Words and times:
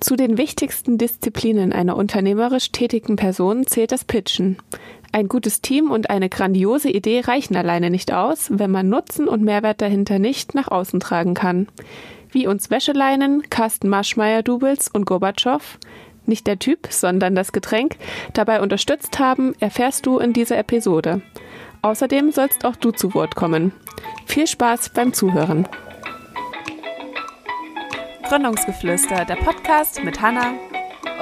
Zu 0.00 0.14
den 0.14 0.38
wichtigsten 0.38 0.96
Disziplinen 0.96 1.72
einer 1.72 1.96
unternehmerisch 1.96 2.70
tätigen 2.70 3.16
Person 3.16 3.66
zählt 3.66 3.90
das 3.90 4.04
Pitchen. 4.04 4.56
Ein 5.10 5.28
gutes 5.28 5.60
Team 5.60 5.90
und 5.90 6.08
eine 6.08 6.28
grandiose 6.28 6.88
Idee 6.88 7.20
reichen 7.20 7.56
alleine 7.56 7.90
nicht 7.90 8.12
aus, 8.12 8.48
wenn 8.52 8.70
man 8.70 8.88
Nutzen 8.88 9.26
und 9.26 9.42
Mehrwert 9.42 9.80
dahinter 9.80 10.18
nicht 10.18 10.54
nach 10.54 10.68
außen 10.68 11.00
tragen 11.00 11.34
kann. 11.34 11.66
Wie 12.30 12.46
uns 12.46 12.70
Wäscheleinen, 12.70 13.42
Carsten 13.50 13.88
Marschmeier-Doubles 13.88 14.88
und 14.88 15.04
Gorbatschow, 15.04 15.78
nicht 16.26 16.46
der 16.46 16.58
Typ, 16.58 16.88
sondern 16.90 17.34
das 17.34 17.52
Getränk, 17.52 17.96
dabei 18.34 18.60
unterstützt 18.60 19.18
haben, 19.18 19.54
erfährst 19.60 20.06
du 20.06 20.18
in 20.18 20.32
dieser 20.32 20.58
Episode. 20.58 21.22
Außerdem 21.82 22.30
sollst 22.30 22.64
auch 22.64 22.76
du 22.76 22.92
zu 22.92 23.14
Wort 23.14 23.34
kommen. 23.34 23.72
Viel 24.26 24.46
Spaß 24.46 24.90
beim 24.90 25.12
Zuhören. 25.12 25.66
Gründungsgeflüster, 28.28 29.24
der 29.24 29.36
Podcast 29.36 30.04
mit 30.04 30.20
Hanna 30.20 30.52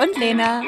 und 0.03 0.19
Lena. 0.19 0.61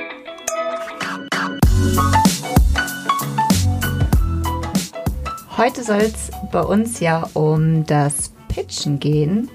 Heute 5.56 5.82
soll 5.82 6.02
es 6.02 6.30
bei 6.52 6.60
uns 6.60 7.00
ja 7.00 7.28
um 7.34 7.84
das 7.86 8.32
Pitchen 8.46 9.00
gehen. 9.00 9.50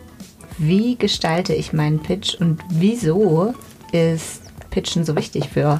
Wie 0.58 0.98
gestalte 0.98 1.54
ich 1.54 1.72
meinen 1.72 2.04
Pitch 2.04 2.36
und 2.36 2.60
wieso 2.68 3.54
ist 3.94 4.42
Pitchen 4.70 5.06
so 5.06 5.16
wichtig 5.16 5.48
für 5.48 5.80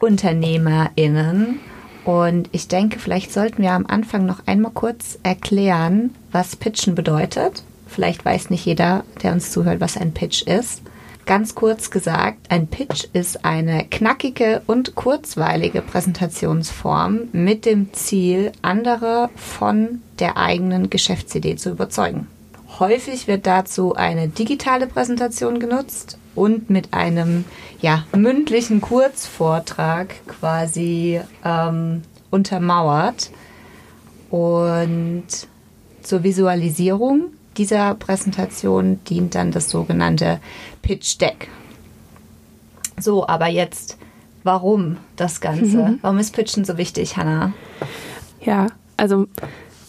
UnternehmerInnen? 0.00 1.60
Und 2.06 2.48
ich 2.52 2.68
denke, 2.68 2.98
vielleicht 2.98 3.34
sollten 3.34 3.60
wir 3.60 3.72
am 3.72 3.84
Anfang 3.84 4.24
noch 4.24 4.46
einmal 4.46 4.72
kurz 4.72 5.18
erklären, 5.22 6.14
was 6.32 6.56
Pitchen 6.56 6.94
bedeutet. 6.94 7.64
Vielleicht 7.88 8.24
weiß 8.24 8.50
nicht 8.50 8.64
jeder, 8.64 9.04
der 9.22 9.32
uns 9.32 9.50
zuhört, 9.50 9.80
was 9.80 9.96
ein 9.96 10.12
Pitch 10.12 10.42
ist. 10.42 10.82
Ganz 11.26 11.54
kurz 11.54 11.90
gesagt, 11.90 12.50
ein 12.50 12.68
Pitch 12.68 13.04
ist 13.12 13.44
eine 13.44 13.84
knackige 13.84 14.62
und 14.66 14.94
kurzweilige 14.94 15.82
Präsentationsform 15.82 17.28
mit 17.32 17.66
dem 17.66 17.92
Ziel, 17.92 18.52
andere 18.62 19.28
von 19.36 20.00
der 20.20 20.38
eigenen 20.38 20.88
Geschäftsidee 20.88 21.56
zu 21.56 21.70
überzeugen. 21.70 22.28
Häufig 22.78 23.26
wird 23.26 23.46
dazu 23.46 23.94
eine 23.94 24.28
digitale 24.28 24.86
Präsentation 24.86 25.58
genutzt 25.58 26.16
und 26.34 26.70
mit 26.70 26.94
einem 26.94 27.44
ja, 27.80 28.04
mündlichen 28.16 28.80
Kurzvortrag 28.80 30.14
quasi 30.28 31.20
ähm, 31.44 32.02
untermauert. 32.30 33.30
Und 34.30 35.26
zur 36.02 36.22
Visualisierung 36.22 37.32
dieser 37.58 37.94
Präsentation 37.94 39.00
dient 39.04 39.34
dann 39.34 39.50
das 39.50 39.68
sogenannte 39.68 40.40
Pitch 40.82 41.20
Deck. 41.20 41.48
So, 42.98 43.26
aber 43.26 43.48
jetzt, 43.48 43.98
warum 44.44 44.96
das 45.16 45.40
Ganze? 45.40 45.76
Mhm. 45.76 45.98
Warum 46.02 46.18
ist 46.18 46.34
Pitchen 46.34 46.64
so 46.64 46.78
wichtig, 46.78 47.16
Hannah? 47.16 47.52
Ja, 48.40 48.68
also 48.96 49.26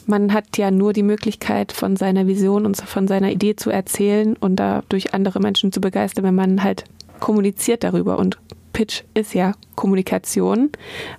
man 0.05 0.33
hat 0.33 0.57
ja 0.57 0.71
nur 0.71 0.93
die 0.93 1.03
Möglichkeit, 1.03 1.71
von 1.71 1.95
seiner 1.95 2.27
Vision 2.27 2.65
und 2.65 2.77
von 2.77 3.07
seiner 3.07 3.31
Idee 3.31 3.55
zu 3.55 3.69
erzählen 3.69 4.35
und 4.35 4.55
dadurch 4.57 5.13
andere 5.13 5.39
Menschen 5.39 5.71
zu 5.71 5.79
begeistern, 5.81 6.23
wenn 6.23 6.35
man 6.35 6.63
halt 6.63 6.83
kommuniziert 7.19 7.83
darüber. 7.83 8.17
Und 8.17 8.37
Pitch 8.79 9.03
ist 9.13 9.33
ja 9.33 9.51
Kommunikation. 9.75 10.69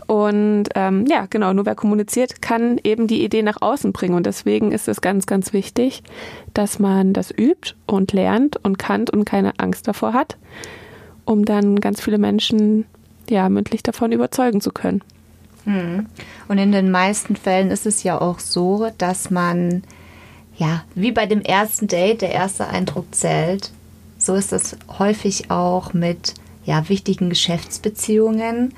Und 0.06 0.64
ähm, 0.74 1.04
ja, 1.06 1.26
genau, 1.28 1.52
nur 1.52 1.66
wer 1.66 1.74
kommuniziert, 1.74 2.40
kann 2.40 2.80
eben 2.84 3.06
die 3.06 3.22
Idee 3.22 3.42
nach 3.42 3.60
außen 3.60 3.92
bringen. 3.92 4.14
Und 4.14 4.24
deswegen 4.24 4.72
ist 4.72 4.88
es 4.88 5.02
ganz, 5.02 5.26
ganz 5.26 5.52
wichtig, 5.52 6.02
dass 6.54 6.78
man 6.78 7.12
das 7.12 7.30
übt 7.30 7.74
und 7.84 8.14
lernt 8.14 8.56
und 8.64 8.78
kann 8.78 9.10
und 9.10 9.26
keine 9.26 9.58
Angst 9.58 9.86
davor 9.86 10.14
hat, 10.14 10.38
um 11.26 11.44
dann 11.44 11.80
ganz 11.80 12.00
viele 12.00 12.16
Menschen 12.16 12.86
ja 13.28 13.46
mündlich 13.50 13.82
davon 13.82 14.10
überzeugen 14.10 14.62
zu 14.62 14.70
können. 14.70 15.02
Hm. 15.64 16.06
Und 16.48 16.56
in 16.56 16.72
den 16.72 16.90
meisten 16.90 17.36
Fällen 17.36 17.70
ist 17.70 17.84
es 17.84 18.02
ja 18.04 18.18
auch 18.18 18.38
so, 18.38 18.88
dass 18.96 19.28
man, 19.28 19.82
ja, 20.56 20.82
wie 20.94 21.12
bei 21.12 21.26
dem 21.26 21.42
ersten 21.42 21.88
Date, 21.88 22.22
der 22.22 22.32
erste 22.32 22.68
Eindruck 22.68 23.14
zählt, 23.14 23.70
so 24.16 24.34
ist 24.34 24.54
es 24.54 24.78
häufig 24.98 25.50
auch 25.50 25.92
mit 25.92 26.32
ja, 26.70 26.88
wichtigen 26.88 27.30
Geschäftsbeziehungen. 27.30 28.74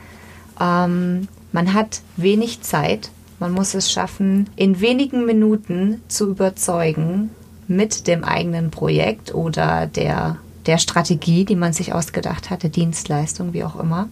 Ähm, 0.58 1.28
man 1.52 1.74
hat 1.74 2.00
wenig 2.16 2.62
Zeit. 2.62 3.10
Man 3.38 3.52
muss 3.52 3.74
es 3.74 3.92
schaffen, 3.92 4.48
in 4.56 4.80
wenigen 4.80 5.26
Minuten 5.26 6.00
zu 6.08 6.30
überzeugen 6.30 7.28
mit 7.68 8.06
dem 8.06 8.24
eigenen 8.24 8.70
Projekt 8.70 9.34
oder 9.34 9.86
der, 9.86 10.38
der 10.64 10.78
Strategie, 10.78 11.44
die 11.44 11.54
man 11.54 11.74
sich 11.74 11.92
ausgedacht 11.92 12.48
hatte, 12.48 12.70
Dienstleistung, 12.70 13.52
wie 13.52 13.64
auch 13.64 13.78
immer. 13.78 14.08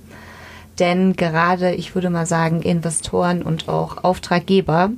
Denn 0.78 1.14
gerade, 1.14 1.72
ich 1.72 1.94
würde 1.94 2.10
mal 2.10 2.26
sagen, 2.26 2.60
Investoren 2.60 3.42
und 3.42 3.70
auch 3.70 4.04
Auftraggeber 4.04 4.90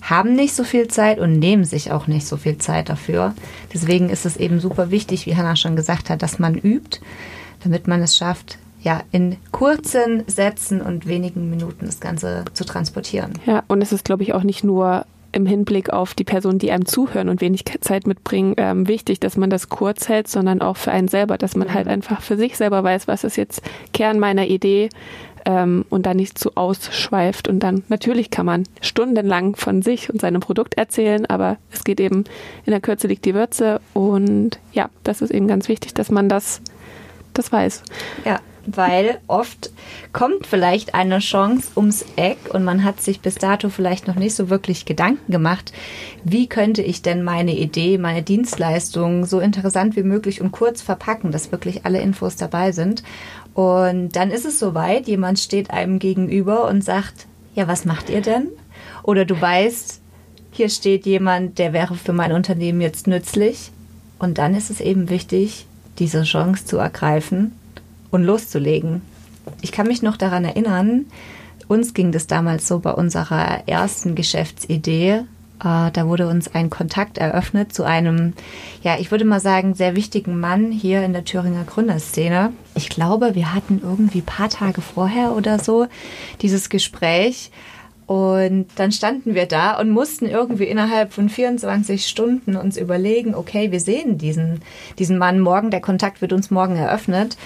haben 0.00 0.34
nicht 0.34 0.54
so 0.54 0.64
viel 0.64 0.88
Zeit 0.88 1.18
und 1.18 1.38
nehmen 1.38 1.64
sich 1.64 1.92
auch 1.92 2.06
nicht 2.06 2.26
so 2.26 2.38
viel 2.38 2.56
Zeit 2.56 2.88
dafür. 2.88 3.34
Deswegen 3.74 4.08
ist 4.08 4.24
es 4.24 4.38
eben 4.38 4.60
super 4.60 4.90
wichtig, 4.90 5.26
wie 5.26 5.36
Hannah 5.36 5.56
schon 5.56 5.76
gesagt 5.76 6.08
hat, 6.08 6.22
dass 6.22 6.38
man 6.38 6.54
übt, 6.54 7.00
damit 7.64 7.88
man 7.88 8.02
es 8.02 8.16
schafft, 8.16 8.58
ja, 8.82 9.02
in 9.10 9.36
kurzen 9.50 10.24
Sätzen 10.26 10.80
und 10.82 11.06
wenigen 11.06 11.50
Minuten 11.50 11.86
das 11.86 12.00
Ganze 12.00 12.44
zu 12.52 12.64
transportieren. 12.64 13.32
Ja, 13.46 13.64
und 13.66 13.82
es 13.82 13.92
ist, 13.92 14.04
glaube 14.04 14.22
ich, 14.22 14.34
auch 14.34 14.42
nicht 14.42 14.62
nur 14.62 15.06
im 15.32 15.46
Hinblick 15.46 15.90
auf 15.90 16.14
die 16.14 16.24
Personen, 16.24 16.58
die 16.58 16.70
einem 16.70 16.86
zuhören 16.86 17.28
und 17.28 17.40
wenig 17.40 17.64
Zeit 17.80 18.06
mitbringen, 18.06 18.54
ähm, 18.56 18.86
wichtig, 18.86 19.18
dass 19.18 19.36
man 19.36 19.50
das 19.50 19.68
kurz 19.68 20.08
hält, 20.08 20.28
sondern 20.28 20.60
auch 20.60 20.76
für 20.76 20.92
einen 20.92 21.08
selber, 21.08 21.38
dass 21.38 21.56
man 21.56 21.74
halt 21.74 21.88
einfach 21.88 22.22
für 22.22 22.36
sich 22.36 22.56
selber 22.56 22.84
weiß, 22.84 23.08
was 23.08 23.24
ist 23.24 23.36
jetzt 23.36 23.62
Kern 23.92 24.20
meiner 24.20 24.46
Idee 24.46 24.90
ähm, 25.44 25.84
und 25.90 26.06
dann 26.06 26.18
nicht 26.18 26.38
zu 26.38 26.52
ausschweift. 26.54 27.48
Und 27.48 27.60
dann 27.60 27.82
natürlich 27.88 28.30
kann 28.30 28.46
man 28.46 28.64
stundenlang 28.80 29.56
von 29.56 29.82
sich 29.82 30.12
und 30.12 30.20
seinem 30.20 30.40
Produkt 30.40 30.74
erzählen, 30.74 31.26
aber 31.26 31.56
es 31.72 31.84
geht 31.84 32.00
eben 32.00 32.24
in 32.64 32.70
der 32.70 32.80
Kürze 32.80 33.08
liegt 33.08 33.24
die 33.24 33.34
Würze 33.34 33.80
und 33.92 34.58
ja, 34.72 34.88
das 35.02 35.20
ist 35.20 35.30
eben 35.30 35.48
ganz 35.48 35.68
wichtig, 35.68 35.94
dass 35.94 36.10
man 36.10 36.28
das 36.28 36.60
das 37.34 37.52
weiß. 37.52 37.82
Ja, 38.24 38.40
weil 38.66 39.18
oft 39.26 39.70
kommt 40.12 40.46
vielleicht 40.46 40.94
eine 40.94 41.18
Chance 41.18 41.68
ums 41.76 42.04
Eck 42.16 42.38
und 42.52 42.64
man 42.64 42.84
hat 42.84 43.00
sich 43.00 43.20
bis 43.20 43.34
dato 43.34 43.68
vielleicht 43.68 44.06
noch 44.06 44.14
nicht 44.14 44.34
so 44.34 44.48
wirklich 44.48 44.86
Gedanken 44.86 45.30
gemacht, 45.30 45.72
wie 46.24 46.46
könnte 46.46 46.82
ich 46.82 47.02
denn 47.02 47.22
meine 47.22 47.54
Idee, 47.54 47.98
meine 47.98 48.22
Dienstleistung 48.22 49.26
so 49.26 49.40
interessant 49.40 49.96
wie 49.96 50.02
möglich 50.02 50.40
und 50.40 50.52
kurz 50.52 50.80
verpacken, 50.82 51.30
dass 51.30 51.52
wirklich 51.52 51.84
alle 51.84 52.00
Infos 52.00 52.36
dabei 52.36 52.72
sind. 52.72 53.02
Und 53.52 54.16
dann 54.16 54.30
ist 54.30 54.46
es 54.46 54.58
soweit, 54.58 55.06
jemand 55.06 55.38
steht 55.38 55.70
einem 55.70 55.98
gegenüber 55.98 56.66
und 56.68 56.82
sagt, 56.82 57.26
ja, 57.54 57.68
was 57.68 57.84
macht 57.84 58.10
ihr 58.10 58.20
denn? 58.20 58.48
Oder 59.02 59.24
du 59.24 59.40
weißt, 59.40 60.00
hier 60.50 60.68
steht 60.68 61.06
jemand, 61.06 61.58
der 61.58 61.72
wäre 61.72 61.94
für 61.94 62.12
mein 62.12 62.32
Unternehmen 62.32 62.80
jetzt 62.80 63.06
nützlich. 63.06 63.70
Und 64.18 64.38
dann 64.38 64.54
ist 64.54 64.70
es 64.70 64.80
eben 64.80 65.10
wichtig, 65.10 65.66
diese 65.98 66.22
Chance 66.22 66.64
zu 66.64 66.78
ergreifen 66.78 67.52
und 68.10 68.24
loszulegen. 68.24 69.02
Ich 69.60 69.72
kann 69.72 69.86
mich 69.86 70.02
noch 70.02 70.16
daran 70.16 70.44
erinnern, 70.44 71.06
uns 71.68 71.94
ging 71.94 72.12
das 72.12 72.26
damals 72.26 72.68
so 72.68 72.78
bei 72.78 72.92
unserer 72.92 73.66
ersten 73.66 74.14
Geschäftsidee. 74.14 75.10
Äh, 75.10 75.22
da 75.60 76.06
wurde 76.06 76.28
uns 76.28 76.54
ein 76.54 76.68
Kontakt 76.68 77.18
eröffnet 77.18 77.72
zu 77.72 77.84
einem, 77.84 78.34
ja, 78.82 78.98
ich 78.98 79.10
würde 79.10 79.24
mal 79.24 79.40
sagen, 79.40 79.74
sehr 79.74 79.96
wichtigen 79.96 80.38
Mann 80.40 80.70
hier 80.70 81.02
in 81.04 81.12
der 81.12 81.24
Thüringer 81.24 81.64
Gründerszene. 81.64 82.52
Ich 82.74 82.88
glaube, 82.88 83.34
wir 83.34 83.54
hatten 83.54 83.80
irgendwie 83.82 84.18
ein 84.18 84.26
paar 84.26 84.50
Tage 84.50 84.80
vorher 84.80 85.32
oder 85.32 85.58
so 85.58 85.86
dieses 86.42 86.68
Gespräch 86.68 87.50
und 88.06 88.66
dann 88.76 88.92
standen 88.92 89.34
wir 89.34 89.46
da 89.46 89.78
und 89.78 89.90
mussten 89.90 90.26
irgendwie 90.26 90.64
innerhalb 90.64 91.12
von 91.12 91.28
24 91.28 92.06
Stunden 92.06 92.56
uns 92.56 92.76
überlegen, 92.76 93.34
okay, 93.34 93.72
wir 93.72 93.80
sehen 93.80 94.18
diesen, 94.18 94.60
diesen 94.98 95.16
Mann 95.16 95.40
morgen, 95.40 95.70
der 95.70 95.80
Kontakt 95.80 96.20
wird 96.20 96.32
uns 96.32 96.50
morgen 96.50 96.76
eröffnet. 96.76 97.36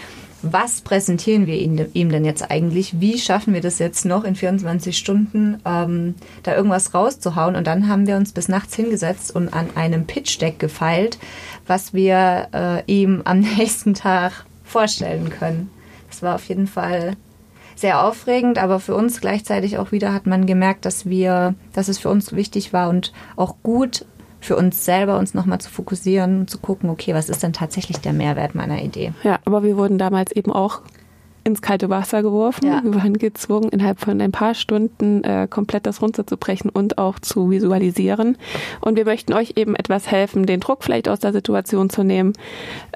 Was 0.43 0.83
präsentieren 0.83 1.47
wir 1.47 1.57
ihm, 1.57 2.11
denn 2.11 2.25
jetzt 2.25 2.49
eigentlich? 2.49 3.01
Wie 3.01 3.19
schaffen 3.19 3.55
wir 3.55 3.61
das 3.61 3.81
jetzt 3.81 4.05
noch 4.05 4.23
in 4.23 4.37
24 4.37 4.97
Stunden, 4.97 5.61
ähm, 5.65 6.15
da 6.45 6.55
irgendwas 6.55 6.95
rauszuhauen? 6.95 7.57
Und 7.57 7.67
dann 7.67 7.89
haben 7.89 8.07
wir 8.07 8.17
uns 8.17 8.33
bis 8.33 8.49
nachts 8.49 8.77
hingesetzt 8.77 9.35
und 9.35 9.53
an 9.53 9.71
einem 9.75 10.07
Pitch-Deck 10.07 10.61
gefeilt, 10.61 11.19
was 11.67 11.93
wir 11.93 12.49
äh, 12.55 12.83
ihm 12.87 13.23
am 13.25 13.41
nächsten 13.59 13.95
Tag 13.95 14.45
vorstellen 14.63 15.29
können. 15.31 15.71
Das 16.09 16.23
war 16.23 16.37
auf 16.37 16.45
jeden 16.45 16.69
Fall 16.69 17.17
sehr 17.81 18.05
aufregend, 18.05 18.59
aber 18.59 18.81
für 18.81 18.95
uns 18.95 19.21
gleichzeitig 19.21 19.79
auch 19.79 19.93
wieder 19.93 20.13
hat 20.13 20.27
man 20.27 20.47
gemerkt, 20.47 20.85
dass 20.85 21.07
wir, 21.07 21.55
dass 21.73 21.89
es 21.89 21.99
für 21.99 22.09
uns 22.09 22.33
wichtig 22.33 22.73
war 22.73 22.89
und 22.89 23.13
auch 23.37 23.57
gut 23.63 24.05
für 24.41 24.57
uns 24.57 24.85
selber 24.85 25.19
uns 25.19 25.35
nochmal 25.35 25.61
zu 25.61 25.71
fokussieren 25.71 26.41
und 26.41 26.51
zu 26.51 26.59
gucken, 26.59 26.91
okay, 26.91 27.15
was 27.15 27.29
ist 27.29 27.43
denn 27.43 27.53
tatsächlich 27.53 27.99
der 27.99 28.13
Mehrwert 28.13 28.55
meiner 28.55 28.83
Idee? 28.83 29.13
Ja, 29.25 29.39
aber 29.45 29.63
wir 29.63 29.77
wurden 29.77 29.99
damals 29.99 30.33
eben 30.33 30.53
auch 30.53 30.83
ins 31.49 31.63
kalte 31.63 31.91
Wasser 31.91 32.23
geworfen. 32.23 32.67
Ja. 32.67 32.83
Wir 32.85 32.95
waren 32.95 33.15
gezwungen, 33.15 33.71
innerhalb 33.71 34.01
von 34.01 34.21
ein 34.21 34.33
paar 34.33 34.55
Stunden 34.55 35.25
äh, 35.25 35.49
komplett 35.51 35.87
das 35.87 36.01
runterzubrechen 36.01 36.71
und 36.71 36.99
auch 36.99 37.19
zu 37.19 37.51
visualisieren. 37.51 38.37
Und 38.81 38.97
wir 38.97 39.05
möchten 39.05 39.33
euch 39.33 39.55
eben 39.57 39.75
etwas 39.75 40.11
helfen, 40.11 40.47
den 40.47 40.61
Druck 40.61 40.85
vielleicht 40.85 41.09
aus 41.09 41.19
der 41.19 41.33
Situation 41.33 41.91
zu 41.91 42.05
nehmen. 42.05 42.35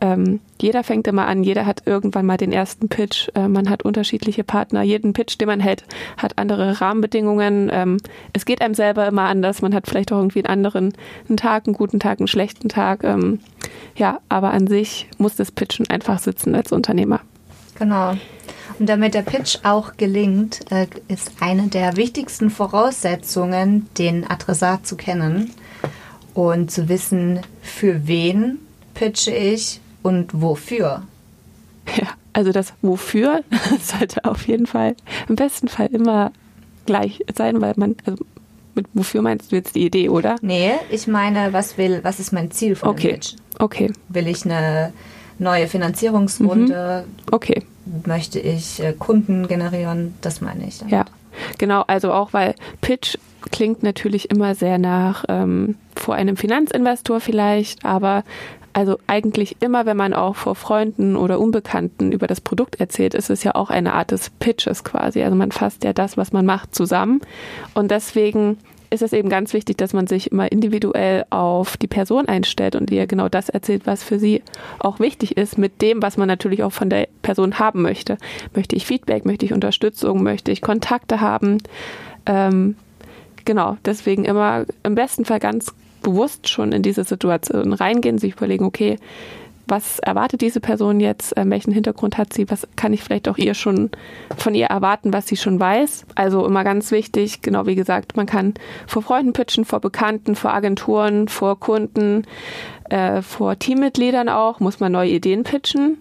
Ähm, 0.00 0.40
jeder 0.60 0.84
fängt 0.84 1.08
immer 1.08 1.26
an, 1.26 1.42
jeder 1.42 1.66
hat 1.66 1.82
irgendwann 1.86 2.26
mal 2.26 2.36
den 2.36 2.52
ersten 2.52 2.88
Pitch. 2.88 3.28
Äh, 3.34 3.48
man 3.48 3.68
hat 3.68 3.82
unterschiedliche 3.82 4.44
Partner. 4.44 4.82
Jeden 4.82 5.12
Pitch, 5.12 5.40
den 5.40 5.48
man 5.48 5.60
hält, 5.60 5.84
hat 6.16 6.38
andere 6.38 6.80
Rahmenbedingungen. 6.80 7.70
Ähm, 7.72 7.96
es 8.32 8.44
geht 8.44 8.62
einem 8.62 8.74
selber 8.74 9.08
immer 9.08 9.22
anders. 9.22 9.62
Man 9.62 9.74
hat 9.74 9.88
vielleicht 9.88 10.12
auch 10.12 10.18
irgendwie 10.18 10.44
einen 10.44 10.64
anderen 10.64 10.92
einen 11.28 11.36
Tag, 11.36 11.66
einen 11.66 11.74
guten 11.74 11.98
Tag, 11.98 12.20
einen 12.20 12.28
schlechten 12.28 12.68
Tag. 12.68 13.02
Ähm, 13.02 13.40
ja, 13.96 14.20
aber 14.28 14.52
an 14.52 14.66
sich 14.66 15.08
muss 15.18 15.36
das 15.36 15.50
Pitchen 15.50 15.88
einfach 15.90 16.18
sitzen 16.18 16.54
als 16.54 16.70
Unternehmer. 16.70 17.20
Genau. 17.82 18.14
Und 18.78 18.88
damit 18.88 19.14
der 19.14 19.22
Pitch 19.22 19.58
auch 19.64 19.96
gelingt, 19.96 20.70
äh, 20.70 20.86
ist 21.08 21.32
eine 21.40 21.66
der 21.66 21.96
wichtigsten 21.96 22.48
Voraussetzungen, 22.48 23.88
den 23.98 24.24
Adressat 24.30 24.86
zu 24.86 24.96
kennen 24.96 25.50
und 26.32 26.70
zu 26.70 26.88
wissen, 26.88 27.40
für 27.60 28.06
wen 28.06 28.60
pitche 28.94 29.32
ich 29.32 29.80
und 30.04 30.40
wofür. 30.40 31.02
Ja, 31.96 32.06
also 32.32 32.52
das 32.52 32.72
Wofür 32.82 33.42
sollte 33.82 34.24
auf 34.26 34.46
jeden 34.46 34.66
Fall 34.66 34.94
im 35.28 35.34
besten 35.34 35.66
Fall 35.66 35.88
immer 35.88 36.30
gleich 36.86 37.24
sein, 37.34 37.60
weil 37.60 37.74
man, 37.76 37.96
also 38.04 38.24
mit 38.76 38.86
wofür 38.94 39.22
meinst 39.22 39.50
du 39.50 39.56
jetzt 39.56 39.74
die 39.74 39.84
Idee, 39.84 40.08
oder? 40.08 40.36
Nee, 40.40 40.74
ich 40.88 41.08
meine, 41.08 41.52
was 41.52 41.78
will, 41.78 41.98
was 42.04 42.20
ist 42.20 42.32
mein 42.32 42.52
Ziel 42.52 42.76
von 42.76 42.90
okay. 42.90 43.08
dem 43.08 43.14
Pitch? 43.14 43.34
Okay. 43.58 43.92
Will 44.08 44.28
ich 44.28 44.44
eine 44.44 44.92
neue 45.40 45.66
Finanzierungsrunde? 45.66 47.04
Mhm. 47.06 47.34
Okay 47.34 47.62
möchte 48.06 48.38
ich 48.38 48.82
äh, 48.82 48.92
Kunden 48.92 49.48
generieren, 49.48 50.14
das 50.20 50.40
meine 50.40 50.66
ich. 50.66 50.80
Ja, 50.88 51.04
genau, 51.58 51.82
also 51.86 52.12
auch 52.12 52.32
weil 52.32 52.54
Pitch 52.80 53.16
klingt 53.50 53.82
natürlich 53.82 54.30
immer 54.30 54.54
sehr 54.54 54.78
nach 54.78 55.24
ähm, 55.28 55.76
vor 55.96 56.14
einem 56.14 56.36
Finanzinvestor 56.36 57.20
vielleicht, 57.20 57.84
aber 57.84 58.24
also 58.72 58.98
eigentlich 59.06 59.56
immer, 59.60 59.84
wenn 59.84 59.96
man 59.96 60.14
auch 60.14 60.36
vor 60.36 60.54
Freunden 60.54 61.16
oder 61.16 61.38
Unbekannten 61.38 62.12
über 62.12 62.26
das 62.26 62.40
Produkt 62.40 62.80
erzählt, 62.80 63.14
ist 63.14 63.28
es 63.28 63.44
ja 63.44 63.54
auch 63.54 63.70
eine 63.70 63.92
Art 63.92 64.12
des 64.12 64.30
Pitches 64.30 64.82
quasi. 64.82 65.22
Also 65.22 65.36
man 65.36 65.52
fasst 65.52 65.84
ja 65.84 65.92
das, 65.92 66.16
was 66.16 66.32
man 66.32 66.46
macht, 66.46 66.74
zusammen. 66.74 67.20
Und 67.74 67.90
deswegen 67.90 68.58
ist 68.92 69.02
es 69.02 69.12
eben 69.12 69.28
ganz 69.28 69.52
wichtig, 69.54 69.78
dass 69.78 69.92
man 69.92 70.06
sich 70.06 70.30
immer 70.30 70.52
individuell 70.52 71.24
auf 71.30 71.76
die 71.76 71.86
Person 71.86 72.28
einstellt 72.28 72.76
und 72.76 72.90
ihr 72.90 73.06
genau 73.06 73.28
das 73.28 73.48
erzählt, 73.48 73.82
was 73.86 74.02
für 74.02 74.18
sie 74.18 74.42
auch 74.78 75.00
wichtig 75.00 75.36
ist, 75.36 75.58
mit 75.58 75.80
dem, 75.82 76.02
was 76.02 76.16
man 76.16 76.28
natürlich 76.28 76.62
auch 76.62 76.72
von 76.72 76.90
der 76.90 77.08
Person 77.22 77.58
haben 77.58 77.82
möchte. 77.82 78.18
Möchte 78.54 78.76
ich 78.76 78.86
Feedback, 78.86 79.24
möchte 79.24 79.46
ich 79.46 79.52
Unterstützung, 79.52 80.22
möchte 80.22 80.52
ich 80.52 80.60
Kontakte 80.60 81.20
haben? 81.20 81.58
Ähm, 82.26 82.76
genau, 83.44 83.78
deswegen 83.84 84.24
immer 84.24 84.66
im 84.82 84.94
besten 84.94 85.24
Fall 85.24 85.40
ganz 85.40 85.72
bewusst 86.02 86.48
schon 86.48 86.72
in 86.72 86.82
diese 86.82 87.04
Situation 87.04 87.72
reingehen, 87.72 88.18
sich 88.18 88.34
überlegen, 88.34 88.64
okay, 88.64 88.98
was 89.66 89.98
erwartet 89.98 90.40
diese 90.40 90.60
Person 90.60 91.00
jetzt, 91.00 91.36
äh, 91.36 91.44
welchen 91.46 91.72
Hintergrund 91.72 92.18
hat 92.18 92.32
sie, 92.32 92.50
was 92.50 92.66
kann 92.76 92.92
ich 92.92 93.02
vielleicht 93.02 93.28
auch 93.28 93.38
ihr 93.38 93.54
schon 93.54 93.90
von 94.36 94.54
ihr 94.54 94.66
erwarten, 94.66 95.12
was 95.12 95.26
sie 95.26 95.36
schon 95.36 95.58
weiß. 95.60 96.06
Also 96.14 96.46
immer 96.46 96.64
ganz 96.64 96.90
wichtig, 96.90 97.42
genau 97.42 97.66
wie 97.66 97.74
gesagt, 97.74 98.16
man 98.16 98.26
kann 98.26 98.54
vor 98.86 99.02
Freunden 99.02 99.32
pitchen, 99.32 99.64
vor 99.64 99.80
Bekannten, 99.80 100.34
vor 100.34 100.52
Agenturen, 100.52 101.28
vor 101.28 101.58
Kunden, 101.58 102.24
äh, 102.90 103.22
vor 103.22 103.58
Teammitgliedern 103.58 104.28
auch, 104.28 104.60
muss 104.60 104.80
man 104.80 104.92
neue 104.92 105.10
Ideen 105.10 105.44
pitchen. 105.44 105.98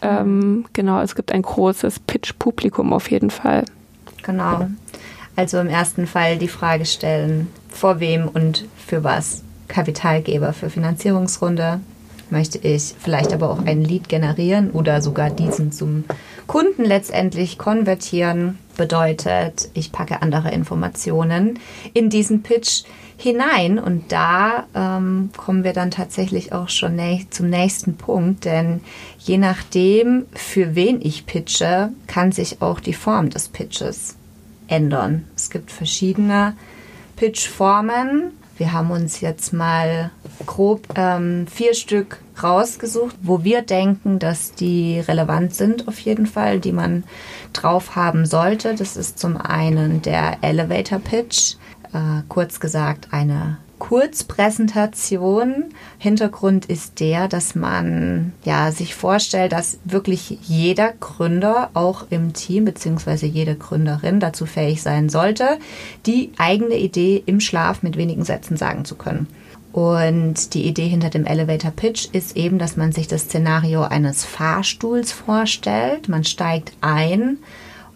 Ähm, 0.00 0.66
genau, 0.72 1.00
es 1.00 1.14
gibt 1.14 1.32
ein 1.32 1.42
großes 1.42 2.00
Pitch-Publikum 2.00 2.92
auf 2.92 3.10
jeden 3.10 3.30
Fall. 3.30 3.64
Genau. 4.22 4.68
Also 5.34 5.58
im 5.58 5.68
ersten 5.68 6.06
Fall 6.06 6.36
die 6.36 6.48
Frage 6.48 6.84
stellen, 6.84 7.48
vor 7.68 8.00
wem 8.00 8.28
und 8.28 8.66
für 8.76 9.04
was. 9.04 9.42
Kapitalgeber 9.68 10.52
für 10.52 10.70
Finanzierungsrunde, 10.70 11.80
möchte 12.30 12.58
ich 12.58 12.94
vielleicht 12.98 13.32
aber 13.32 13.50
auch 13.50 13.64
ein 13.64 13.82
Lead 13.82 14.08
generieren 14.08 14.70
oder 14.70 15.02
sogar 15.02 15.30
diesen 15.30 15.72
zum 15.72 16.04
Kunden 16.46 16.84
letztendlich 16.84 17.58
konvertieren. 17.58 18.58
Bedeutet, 18.76 19.70
ich 19.74 19.92
packe 19.92 20.22
andere 20.22 20.50
Informationen 20.52 21.58
in 21.94 22.10
diesen 22.10 22.42
Pitch 22.42 22.84
hinein 23.16 23.80
und 23.80 24.12
da 24.12 24.66
ähm, 24.74 25.30
kommen 25.36 25.64
wir 25.64 25.72
dann 25.72 25.90
tatsächlich 25.90 26.52
auch 26.52 26.68
schon 26.68 26.94
nä 26.94 27.26
zum 27.30 27.50
nächsten 27.50 27.96
Punkt, 27.96 28.44
denn 28.44 28.80
je 29.18 29.38
nachdem, 29.38 30.26
für 30.32 30.76
wen 30.76 31.00
ich 31.02 31.26
pitche, 31.26 31.90
kann 32.06 32.30
sich 32.30 32.62
auch 32.62 32.78
die 32.78 32.92
Form 32.92 33.30
des 33.30 33.48
Pitches 33.48 34.14
ändern. 34.68 35.24
Es 35.34 35.50
gibt 35.50 35.72
verschiedene 35.72 36.54
Pitchformen 37.16 38.30
wir 38.58 38.72
haben 38.72 38.90
uns 38.90 39.20
jetzt 39.20 39.52
mal 39.52 40.10
grob 40.46 40.86
ähm, 40.96 41.46
vier 41.46 41.74
Stück 41.74 42.18
rausgesucht, 42.42 43.16
wo 43.22 43.44
wir 43.44 43.62
denken, 43.62 44.18
dass 44.18 44.52
die 44.52 45.00
relevant 45.00 45.54
sind 45.54 45.88
auf 45.88 45.98
jeden 46.00 46.26
Fall, 46.26 46.60
die 46.60 46.72
man 46.72 47.04
drauf 47.52 47.96
haben 47.96 48.26
sollte. 48.26 48.74
Das 48.74 48.96
ist 48.96 49.18
zum 49.18 49.36
einen 49.36 50.02
der 50.02 50.38
Elevator 50.42 50.98
Pitch, 50.98 51.54
äh, 51.92 52.22
kurz 52.28 52.60
gesagt 52.60 53.08
eine 53.12 53.58
Kurzpräsentation. 53.78 55.66
Hintergrund 55.98 56.66
ist 56.66 57.00
der, 57.00 57.28
dass 57.28 57.54
man 57.54 58.32
ja 58.44 58.72
sich 58.72 58.94
vorstellt, 58.94 59.52
dass 59.52 59.78
wirklich 59.84 60.38
jeder 60.42 60.92
Gründer 60.92 61.70
auch 61.74 62.06
im 62.10 62.32
Team 62.32 62.64
bzw. 62.64 63.26
jede 63.26 63.54
Gründerin 63.56 64.20
dazu 64.20 64.46
fähig 64.46 64.82
sein 64.82 65.08
sollte, 65.08 65.58
die 66.06 66.32
eigene 66.38 66.76
Idee 66.76 67.22
im 67.26 67.40
Schlaf 67.40 67.82
mit 67.82 67.96
wenigen 67.96 68.24
Sätzen 68.24 68.56
sagen 68.56 68.84
zu 68.84 68.96
können. 68.96 69.26
Und 69.72 70.54
die 70.54 70.66
Idee 70.66 70.88
hinter 70.88 71.10
dem 71.10 71.26
Elevator 71.26 71.70
Pitch 71.70 72.08
ist 72.12 72.36
eben, 72.36 72.58
dass 72.58 72.76
man 72.76 72.92
sich 72.92 73.06
das 73.06 73.22
Szenario 73.22 73.82
eines 73.82 74.24
Fahrstuhls 74.24 75.12
vorstellt. 75.12 76.08
Man 76.08 76.24
steigt 76.24 76.72
ein 76.80 77.38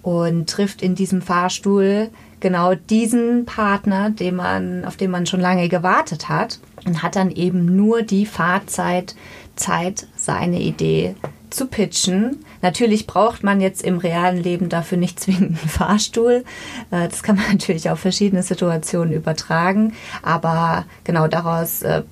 und 0.02 0.48
trifft 0.48 0.82
in 0.82 0.94
diesem 0.94 1.22
Fahrstuhl 1.22 2.10
genau 2.42 2.74
diesen 2.74 3.46
Partner, 3.46 4.10
den 4.10 4.36
man, 4.36 4.84
auf 4.84 4.98
den 4.98 5.10
man 5.10 5.24
schon 5.24 5.40
lange 5.40 5.68
gewartet 5.68 6.28
hat 6.28 6.58
und 6.84 7.02
hat 7.02 7.16
dann 7.16 7.30
eben 7.30 7.76
nur 7.76 8.02
die 8.02 8.26
Fahrzeit, 8.26 9.14
Zeit, 9.56 10.06
seine 10.16 10.60
Idee 10.60 11.14
zu 11.50 11.66
pitchen. 11.66 12.44
Natürlich 12.60 13.06
braucht 13.06 13.44
man 13.44 13.60
jetzt 13.60 13.82
im 13.82 13.98
realen 13.98 14.42
Leben 14.42 14.68
dafür 14.68 14.98
nicht 14.98 15.20
zwingend 15.20 15.58
einen 15.58 15.68
Fahrstuhl. 15.68 16.44
Äh, 16.90 17.08
das 17.08 17.22
kann 17.22 17.36
man 17.36 17.46
natürlich 17.52 17.88
auf 17.88 18.00
verschiedene 18.00 18.42
Situationen 18.42 19.14
übertragen. 19.14 19.94
Aber 20.22 20.84
genau 21.04 21.28
daraus 21.28 21.82
äh, 21.82 22.02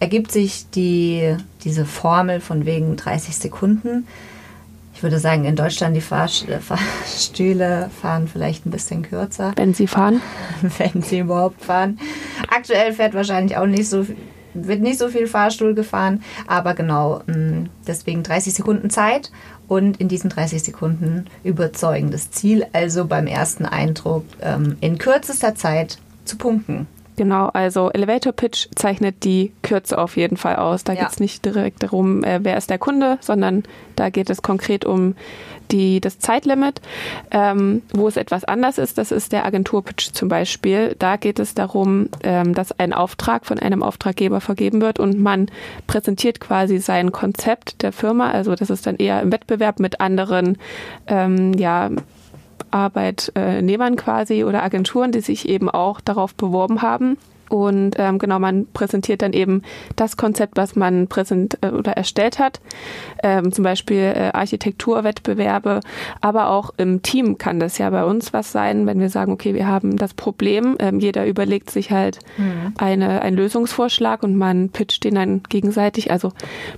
ergibt 0.00 0.32
sich 0.32 0.70
die, 0.70 1.36
diese 1.64 1.84
Formel 1.84 2.40
von 2.40 2.64
wegen 2.64 2.96
30 2.96 3.36
Sekunden 3.36 4.06
ich 4.96 5.02
würde 5.02 5.18
sagen, 5.18 5.44
in 5.44 5.56
Deutschland 5.56 5.94
die 5.94 6.00
Fahrstühle 6.00 7.90
fahren 8.00 8.28
vielleicht 8.28 8.64
ein 8.64 8.70
bisschen 8.70 9.02
kürzer. 9.02 9.52
Wenn 9.54 9.74
sie 9.74 9.86
fahren? 9.86 10.22
Wenn 10.78 11.02
sie 11.02 11.18
überhaupt 11.18 11.62
fahren. 11.62 11.98
Aktuell 12.48 12.94
fährt 12.94 13.12
wahrscheinlich 13.12 13.58
auch 13.58 13.66
nicht 13.66 13.88
so 13.88 14.06
wird 14.54 14.80
nicht 14.80 14.98
so 14.98 15.08
viel 15.08 15.26
Fahrstuhl 15.26 15.74
gefahren, 15.74 16.22
aber 16.46 16.72
genau, 16.72 17.20
mm, 17.26 17.66
deswegen 17.86 18.22
30 18.22 18.54
Sekunden 18.54 18.88
Zeit 18.88 19.30
und 19.68 19.98
in 20.00 20.08
diesen 20.08 20.30
30 20.30 20.62
Sekunden 20.62 21.26
überzeugendes 21.44 22.30
Ziel, 22.30 22.64
also 22.72 23.04
beim 23.04 23.26
ersten 23.26 23.66
Eindruck 23.66 24.24
ähm, 24.40 24.78
in 24.80 24.96
kürzester 24.96 25.54
Zeit 25.54 25.98
zu 26.24 26.38
punkten. 26.38 26.86
Genau, 27.16 27.46
also 27.46 27.90
Elevator 27.90 28.32
Pitch 28.32 28.68
zeichnet 28.74 29.24
die 29.24 29.52
Kürze 29.62 29.96
auf 29.96 30.16
jeden 30.16 30.36
Fall 30.36 30.56
aus. 30.56 30.84
Da 30.84 30.92
ja. 30.92 31.00
geht 31.00 31.12
es 31.12 31.20
nicht 31.20 31.44
direkt 31.44 31.82
darum, 31.82 32.22
äh, 32.22 32.40
wer 32.42 32.58
ist 32.58 32.68
der 32.68 32.78
Kunde, 32.78 33.18
sondern 33.20 33.62
da 33.96 34.10
geht 34.10 34.28
es 34.28 34.42
konkret 34.42 34.84
um 34.84 35.14
die, 35.70 36.00
das 36.00 36.18
Zeitlimit. 36.18 36.80
Ähm, 37.30 37.82
wo 37.92 38.06
es 38.06 38.18
etwas 38.18 38.44
anders 38.44 38.76
ist, 38.76 38.98
das 38.98 39.10
ist 39.10 39.32
der 39.32 39.46
Agenturpitch 39.46 40.12
zum 40.12 40.28
Beispiel. 40.28 40.94
Da 40.98 41.16
geht 41.16 41.38
es 41.38 41.54
darum, 41.54 42.10
ähm, 42.22 42.54
dass 42.54 42.78
ein 42.78 42.92
Auftrag 42.92 43.46
von 43.46 43.58
einem 43.58 43.82
Auftraggeber 43.82 44.42
vergeben 44.42 44.82
wird 44.82 45.00
und 45.00 45.18
man 45.18 45.50
präsentiert 45.86 46.38
quasi 46.38 46.78
sein 46.78 47.12
Konzept 47.12 47.82
der 47.82 47.92
Firma. 47.92 48.30
Also 48.30 48.54
das 48.54 48.68
ist 48.68 48.86
dann 48.86 48.96
eher 48.96 49.22
im 49.22 49.32
Wettbewerb 49.32 49.80
mit 49.80 50.00
anderen 50.00 50.58
ähm, 51.06 51.54
ja, 51.54 51.90
Arbeitnehmern 52.70 53.96
quasi 53.96 54.44
oder 54.44 54.62
Agenturen, 54.62 55.12
die 55.12 55.20
sich 55.20 55.48
eben 55.48 55.70
auch 55.70 56.00
darauf 56.00 56.34
beworben 56.34 56.82
haben. 56.82 57.16
Und 57.48 57.94
ähm, 57.98 58.18
genau, 58.18 58.38
man 58.38 58.66
präsentiert 58.72 59.22
dann 59.22 59.32
eben 59.32 59.62
das 59.94 60.16
Konzept, 60.16 60.56
was 60.56 60.76
man 60.76 61.06
präsent 61.08 61.58
äh, 61.60 61.68
oder 61.68 61.92
erstellt 61.92 62.38
hat. 62.38 62.60
Ähm, 63.22 63.52
zum 63.52 63.64
Beispiel 63.64 63.98
äh, 63.98 64.30
Architekturwettbewerbe, 64.32 65.80
aber 66.20 66.50
auch 66.50 66.70
im 66.76 67.02
Team 67.02 67.38
kann 67.38 67.60
das 67.60 67.78
ja 67.78 67.88
bei 67.90 68.04
uns 68.04 68.32
was 68.32 68.52
sein, 68.52 68.86
wenn 68.86 69.00
wir 69.00 69.10
sagen, 69.10 69.32
okay, 69.32 69.54
wir 69.54 69.66
haben 69.66 69.96
das 69.96 70.14
Problem, 70.14 70.76
ähm, 70.78 70.98
jeder 70.98 71.26
überlegt 71.26 71.70
sich 71.70 71.90
halt 71.90 72.18
mhm. 72.36 72.74
eine, 72.78 73.22
einen 73.22 73.36
Lösungsvorschlag 73.36 74.22
und 74.22 74.36
man 74.36 74.70
pitcht 74.70 75.04
den 75.04 75.14
dann 75.14 75.42
gegenseitig. 75.48 76.10
Also 76.10 76.32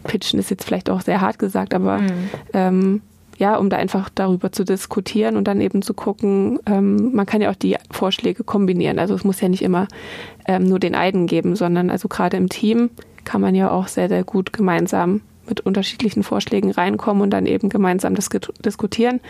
pitchen 0.05 0.39
ist 0.39 0.51
jetzt 0.51 0.65
vielleicht 0.65 0.91
auch 0.91 1.01
sehr 1.01 1.21
hart 1.21 1.39
gesagt, 1.39 1.75
aber 1.75 1.99
mhm. 1.99 2.31
ähm, 2.53 3.03
ja, 3.39 3.57
um 3.57 3.71
da 3.71 3.77
einfach 3.77 4.11
darüber 4.15 4.53
zu 4.53 4.65
diskutieren 4.65 5.37
und 5.37 5.47
dann 5.47 5.61
eben 5.61 5.81
zu 5.81 5.95
gucken, 5.95 6.59
ähm, 6.67 7.15
man 7.15 7.25
kann 7.25 7.41
ja 7.41 7.51
auch 7.51 7.55
die 7.55 7.77
Vorschläge 7.91 8.45
kombinieren. 8.45 8.99
Also 8.99 9.15
es 9.15 9.25
muss 9.25 9.41
ja 9.41 9.49
nicht 9.49 9.63
immer 9.63 9.87
ähm, 10.47 10.65
nur 10.65 10.81
den 10.81 10.95
einen 10.95 11.27
geben, 11.27 11.55
sondern 11.55 11.89
also 11.89 12.09
gerade 12.09 12.37
im 12.37 12.49
Team 12.49 12.91
kann 13.25 13.41
man 13.41 13.55
ja 13.55 13.71
auch 13.71 13.87
sehr, 13.87 14.09
sehr 14.09 14.25
gut 14.25 14.53
gemeinsam 14.53 15.21
mit 15.49 15.61
unterschiedlichen 15.61 16.25
Vorschlägen 16.25 16.73
reinkommen 16.73 17.23
und 17.23 17.31
dann 17.31 17.47
eben 17.47 17.69
gemeinsam 17.69 18.15
das 18.15 18.29
diskutieren. 18.65 19.21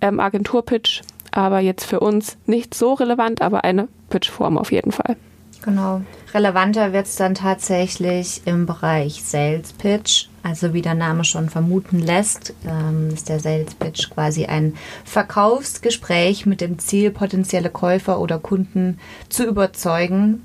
Ähm, 0.00 0.18
Agenturpitch, 0.18 1.02
aber 1.30 1.60
jetzt 1.60 1.84
für 1.84 2.00
uns 2.00 2.36
nicht 2.46 2.74
so 2.74 2.94
relevant, 2.94 3.40
aber 3.42 3.64
eine 3.64 3.88
Pitchform 4.10 4.58
auf 4.58 4.72
jeden 4.72 4.92
Fall. 4.92 5.16
Genau. 5.64 6.02
Relevanter 6.34 6.92
wird 6.92 7.06
es 7.06 7.14
dann 7.14 7.34
tatsächlich 7.34 8.42
im 8.44 8.66
Bereich 8.66 9.22
Sales 9.22 9.72
Pitch. 9.72 10.26
Also 10.42 10.74
wie 10.74 10.82
der 10.82 10.94
Name 10.94 11.24
schon 11.24 11.48
vermuten 11.48 12.00
lässt, 12.00 12.52
ähm, 12.66 13.10
ist 13.12 13.28
der 13.28 13.38
Sales 13.38 13.74
Pitch 13.74 14.10
quasi 14.10 14.46
ein 14.46 14.74
Verkaufsgespräch 15.04 16.46
mit 16.46 16.60
dem 16.60 16.78
Ziel, 16.78 17.10
potenzielle 17.10 17.70
Käufer 17.70 18.18
oder 18.18 18.38
Kunden 18.38 18.98
zu 19.28 19.46
überzeugen. 19.46 20.42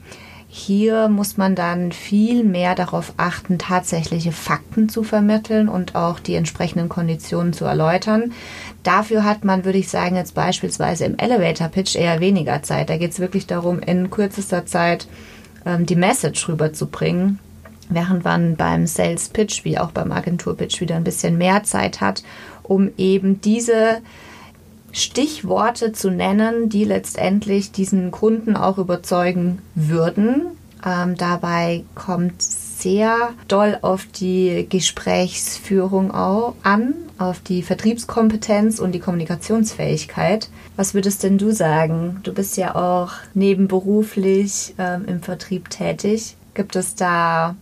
Hier 0.50 1.10
muss 1.10 1.36
man 1.36 1.56
dann 1.56 1.92
viel 1.92 2.44
mehr 2.44 2.74
darauf 2.74 3.13
achten, 3.18 3.60
tatsächliche 3.60 4.32
Fakten 4.32 4.88
zu 4.88 5.04
vermitteln 5.04 5.68
und 5.68 5.96
auch 5.96 6.20
die 6.20 6.36
entsprechenden 6.36 6.88
Konditionen 6.88 7.51
zu 7.51 7.66
erläutern. 7.66 8.32
Dafür 8.84 9.25
hat 9.25 9.44
man, 9.44 9.66
würde 9.66 9.77
ich 9.77 9.89
sagen, 9.89 10.16
jetzt 10.16 10.36
beispielsweise 10.36 11.04
im 11.06 11.18
Elevator 11.18 11.68
Pitch 11.68 11.96
eher 11.96 12.22
weniger 12.22 12.63
Zeit. 12.63 12.89
Da 12.89 12.98
geht 12.98 13.12
es 13.12 13.20
wirklich 13.20 13.46
darum, 13.46 13.80
in 13.80 14.10
kürzester 14.10 14.66
Zeit 14.66 15.08
ähm, 15.66 15.86
die 15.86 15.98
Message 15.98 16.48
rüberzubringen, 16.48 17.39
während 17.89 18.24
man 18.24 18.56
beim 18.56 18.88
Sales 18.88 19.29
Pitch 19.29 19.63
wie 19.65 19.77
auch 19.77 19.91
beim 19.91 20.12
Agentur 20.12 20.56
Pitch 20.56 20.82
wieder 20.82 20.96
ein 20.96 21.03
bisschen 21.03 21.38
mehr 21.38 21.63
Zeit 21.63 22.01
hat, 22.01 22.24
um 22.63 22.89
eben 22.98 23.41
diese 23.41 24.01
Stichworte 24.91 25.91
zu 25.91 26.10
nennen, 26.10 26.70
die 26.70 26.84
letztendlich 26.84 27.72
diesen 27.72 28.12
Kunden 28.12 28.56
auch 28.56 28.77
überzeugen 28.77 29.60
würden. 29.75 30.48
Ähm, 30.86 31.15
dabei 31.15 31.84
kommt 31.96 32.41
sehr 32.41 33.29
doll 33.48 33.77
auf 33.82 34.06
die 34.06 34.67
Gesprächsführung 34.70 36.12
auch 36.12 36.56
an, 36.63 36.94
auf 37.17 37.39
die 37.39 37.63
Vertriebskompetenz 37.63 38.79
und 38.79 38.91
die 38.91 39.00
Kommunikationsfähigkeit. 39.00 40.50
Was 40.75 40.94
würdest 40.94 41.24
denn 41.24 41.38
du 41.38 41.51
sagen? 41.51 42.20
Du 42.24 42.34
bist 42.34 42.58
ja 42.58 42.75
auch 42.75 43.13
nebenberuflich 43.34 44.75
ähm, 44.77 45.06
im 45.06 45.22
Vertrieb 45.22 45.70
tätig. 45.70 46.36
Gibt 46.53 46.75
es 46.75 46.96
da 46.96 47.56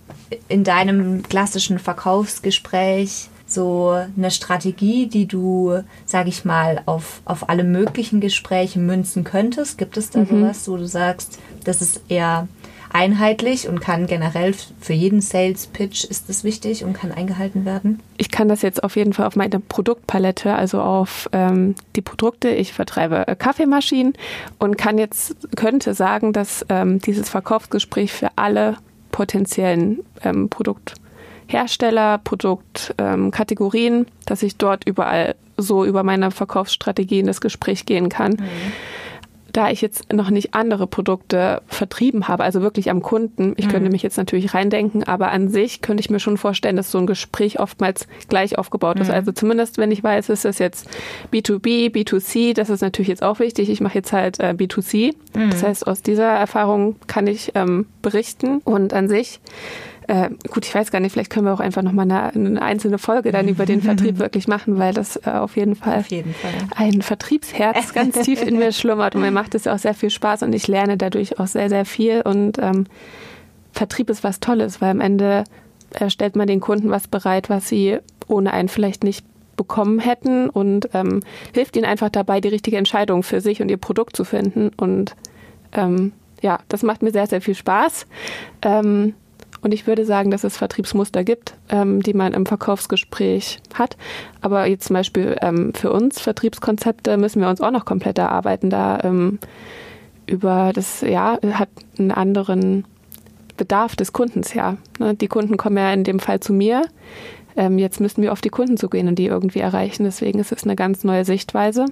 in 0.48 0.63
deinem 0.63 1.24
klassischen 1.24 1.79
Verkaufsgespräch 1.79 3.29
so 3.48 3.91
eine 4.17 4.32
Strategie, 4.32 5.08
die 5.08 5.27
du, 5.27 5.79
sage 6.05 6.29
ich 6.29 6.46
mal, 6.46 6.82
auf, 6.86 7.22
auf 7.25 7.50
alle 7.50 7.63
möglichen 7.63 8.20
Gespräche 8.20 8.79
münzen 8.79 9.24
könntest? 9.24 9.77
Gibt 9.77 9.98
es 9.98 10.10
da 10.10 10.20
mhm. 10.20 10.27
sowas, 10.27 10.67
wo 10.67 10.77
du 10.77 10.88
sagst, 10.88 11.39
das 11.63 11.82
ist 11.82 12.01
eher 12.10 12.48
einheitlich 12.96 13.67
und 13.67 13.82
kann 13.82 14.08
generell 14.08 14.55
für 14.79 14.94
jeden 14.94 15.20
Sales 15.20 15.67
Pitch 15.67 16.05
ist 16.05 16.29
das 16.29 16.46
wichtig 16.46 16.86
und 16.86 16.94
kann 16.94 17.12
eingehalten 17.12 17.65
werden? 17.65 18.00
Ich 18.17 18.32
kann 18.32 18.48
das 18.48 18.62
jetzt 18.62 18.84
auf 18.84 18.96
jeden 18.96 19.12
Fall 19.12 19.27
auf 19.27 19.36
meine 19.36 19.60
Produktpalette, 19.60 20.53
also 20.53 20.79
auf 20.82 21.29
ähm, 21.34 21.75
die 21.98 22.01
Produkte. 22.01 22.50
Ich 22.50 22.72
vertreibe 22.72 23.27
äh, 23.27 23.36
Kaffeemaschinen 23.36 24.13
und 24.60 24.77
kann 24.77 24.98
jetzt 24.98 25.36
könnte 25.58 25.94
sagen, 25.94 26.32
dass 26.32 26.65
ähm, 26.70 27.00
dieses 27.00 27.29
Verkaufsgespräch 27.29 28.13
für 28.13 28.29
alle 28.38 28.77
potenziellen 29.15 30.00
ähm, 30.25 30.50
Produkthersteller, 30.50 32.17
Produktkategorien, 32.17 33.93
ähm, 33.93 34.05
dass 34.25 34.43
ich 34.43 34.57
dort 34.57 34.86
überall 34.86 35.36
so 35.55 35.86
über 35.86 36.03
meine 36.03 36.31
Verkaufsstrategie 36.31 37.19
in 37.19 37.27
das 37.27 37.39
Gespräch 37.39 37.86
gehen 37.86 38.10
kann. 38.10 38.31
Mhm 38.31 38.74
da 39.55 39.69
ich 39.69 39.79
jetzt 39.79 40.12
noch 40.12 40.29
nicht 40.29 40.53
andere 40.53 40.85
Produkte 40.85 41.62
vertrieben 41.67 42.27
habe, 42.27 42.43
also 42.43 42.62
wirklich 42.62 42.89
am 42.89 43.01
Kunden, 43.01 43.53
ich 43.55 43.67
mhm. 43.67 43.71
könnte 43.71 43.89
mich 43.89 44.03
jetzt 44.03 44.17
natürlich 44.17 44.53
reindenken, 44.53 45.05
aber 45.05 45.31
an 45.31 45.47
sich 45.47 45.81
könnte 45.81 46.01
ich 46.01 46.09
mir 46.09 46.19
schon 46.19 46.35
vorstellen, 46.38 46.75
dass 46.75 46.91
so 46.91 46.97
ein 46.97 47.07
Gespräch 47.07 47.57
oftmals 47.57 48.07
gleich 48.27 48.57
aufgebaut 48.57 49.00
ist. 49.00 49.07
Mhm. 49.07 49.13
Also 49.13 49.31
zumindest, 49.31 49.77
wenn 49.77 49.91
ich 49.91 50.03
weiß, 50.03 50.27
ist 50.27 50.43
das 50.43 50.59
jetzt 50.59 50.89
B2B, 51.31 51.89
B2C, 51.89 52.53
das 52.53 52.69
ist 52.69 52.81
natürlich 52.81 53.07
jetzt 53.07 53.24
auch 53.24 53.39
wichtig. 53.39 53.69
Ich 53.69 53.79
mache 53.79 53.95
jetzt 53.95 54.12
halt 54.12 54.41
äh, 54.41 54.53
B2C. 54.57 55.13
Mhm. 55.33 55.50
Das 55.51 55.63
heißt, 55.63 55.88
aus 55.88 56.01
dieser 56.01 56.27
Erfahrung 56.27 56.97
kann 57.07 57.25
ich 57.25 57.53
ähm, 57.55 57.85
berichten 58.01 58.57
und 58.65 58.93
an 58.93 59.07
sich 59.07 59.39
äh, 60.07 60.29
gut, 60.51 60.65
ich 60.65 60.75
weiß 60.75 60.91
gar 60.91 61.00
nicht, 61.00 61.13
vielleicht 61.13 61.31
können 61.31 61.45
wir 61.45 61.53
auch 61.53 61.59
einfach 61.59 61.81
nochmal 61.81 62.09
eine, 62.09 62.33
eine 62.33 62.62
einzelne 62.62 62.97
Folge 62.97 63.31
dann 63.31 63.47
über 63.47 63.65
den 63.65 63.81
Vertrieb 63.81 64.19
wirklich 64.19 64.47
machen, 64.47 64.77
weil 64.77 64.93
das 64.93 65.17
äh, 65.25 65.31
auf, 65.31 65.55
jeden 65.55 65.75
Fall 65.75 66.00
auf 66.00 66.07
jeden 66.07 66.33
Fall 66.33 66.53
ein 66.75 67.01
Vertriebsherz 67.01 67.93
ganz 67.93 68.19
tief 68.19 68.41
in 68.41 68.57
mir 68.57 68.71
schlummert 68.71 69.15
und 69.15 69.21
mir 69.21 69.31
macht 69.31 69.55
es 69.55 69.67
auch 69.67 69.79
sehr 69.79 69.93
viel 69.93 70.09
Spaß 70.09 70.43
und 70.43 70.53
ich 70.53 70.67
lerne 70.67 70.97
dadurch 70.97 71.39
auch 71.39 71.47
sehr, 71.47 71.69
sehr 71.69 71.85
viel 71.85 72.21
und 72.21 72.57
ähm, 72.59 72.85
Vertrieb 73.71 74.09
ist 74.09 74.24
was 74.24 74.39
Tolles, 74.39 74.79
weil 74.79 74.91
am 74.91 75.01
Ende 75.01 75.43
äh, 75.93 76.09
stellt 76.09 76.35
man 76.35 76.47
den 76.47 76.62
Kunden 76.62 76.89
was 76.91 77.07
bereit, 77.07 77.50
was 77.50 77.67
sie 77.67 78.00
ohne 78.27 78.53
einen 78.53 78.69
vielleicht 78.69 79.03
nicht 79.03 79.25
bekommen 79.57 80.00
hätten 80.00 80.50
und 80.50 80.89
ähm, 80.93 81.21
hilft 81.53 81.75
ihnen 81.75 81.85
einfach 81.85 82.09
dabei, 82.09 82.41
die 82.41 82.50
richtige 82.50 82.77
Entscheidung 82.77 83.24
für 83.24 83.41
sich 83.41 83.62
und 83.62 83.69
ihr 83.69 83.77
Produkt 83.77 84.15
zu 84.15 84.24
finden. 84.24 84.71
Und 84.75 85.15
ähm, 85.71 86.12
ja, 86.41 86.59
das 86.67 86.83
macht 86.83 87.01
mir 87.01 87.12
sehr, 87.12 87.27
sehr 87.27 87.41
viel 87.41 87.55
Spaß. 87.55 88.05
Ähm, 88.62 89.13
und 89.65 89.74
ich 89.74 89.88
würde 89.88 90.05
sagen, 90.05 90.29
dass 90.29 90.43
es 90.43 90.57
Vertriebsmuster 90.57 91.24
gibt, 91.24 91.55
ähm, 91.69 92.03
die 92.03 92.13
man 92.13 92.34
im 92.34 92.45
Verkaufsgespräch 92.45 93.60
hat. 93.74 93.98
Aber 94.39 94.67
jetzt 94.67 94.86
zum 94.86 94.93
Beispiel 94.93 95.38
ähm, 95.41 95.74
für 95.74 95.91
uns 95.91 96.22
Vertriebskonzepte 96.22 97.17
müssen 97.17 97.41
wir 97.41 97.50
uns 97.50 97.62
auch 97.62 97.72
noch 97.72 97.84
komplett 97.84 98.19
erarbeiten. 98.19 98.69
Da 98.69 99.00
ähm, 99.03 99.39
über 100.27 100.72
das 100.72 101.01
ja 101.01 101.39
hat 101.53 101.69
einen 101.98 102.12
anderen 102.12 102.86
Bedarf 103.57 103.95
des 103.95 104.13
Kundens 104.13 104.53
ja. 104.53 104.77
Ne? 105.00 105.15
Die 105.15 105.27
Kunden 105.27 105.57
kommen 105.57 105.77
ja 105.77 105.91
in 105.91 106.03
dem 106.03 106.19
Fall 106.19 106.41
zu 106.41 106.53
mir. 106.53 106.84
Ähm, 107.57 107.79
jetzt 107.79 108.00
müssen 108.00 108.22
wir 108.22 108.34
auf 108.34 108.41
die 108.41 108.50
Kunden 108.50 108.77
zugehen 108.77 109.07
und 109.07 109.17
die 109.17 109.25
irgendwie 109.25 109.62
erreichen. 109.62 110.03
Deswegen 110.03 110.38
ist 110.38 110.51
es 110.51 110.63
eine 110.63 110.75
ganz 110.75 111.03
neue 111.03 111.25
Sichtweise, 111.25 111.86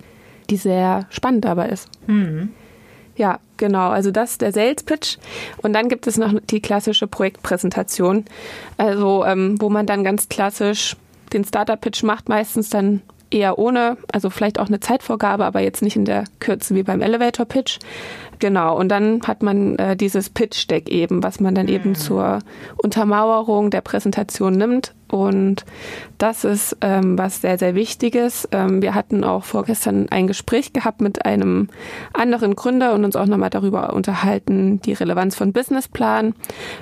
die 0.51 0.57
sehr 0.57 1.07
spannend 1.09 1.47
aber 1.47 1.69
ist. 1.69 1.89
Mhm. 2.05 2.49
Ja, 3.15 3.39
genau. 3.63 3.91
Also 3.91 4.11
das 4.11 4.31
ist 4.31 4.41
der 4.41 4.51
Sales 4.51 4.83
Pitch. 4.83 5.17
Und 5.61 5.71
dann 5.71 5.87
gibt 5.87 6.05
es 6.05 6.17
noch 6.17 6.33
die 6.49 6.59
klassische 6.59 7.07
Projektpräsentation. 7.07 8.25
Also, 8.77 9.23
ähm, 9.23 9.55
wo 9.61 9.69
man 9.69 9.85
dann 9.85 10.03
ganz 10.03 10.27
klassisch 10.27 10.97
den 11.31 11.45
Startup 11.45 11.79
Pitch 11.79 12.03
macht, 12.03 12.27
meistens 12.27 12.69
dann 12.69 13.01
eher 13.31 13.57
ohne, 13.57 13.95
also 14.11 14.29
vielleicht 14.29 14.59
auch 14.59 14.67
eine 14.67 14.81
Zeitvorgabe, 14.81 15.45
aber 15.45 15.61
jetzt 15.61 15.81
nicht 15.81 15.95
in 15.95 16.03
der 16.03 16.25
Kürze 16.39 16.75
wie 16.75 16.83
beim 16.83 17.01
Elevator 17.01 17.45
Pitch. 17.45 17.79
Genau, 18.39 18.77
und 18.77 18.89
dann 18.89 19.21
hat 19.25 19.43
man 19.43 19.77
äh, 19.77 19.95
dieses 19.95 20.29
Pitch-Deck 20.29 20.89
eben, 20.89 21.23
was 21.23 21.39
man 21.39 21.55
dann 21.55 21.67
mhm. 21.67 21.73
eben 21.73 21.95
zur 21.95 22.39
Untermauerung 22.77 23.69
der 23.69 23.81
Präsentation 23.81 24.53
nimmt. 24.53 24.93
Und 25.13 25.63
das 26.17 26.43
ist 26.43 26.75
ähm, 26.81 27.19
was 27.19 27.41
sehr, 27.41 27.59
sehr 27.59 27.75
Wichtiges. 27.75 28.49
Ähm, 28.51 28.81
wir 28.81 28.95
hatten 28.95 29.23
auch 29.23 29.43
vorgestern 29.43 30.07
ein 30.09 30.25
Gespräch 30.25 30.73
gehabt 30.73 31.01
mit 31.01 31.23
einem 31.23 31.67
anderen 32.13 32.55
Gründer 32.55 32.95
und 32.95 33.05
uns 33.05 33.15
auch 33.15 33.27
nochmal 33.27 33.51
darüber 33.51 33.93
unterhalten, 33.93 34.81
die 34.81 34.93
Relevanz 34.93 35.35
von 35.35 35.53
Businessplan 35.53 36.33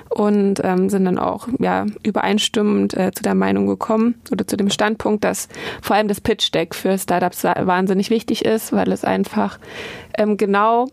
und 0.09 0.61
ähm, 0.63 0.89
sind 0.89 1.03
dann 1.03 1.19
auch 1.19 1.49
ja, 1.59 1.85
übereinstimmend 2.03 2.95
äh, 2.95 3.11
zu 3.11 3.21
der 3.21 3.35
Meinung 3.35 3.67
gekommen 3.67 4.15
oder 4.31 4.47
zu 4.47 4.55
dem 4.55 4.69
Standpunkt, 4.69 5.25
dass 5.25 5.49
vor 5.81 5.97
allem 5.97 6.07
das 6.07 6.21
Pitch-Deck 6.21 6.73
für 6.73 6.97
Startups 6.97 7.43
wahnsinnig 7.43 8.09
wichtig 8.11 8.45
ist, 8.45 8.71
weil 8.71 8.93
es 8.93 9.03
einfach 9.03 9.59
ähm, 10.17 10.37
genau 10.37 10.87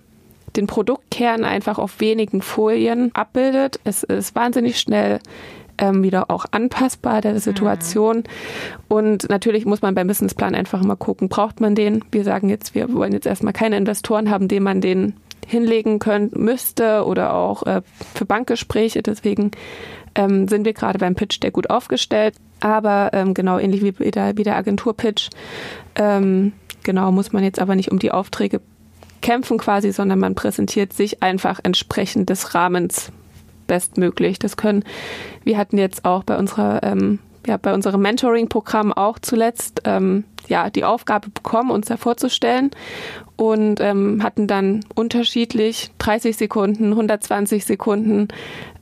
den 0.56 0.66
Produktkern 0.66 1.44
einfach 1.44 1.78
auf 1.78 2.00
wenigen 2.00 2.42
Folien 2.42 3.10
abbildet. 3.14 3.80
Es 3.84 4.02
ist 4.02 4.34
wahnsinnig 4.34 4.78
schnell 4.80 5.20
ähm, 5.78 6.02
wieder 6.02 6.30
auch 6.30 6.46
anpassbar 6.50 7.20
der 7.20 7.38
Situation. 7.40 8.18
Mhm. 8.18 8.22
Und 8.88 9.28
natürlich 9.28 9.64
muss 9.64 9.82
man 9.82 9.94
beim 9.94 10.06
Businessplan 10.06 10.54
einfach 10.54 10.82
immer 10.82 10.96
gucken, 10.96 11.28
braucht 11.28 11.60
man 11.60 11.74
den? 11.74 12.04
Wir 12.10 12.24
sagen 12.24 12.48
jetzt, 12.48 12.74
wir 12.74 12.92
wollen 12.92 13.12
jetzt 13.12 13.26
erstmal 13.26 13.52
keine 13.52 13.76
Investoren 13.76 14.30
haben, 14.30 14.48
denen 14.48 14.64
man 14.64 14.80
den 14.80 15.14
hinlegen 15.46 15.98
können 15.98 16.30
müsste 16.34 17.04
oder 17.06 17.32
auch 17.34 17.62
äh, 17.64 17.80
für 18.14 18.26
Bankgespräche. 18.26 19.02
Deswegen 19.02 19.52
ähm, 20.14 20.46
sind 20.48 20.66
wir 20.66 20.74
gerade 20.74 20.98
beim 20.98 21.14
Pitch 21.14 21.42
der 21.42 21.50
gut 21.50 21.70
aufgestellt. 21.70 22.34
Aber 22.60 23.10
ähm, 23.12 23.34
genau 23.34 23.58
ähnlich 23.58 23.82
wie 23.82 24.10
der, 24.10 24.36
wie 24.36 24.42
der 24.42 24.56
Agentur-Pitch, 24.56 25.30
ähm, 25.94 26.52
genau 26.82 27.12
muss 27.12 27.32
man 27.32 27.44
jetzt 27.44 27.60
aber 27.60 27.76
nicht 27.76 27.90
um 27.92 27.98
die 28.00 28.10
Aufträge 28.10 28.60
kämpfen 29.20 29.58
quasi, 29.58 29.92
sondern 29.92 30.18
man 30.18 30.34
präsentiert 30.34 30.92
sich 30.92 31.22
einfach 31.22 31.60
entsprechend 31.62 32.30
des 32.30 32.54
Rahmens 32.54 33.12
bestmöglich. 33.66 34.38
Das 34.38 34.56
können, 34.56 34.84
wir 35.44 35.58
hatten 35.58 35.78
jetzt 35.78 36.04
auch 36.04 36.24
bei 36.24 36.36
unserer 36.36 36.82
ähm, 36.82 37.18
ja 37.46 37.56
bei 37.56 37.72
unserem 37.72 38.02
Mentoring-Programm 38.02 38.92
auch 38.92 39.18
zuletzt 39.18 39.82
ähm, 39.84 40.24
ja 40.48 40.70
die 40.70 40.84
Aufgabe 40.84 41.30
bekommen, 41.30 41.70
uns 41.70 41.86
da 41.86 41.96
vorzustellen 41.96 42.70
und 43.38 43.80
ähm, 43.80 44.22
hatten 44.24 44.48
dann 44.48 44.80
unterschiedlich 44.96 45.92
30 45.98 46.36
Sekunden, 46.36 46.90
120 46.90 47.64
Sekunden. 47.64 48.26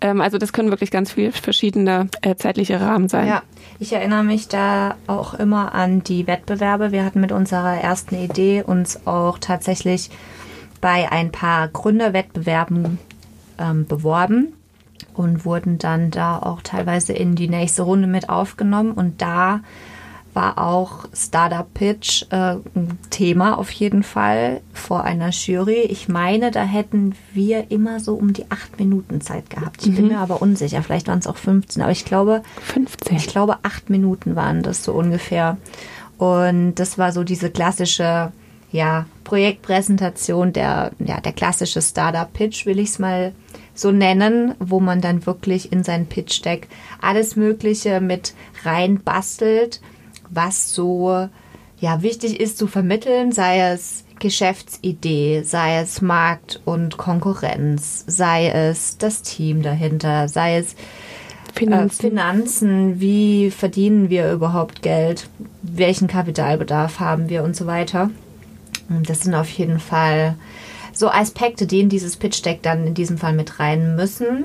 Ähm, 0.01 0.23
also 0.23 0.39
das 0.39 0.55
können 0.55 0.71
wirklich 0.71 0.91
ganz 0.91 1.13
viele 1.13 1.31
verschiedene 1.31 2.09
äh, 2.23 2.37
zeitliche 2.37 2.81
Rahmen 2.81 3.11
sein. 3.11 3.29
Ja, 3.29 3.43
ich 3.79 3.93
erinnere 3.93 4.25
mich 4.25 4.49
da 4.49 4.97
auch 5.07 5.35
immer 5.35 5.75
an 5.75 6.03
die 6.03 6.27
Wettbewerbe. 6.27 6.91
Wir 6.91 7.05
hatten 7.05 7.21
mit 7.21 7.33
unserer 7.33 7.77
ersten 7.77 8.17
Idee 8.17 8.63
uns 8.67 9.07
auch 9.07 9.39
tatsächlich 9.39 10.09
bei 10.81 11.13
ein 11.13 11.33
paar 11.33 11.69
Gründerwettbewerben 11.69 12.99
ähm, 13.59 13.87
beworben 13.87 14.55
und 15.13 15.45
wurden 15.45 15.77
dann 15.77 16.11
da 16.11 16.39
auch 16.39 16.63
teilweise 16.63 17.13
in 17.13 17.35
die 17.35 17.49
nächste 17.49 17.83
Runde 17.83 18.07
mit 18.07 18.31
aufgenommen. 18.31 18.93
Und 18.93 19.21
da 19.21 19.61
war 20.37 20.59
auch 20.59 21.07
Startup 21.15 21.67
Pitch 21.73 22.25
äh, 22.31 22.57
ein 22.75 22.99
Thema 23.11 23.59
auf 23.59 23.71
jeden 23.71 24.03
Fall 24.03 24.61
vor 24.75 25.03
einer 25.03 25.31
Jury. 25.31 25.81
Ich 25.89 26.09
meine, 26.09 26.51
da 26.51 26.63
hätten 26.63 27.15
wir 27.33 27.71
immer 27.71 27.99
so 27.99 28.15
um 28.15 28.35
die 28.35 28.51
acht 28.51 28.79
Minuten 28.79 29.23
Zeit 29.23 29.49
gehabt. 29.49 29.81
Ich 29.81 29.93
mhm. 29.93 29.97
bin 29.97 30.09
mir 30.09 30.19
aber 30.19 30.43
unsicher. 30.43 30.83
Vielleicht 30.83 31.09
waren 31.09 31.19
es 31.19 31.27
auch 31.27 31.39
15, 31.39 31.83
aber 31.83 31.91
ich 31.91 32.05
glaube 32.05 32.43
15. 32.61 33.17
Ich 33.17 33.27
glaube 33.27 33.59
acht 33.63 33.89
Minuten 33.89 34.37
waren 34.37 34.63
das 34.63 34.85
so 34.85 34.93
ungefähr. 34.93 35.57
Und 36.19 36.75
das 36.77 36.99
war 36.99 37.13
so 37.13 37.25
diese 37.25 37.51
klassische 37.51 38.31
ja, 38.71 39.07
Projektpräsentation, 39.25 40.53
der, 40.53 40.93
ja, 40.99 41.21
der 41.21 41.33
klassische 41.33 41.81
Startup 41.81 42.31
Pitch, 42.31 42.67
will 42.67 42.79
ich 42.79 42.91
es 42.91 42.99
mal 42.99 43.33
so 43.75 43.91
nennen, 43.91 44.55
wo 44.59 44.81
man 44.81 45.01
dann 45.01 45.25
wirklich 45.25 45.73
in 45.73 45.83
sein 45.83 46.07
Pitch 46.07 46.45
Deck 46.45 46.69
alles 47.01 47.37
Mögliche 47.37 48.01
mit 48.01 48.35
rein 48.65 49.01
bastelt 49.01 49.81
was 50.31 50.73
so 50.75 51.29
ja 51.79 52.03
wichtig 52.03 52.41
ist 52.41 52.59
zu 52.59 52.67
vermitteln, 52.67 53.33
sei 53.33 53.61
es 53.73 54.05
Geschäftsidee, 54.19 55.43
sei 55.43 55.81
es 55.81 56.01
Markt 56.01 56.61
und 56.65 56.97
Konkurrenz, 56.97 58.05
sei 58.07 58.49
es 58.49 58.97
das 58.99 59.23
Team 59.23 59.63
dahinter, 59.63 60.29
sei 60.29 60.59
es 60.59 60.75
Finanzen. 61.55 62.07
Äh, 62.07 62.09
Finanzen, 62.11 63.01
wie 63.01 63.51
verdienen 63.51 64.11
wir 64.11 64.33
überhaupt 64.33 64.83
Geld, 64.83 65.29
welchen 65.63 66.09
Kapitalbedarf 66.09 67.01
haben 67.01 67.29
wir 67.29 67.43
und 67.43 67.57
so 67.57 67.67
weiter. 67.67 68.11
Und 68.89 69.09
das 69.09 69.23
sind 69.23 69.35
auf 69.35 69.49
jeden 69.51 69.81
Fall 69.81 70.37
so 70.93 71.11
Aspekte, 71.11 71.67
die 71.67 71.81
in 71.81 71.89
dieses 71.89 72.17
Pitch 72.17 72.45
Deck 72.45 72.63
dann 72.63 72.87
in 72.87 72.95
diesem 72.95 73.19
Fall 73.19 73.33
mit 73.33 73.59
rein 73.59 73.97
müssen. 73.97 74.45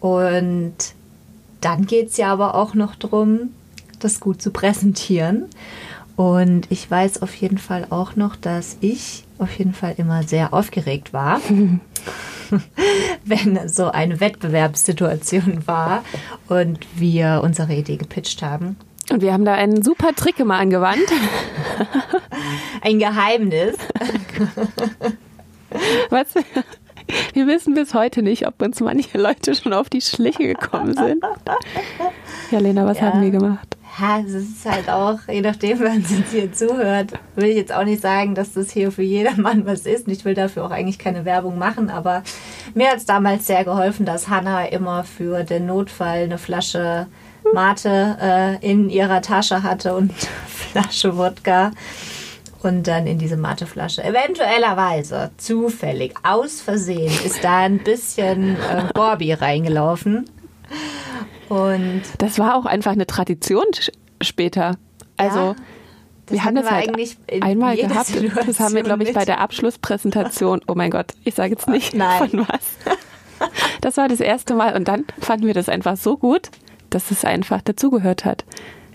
Und 0.00 0.74
dann 1.60 1.86
geht 1.86 2.08
es 2.08 2.16
ja 2.16 2.32
aber 2.32 2.54
auch 2.54 2.74
noch 2.74 2.94
darum, 2.94 3.50
das 3.98 4.20
gut 4.20 4.42
zu 4.42 4.50
präsentieren. 4.50 5.46
Und 6.16 6.66
ich 6.70 6.90
weiß 6.90 7.22
auf 7.22 7.34
jeden 7.36 7.58
Fall 7.58 7.86
auch 7.90 8.16
noch, 8.16 8.34
dass 8.34 8.76
ich 8.80 9.24
auf 9.38 9.56
jeden 9.56 9.72
Fall 9.72 9.94
immer 9.98 10.24
sehr 10.24 10.52
aufgeregt 10.52 11.12
war, 11.12 11.40
wenn 13.24 13.68
so 13.68 13.90
eine 13.90 14.18
Wettbewerbssituation 14.18 15.66
war 15.66 16.02
und 16.48 16.80
wir 16.96 17.42
unsere 17.44 17.72
Idee 17.74 17.96
gepitcht 17.96 18.42
haben. 18.42 18.76
Und 19.10 19.22
wir 19.22 19.32
haben 19.32 19.44
da 19.44 19.54
einen 19.54 19.82
super 19.82 20.14
Trick 20.14 20.38
immer 20.38 20.56
angewandt. 20.56 21.06
Ein 22.82 22.98
Geheimnis. 22.98 23.76
Was? 26.10 26.34
Wir 27.32 27.46
wissen 27.46 27.74
bis 27.74 27.94
heute 27.94 28.22
nicht, 28.22 28.46
ob 28.46 28.60
uns 28.60 28.80
manche 28.80 29.16
Leute 29.16 29.54
schon 29.54 29.72
auf 29.72 29.88
die 29.88 30.02
Schliche 30.02 30.46
gekommen 30.46 30.94
sind. 30.94 31.24
Ja, 32.50 32.58
Lena, 32.58 32.84
was 32.84 32.98
ja. 32.98 33.06
haben 33.06 33.22
wir 33.22 33.30
gemacht? 33.30 33.77
Ja, 34.00 34.20
es 34.20 34.32
ist 34.32 34.64
halt 34.64 34.88
auch, 34.88 35.18
je 35.28 35.40
nachdem, 35.40 35.80
wer 35.80 35.90
uns 35.90 36.10
jetzt 36.10 36.30
hier 36.30 36.52
zuhört, 36.52 37.12
will 37.34 37.48
ich 37.48 37.56
jetzt 37.56 37.72
auch 37.72 37.84
nicht 37.84 38.00
sagen, 38.00 38.34
dass 38.34 38.52
das 38.52 38.70
hier 38.70 38.92
für 38.92 39.02
jedermann 39.02 39.66
was 39.66 39.86
ist. 39.86 40.06
Und 40.06 40.12
ich 40.12 40.24
will 40.24 40.34
dafür 40.34 40.64
auch 40.64 40.70
eigentlich 40.70 40.98
keine 40.98 41.24
Werbung 41.24 41.58
machen, 41.58 41.90
aber 41.90 42.22
mir 42.74 42.90
hat 42.90 42.98
es 42.98 43.06
damals 43.06 43.46
sehr 43.46 43.64
geholfen, 43.64 44.06
dass 44.06 44.28
Hannah 44.28 44.66
immer 44.66 45.02
für 45.02 45.42
den 45.42 45.66
Notfall 45.66 46.24
eine 46.24 46.38
Flasche 46.38 47.06
Mate 47.52 48.16
äh, 48.20 48.70
in 48.70 48.88
ihrer 48.90 49.22
Tasche 49.22 49.62
hatte 49.62 49.94
und 49.94 50.10
eine 50.10 50.18
Flasche 50.46 51.16
Wodka 51.16 51.72
und 52.62 52.86
dann 52.86 53.06
in 53.06 53.18
diese 53.18 53.36
Mateflasche. 53.36 54.04
Eventuellerweise, 54.04 55.30
zufällig, 55.38 56.14
aus 56.22 56.60
Versehen, 56.60 57.12
ist 57.24 57.42
da 57.42 57.58
ein 57.58 57.78
bisschen 57.78 58.56
äh, 58.56 58.84
Borbi 58.94 59.32
reingelaufen. 59.32 60.28
Und 61.48 62.02
das 62.18 62.38
war 62.38 62.56
auch 62.56 62.66
einfach 62.66 62.92
eine 62.92 63.06
Tradition 63.06 63.64
später. 64.20 64.76
Also 65.16 65.38
ja, 65.38 65.56
wir 66.28 66.44
haben 66.44 66.54
das 66.56 66.70
halt 66.70 66.90
einmal 67.42 67.76
gehabt. 67.76 68.06
Situation 68.06 68.46
das 68.46 68.60
haben 68.60 68.74
wir, 68.74 68.82
glaube 68.82 69.04
ich, 69.04 69.12
bei 69.12 69.24
der 69.24 69.40
Abschlusspräsentation. 69.40 70.60
Oh 70.68 70.74
mein 70.74 70.90
Gott, 70.90 71.12
ich 71.24 71.34
sage 71.34 71.50
jetzt 71.50 71.68
nicht 71.68 71.94
Nein. 71.94 72.30
von 72.30 72.46
was. 72.48 73.50
Das 73.80 73.96
war 73.96 74.08
das 74.08 74.20
erste 74.20 74.54
Mal 74.54 74.74
und 74.74 74.88
dann 74.88 75.04
fanden 75.20 75.46
wir 75.46 75.54
das 75.54 75.68
einfach 75.68 75.96
so 75.96 76.16
gut, 76.16 76.50
dass 76.90 77.10
es 77.10 77.24
einfach 77.24 77.62
dazugehört 77.62 78.24
hat. 78.24 78.44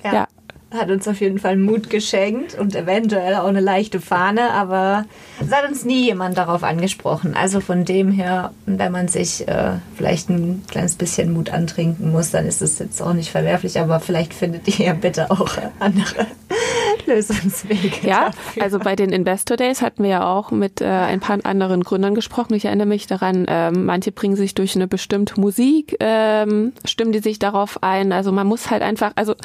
ja. 0.04 0.14
ja 0.14 0.28
hat 0.74 0.90
uns 0.90 1.08
auf 1.08 1.22
jeden 1.22 1.40
Fall 1.40 1.58
Mut 1.58 1.90
geschenkt 1.90 2.58
und 2.58 2.76
eventuell 2.76 3.36
auch 3.36 3.48
eine 3.48 3.60
leichte 3.60 4.00
Fahne, 4.00 4.52
aber 4.52 5.06
es 5.40 5.52
hat 5.52 5.68
uns 5.70 5.86
nie 5.86 6.06
jemand 6.06 6.38
darauf 6.38 6.64
angesprochen. 6.64 7.36
Also 7.36 7.62
von 7.62 7.86
dem 7.86 8.12
her, 8.12 8.52
wenn 8.66 8.92
man 8.92 9.08
sich 9.08 9.48
äh, 9.48 9.74
vielleicht 9.96 10.30
ein 10.30 10.64
kleines 10.70 10.96
bisschen 10.96 11.34
Mut 11.34 11.52
antrinken 11.52 12.12
muss, 12.12 12.32
dann 12.32 12.46
ist 12.46 12.62
es 12.62 12.80
jetzt 12.80 13.02
auch 13.02 13.14
nicht 13.14 13.32
verwerflich, 13.32 13.80
aber 13.80 14.00
vielleicht 14.00 14.34
findet 14.34 14.68
ihr 14.68 14.88
ja 14.88 14.94
bitte 14.94 15.30
auch 15.32 15.58
andere 15.80 16.28
Lösungswege. 17.06 18.08
Ja, 18.08 18.26
dafür. 18.26 18.64
also 18.64 18.80
bei 18.80 18.96
den 18.96 19.12
Investor 19.12 19.58
Days 19.58 19.82
hatten 19.82 20.04
wir 20.04 20.10
ja 20.10 20.34
auch 20.34 20.52
mit 20.52 20.82
äh, 20.82 20.86
ein 20.86 21.20
paar 21.20 21.40
anderen 21.44 21.84
Gründern 21.84 22.16
gesprochen. 22.16 22.54
Ich 22.54 22.66
erinnere 22.66 22.88
mich 22.88 23.08
daran, 23.08 23.46
äh, 23.46 23.72
manche 23.72 24.12
bringen 24.12 24.36
sich 24.36 24.56
durch 24.56 24.76
eine 24.76 24.88
bestimmte 24.88 25.40
Musik, 25.40 26.02
äh, 26.02 26.46
stimmen 26.86 27.12
die 27.12 27.20
sich 27.20 27.40
darauf 27.40 27.82
ein. 27.84 28.12
Also 28.12 28.32
man 28.32 28.48
muss 28.48 28.70
halt 28.72 28.82
einfach, 28.82 29.12
also 29.16 29.36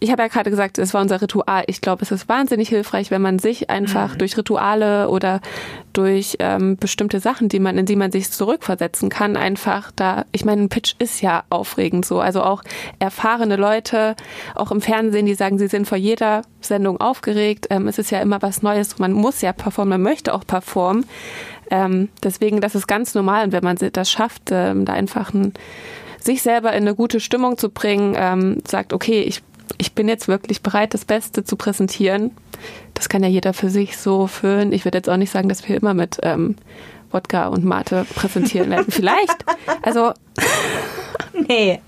ich 0.00 0.10
habe 0.10 0.22
ja 0.22 0.28
gerade 0.28 0.50
gesagt, 0.50 0.77
es 0.78 0.94
war 0.94 1.00
unser 1.00 1.20
Ritual. 1.20 1.64
Ich 1.66 1.80
glaube, 1.80 2.02
es 2.02 2.10
ist 2.10 2.28
wahnsinnig 2.28 2.68
hilfreich, 2.68 3.10
wenn 3.10 3.22
man 3.22 3.38
sich 3.38 3.70
einfach 3.70 4.14
mhm. 4.14 4.18
durch 4.18 4.36
Rituale 4.36 5.08
oder 5.08 5.40
durch 5.92 6.36
ähm, 6.38 6.76
bestimmte 6.76 7.20
Sachen, 7.20 7.48
die 7.48 7.58
man, 7.58 7.78
in 7.78 7.86
die 7.86 7.96
man 7.96 8.12
sich 8.12 8.30
zurückversetzen 8.30 9.08
kann, 9.08 9.36
einfach 9.36 9.90
da, 9.96 10.24
ich 10.32 10.44
meine, 10.44 10.62
ein 10.62 10.68
Pitch 10.68 10.94
ist 10.98 11.20
ja 11.20 11.44
aufregend 11.50 12.04
so. 12.04 12.20
Also 12.20 12.42
auch 12.42 12.62
erfahrene 12.98 13.56
Leute, 13.56 14.14
auch 14.54 14.70
im 14.70 14.80
Fernsehen, 14.80 15.26
die 15.26 15.34
sagen, 15.34 15.58
sie 15.58 15.68
sind 15.68 15.86
vor 15.86 15.98
jeder 15.98 16.42
Sendung 16.60 17.00
aufgeregt. 17.00 17.66
Ähm, 17.70 17.88
es 17.88 17.98
ist 17.98 18.10
ja 18.10 18.20
immer 18.20 18.42
was 18.42 18.62
Neues. 18.62 18.98
Man 18.98 19.12
muss 19.12 19.40
ja 19.40 19.52
performen, 19.52 20.00
man 20.00 20.02
möchte 20.02 20.34
auch 20.34 20.46
performen. 20.46 21.06
Ähm, 21.70 22.08
deswegen, 22.22 22.60
das 22.60 22.74
ist 22.74 22.86
ganz 22.86 23.14
normal. 23.14 23.44
Und 23.44 23.52
wenn 23.52 23.64
man 23.64 23.76
das 23.76 24.10
schafft, 24.10 24.50
ähm, 24.50 24.84
da 24.84 24.92
einfach 24.92 25.34
ein, 25.34 25.54
sich 26.20 26.42
selber 26.42 26.72
in 26.72 26.82
eine 26.82 26.94
gute 26.94 27.20
Stimmung 27.20 27.58
zu 27.58 27.70
bringen, 27.70 28.14
ähm, 28.16 28.62
sagt, 28.66 28.92
okay, 28.92 29.22
ich 29.22 29.42
ich 29.78 29.92
bin 29.92 30.08
jetzt 30.08 30.28
wirklich 30.28 30.62
bereit, 30.62 30.94
das 30.94 31.04
Beste 31.04 31.44
zu 31.44 31.56
präsentieren. 31.56 32.30
Das 32.94 33.08
kann 33.08 33.22
ja 33.22 33.28
jeder 33.28 33.52
für 33.52 33.70
sich 33.70 33.96
so 33.96 34.26
füllen. 34.26 34.72
Ich 34.72 34.84
würde 34.84 34.98
jetzt 34.98 35.08
auch 35.08 35.16
nicht 35.16 35.30
sagen, 35.30 35.48
dass 35.48 35.68
wir 35.68 35.76
immer 35.76 35.94
mit 35.94 36.18
ähm, 36.22 36.56
Wodka 37.10 37.48
und 37.48 37.64
Mate 37.64 38.06
präsentieren 38.14 38.70
werden. 38.70 38.86
Vielleicht. 38.90 39.44
Also. 39.82 40.12
nee. 41.48 41.80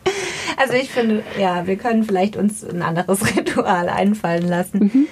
Also 0.57 0.75
ich 0.75 0.91
finde, 0.91 1.23
ja, 1.39 1.67
wir 1.67 1.77
können 1.77 2.05
vielleicht 2.05 2.37
uns 2.37 2.65
ein 2.65 2.83
anderes 2.83 3.37
Ritual 3.37 3.89
einfallen 3.89 4.49
lassen. 4.49 4.79
Mhm. 4.79 5.07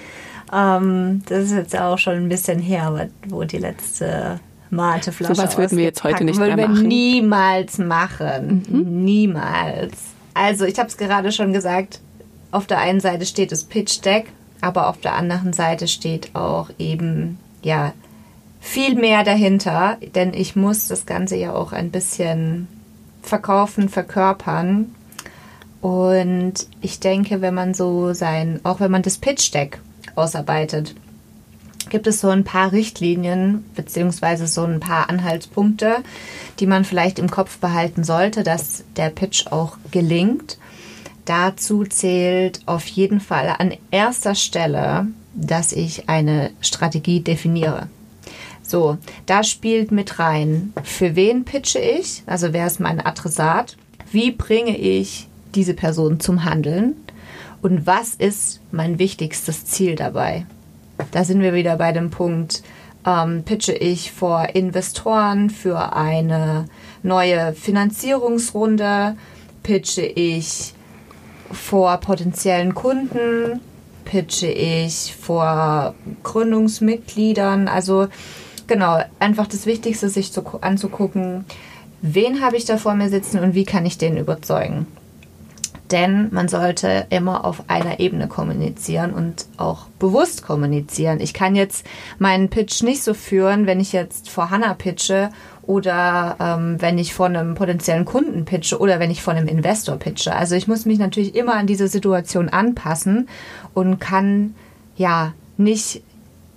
Ähm, 0.53 1.21
das 1.27 1.45
ist 1.45 1.53
jetzt 1.53 1.79
auch 1.79 1.97
schon 1.97 2.15
ein 2.15 2.29
bisschen 2.29 2.59
her, 2.59 3.09
wo 3.27 3.43
die 3.43 3.57
letzte 3.57 4.39
Mateflasche 4.69 5.35
So 5.35 5.41
was 5.41 5.57
würden 5.57 5.77
wir 5.77 5.85
jetzt 5.85 6.03
heute 6.03 6.23
nicht 6.23 6.39
mehr 6.39 6.55
machen. 6.55 6.75
wir 6.75 6.83
niemals 6.83 7.77
machen. 7.77 8.63
Mhm. 8.69 9.03
Niemals. 9.03 9.93
Also 10.33 10.65
ich 10.65 10.77
habe 10.79 10.89
es 10.89 10.97
gerade 10.97 11.31
schon 11.31 11.53
gesagt, 11.53 11.99
auf 12.51 12.67
der 12.67 12.79
einen 12.79 12.99
Seite 12.99 13.25
steht 13.25 13.51
das 13.51 13.63
Pitch 13.63 14.03
Deck, 14.03 14.27
aber 14.61 14.87
auf 14.87 14.99
der 14.99 15.15
anderen 15.15 15.53
Seite 15.53 15.87
steht 15.87 16.35
auch 16.35 16.69
eben, 16.77 17.37
ja, 17.61 17.93
viel 18.61 18.95
mehr 18.95 19.23
dahinter, 19.23 19.97
denn 20.15 20.33
ich 20.33 20.55
muss 20.55 20.87
das 20.87 21.05
Ganze 21.05 21.37
ja 21.37 21.53
auch 21.53 21.71
ein 21.71 21.91
bisschen 21.91 22.67
verkaufen, 23.21 23.89
verkörpern. 23.89 24.93
Und 25.81 26.53
ich 26.81 26.99
denke, 26.99 27.41
wenn 27.41 27.53
man 27.53 27.73
so 27.73 28.13
sein, 28.13 28.59
auch 28.63 28.81
wenn 28.81 28.91
man 28.91 29.01
das 29.01 29.17
Pitch 29.17 29.53
Deck 29.53 29.79
ausarbeitet, 30.15 30.95
gibt 31.89 32.05
es 32.05 32.19
so 32.19 32.29
ein 32.29 32.43
paar 32.43 32.71
Richtlinien 32.71 33.63
beziehungsweise 33.75 34.47
so 34.47 34.63
ein 34.63 34.79
paar 34.79 35.09
Anhaltspunkte, 35.09 35.97
die 36.59 36.67
man 36.67 36.85
vielleicht 36.85 37.17
im 37.17 37.31
Kopf 37.31 37.57
behalten 37.59 38.03
sollte, 38.03 38.43
dass 38.43 38.83
der 38.97 39.09
Pitch 39.09 39.47
auch 39.47 39.77
gelingt. 39.91 40.57
Dazu 41.29 41.83
zählt 41.83 42.61
auf 42.65 42.87
jeden 42.87 43.19
Fall 43.19 43.53
an 43.59 43.75
erster 43.91 44.33
Stelle, 44.33 45.05
dass 45.35 45.73
ich 45.73 46.09
eine 46.09 46.49
Strategie 46.59 47.19
definiere. 47.19 47.87
So, 48.63 48.97
da 49.27 49.43
spielt 49.43 49.91
mit 49.91 50.17
rein, 50.17 50.73
für 50.83 51.15
wen 51.15 51.45
pitche 51.45 51.77
ich, 51.77 52.23
also 52.25 52.51
wer 52.51 52.65
ist 52.65 52.79
mein 52.79 52.99
Adressat, 52.99 53.77
wie 54.11 54.31
bringe 54.31 54.75
ich 54.75 55.27
diese 55.53 55.75
Person 55.75 56.19
zum 56.19 56.45
Handeln 56.45 56.95
Und 57.61 57.85
was 57.85 58.15
ist 58.15 58.59
mein 58.71 58.97
wichtigstes 58.97 59.65
Ziel 59.65 59.95
dabei? 59.95 60.47
Da 61.11 61.23
sind 61.23 61.41
wir 61.41 61.53
wieder 61.53 61.75
bei 61.75 61.91
dem 61.91 62.09
Punkt, 62.09 62.63
ähm, 63.05 63.43
pitche 63.43 63.73
ich 63.73 64.11
vor 64.11 64.55
Investoren 64.55 65.51
für 65.51 65.95
eine 65.95 66.65
neue 67.03 67.53
Finanzierungsrunde, 67.53 69.15
pitche 69.61 70.01
ich 70.01 70.73
vor 71.51 71.97
potenziellen 71.97 72.75
Kunden, 72.75 73.61
pitche 74.05 74.47
ich 74.47 75.15
vor 75.15 75.93
Gründungsmitgliedern. 76.23 77.67
Also 77.67 78.07
genau, 78.67 78.99
einfach 79.19 79.47
das 79.47 79.65
Wichtigste, 79.65 80.09
sich 80.09 80.31
zu, 80.31 80.43
anzugucken, 80.61 81.45
wen 82.01 82.41
habe 82.41 82.57
ich 82.57 82.65
da 82.65 82.77
vor 82.77 82.95
mir 82.95 83.09
sitzen 83.09 83.39
und 83.39 83.53
wie 83.53 83.65
kann 83.65 83.85
ich 83.85 83.97
den 83.97 84.17
überzeugen. 84.17 84.87
Denn 85.91 86.29
man 86.31 86.47
sollte 86.47 87.07
immer 87.09 87.45
auf 87.45 87.63
einer 87.67 87.99
Ebene 87.99 88.27
kommunizieren 88.27 89.11
und 89.11 89.47
auch 89.57 89.87
bewusst 89.97 90.43
kommunizieren. 90.43 91.19
Ich 91.19 91.33
kann 91.33 91.55
jetzt 91.55 91.83
meinen 92.19 92.49
Pitch 92.49 92.83
nicht 92.83 93.03
so 93.03 93.15
führen, 93.15 93.65
wenn 93.65 93.79
ich 93.79 93.91
jetzt 93.91 94.29
vor 94.29 94.51
Hannah 94.51 94.75
pitche 94.75 95.31
oder 95.69 96.35
ähm, 96.39 96.77
wenn 96.79 96.97
ich 96.97 97.13
vor 97.13 97.27
einem 97.27 97.53
potenziellen 97.53 98.03
Kunden 98.03 98.43
pitche 98.43 98.79
oder 98.79 98.99
wenn 98.99 99.11
ich 99.11 99.21
vor 99.21 99.35
einem 99.35 99.47
Investor 99.47 99.97
pitche. 99.97 100.35
Also 100.35 100.55
ich 100.55 100.67
muss 100.67 100.87
mich 100.87 100.97
natürlich 100.97 101.35
immer 101.35 101.53
an 101.53 101.67
diese 101.67 101.87
Situation 101.87 102.49
anpassen 102.49 103.29
und 103.75 103.99
kann 103.99 104.55
ja 104.97 105.33
nicht 105.57 106.01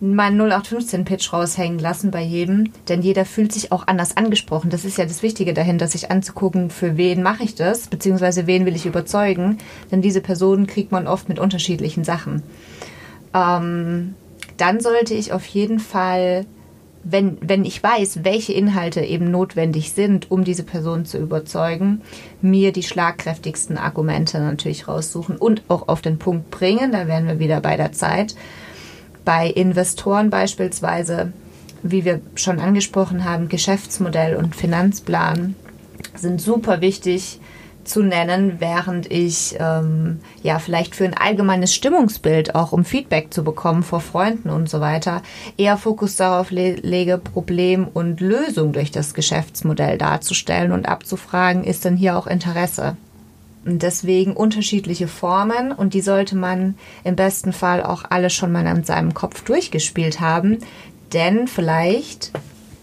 meinen 0.01 0.41
0815-Pitch 0.41 1.31
raushängen 1.31 1.79
lassen 1.79 2.11
bei 2.11 2.23
jedem, 2.23 2.73
denn 2.89 3.03
jeder 3.03 3.27
fühlt 3.27 3.53
sich 3.53 3.71
auch 3.71 3.87
anders 3.87 4.17
angesprochen. 4.17 4.71
Das 4.71 4.87
ist 4.87 4.97
ja 4.97 5.05
das 5.05 5.23
Wichtige 5.23 5.53
dahinter, 5.53 5.89
sich 5.89 6.11
anzugucken, 6.11 6.71
für 6.71 6.97
wen 6.97 7.23
mache 7.23 7.45
ich 7.45 7.55
das, 7.55 7.89
beziehungsweise 7.89 8.47
wen 8.47 8.65
will 8.65 8.75
ich 8.75 8.87
überzeugen, 8.87 9.59
denn 9.91 10.01
diese 10.01 10.23
Personen 10.23 10.67
kriegt 10.67 10.91
man 10.91 11.07
oft 11.07 11.29
mit 11.29 11.39
unterschiedlichen 11.39 12.03
Sachen. 12.03 12.43
Ähm, 13.35 14.15
dann 14.57 14.81
sollte 14.81 15.13
ich 15.13 15.35
auf 15.35 15.45
jeden 15.45 15.81
Fall, 15.81 16.47
wenn, 17.05 17.39
wenn 17.41 17.65
ich 17.65 17.83
weiß, 17.83 18.21
welche 18.23 18.53
Inhalte 18.53 19.01
eben 19.01 19.31
notwendig 19.31 19.93
sind, 19.93 20.31
um 20.31 20.45
diese 20.45 20.63
Person 20.63 21.05
zu 21.05 21.19
überzeugen, 21.19 22.03
mir 22.41 22.73
die 22.73 22.83
schlagkräftigsten 22.83 23.77
Argumente 23.77 24.39
natürlich 24.39 24.89
raussuchen 24.89 25.37
und 25.37 25.63
auch 25.69 25.89
auf 25.89 26.01
den 26.01 26.19
Punkt 26.19 26.51
bringen. 26.51 26.93
Da 26.93 27.09
wären 27.09 27.27
wir 27.27 27.39
wieder 27.39 27.61
bei 27.61 27.77
der 27.77 27.93
Zeit 27.93 28.35
bei 29.25 29.49
Investoren 29.49 30.31
beispielsweise, 30.31 31.33
wie 31.83 32.05
wir 32.05 32.21
schon 32.35 32.61
angesprochen 32.61 33.25
haben, 33.25 33.49
Geschäftsmodell 33.49 34.37
und 34.37 34.55
Finanzplan 34.55 35.55
sind 36.15 36.41
super 36.41 36.81
wichtig 36.81 37.41
zu 37.85 38.03
nennen, 38.03 38.57
während 38.59 39.11
ich 39.11 39.57
ähm, 39.59 40.21
ja 40.43 40.59
vielleicht 40.59 40.95
für 40.95 41.05
ein 41.05 41.17
allgemeines 41.17 41.75
Stimmungsbild 41.75 42.55
auch 42.55 42.73
um 42.73 42.85
Feedback 42.85 43.33
zu 43.33 43.45
bekommen 43.45 43.83
vor 43.83 44.01
Freunden 44.01 44.51
und 44.51 44.69
so 44.69 44.81
weiter 44.81 45.23
eher 45.57 45.77
Fokus 45.77 46.17
darauf 46.17 46.51
le 46.51 46.75
lege, 46.77 47.19
Problem 47.19 47.89
und 47.93 48.21
Lösung 48.21 48.73
durch 48.73 48.91
das 48.91 49.15
Geschäftsmodell 49.15 49.99
darzustellen 49.99 50.73
und 50.73 50.87
abzufragen, 50.87 51.65
ist 51.65 51.85
denn 51.85 51.97
hier 51.97 52.17
auch 52.17 52.27
Interesse? 52.27 52.97
Und 53.65 53.83
deswegen 53.83 54.35
unterschiedliche 54.35 55.07
Formen 55.07 55.71
und 55.71 55.95
die 55.95 56.01
sollte 56.01 56.37
man 56.37 56.75
im 57.05 57.15
besten 57.15 57.53
Fall 57.53 57.83
auch 57.83 58.05
alle 58.11 58.29
schon 58.29 58.51
mal 58.51 58.67
in 58.67 58.83
seinem 58.83 59.15
Kopf 59.15 59.43
durchgespielt 59.45 60.21
haben, 60.21 60.59
denn 61.13 61.47
vielleicht 61.47 62.33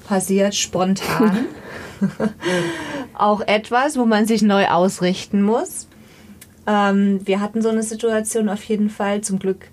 passiert 0.09 0.55
spontan 0.55 1.45
auch 3.13 3.41
etwas, 3.41 3.95
wo 3.95 4.05
man 4.05 4.25
sich 4.25 4.41
neu 4.41 4.67
ausrichten 4.67 5.43
muss. 5.43 5.87
Ähm, 6.65 7.19
wir 7.25 7.39
hatten 7.39 7.61
so 7.61 7.69
eine 7.69 7.83
Situation 7.83 8.49
auf 8.49 8.63
jeden 8.63 8.89
Fall, 8.89 9.21
zum 9.21 9.37
Glück 9.37 9.67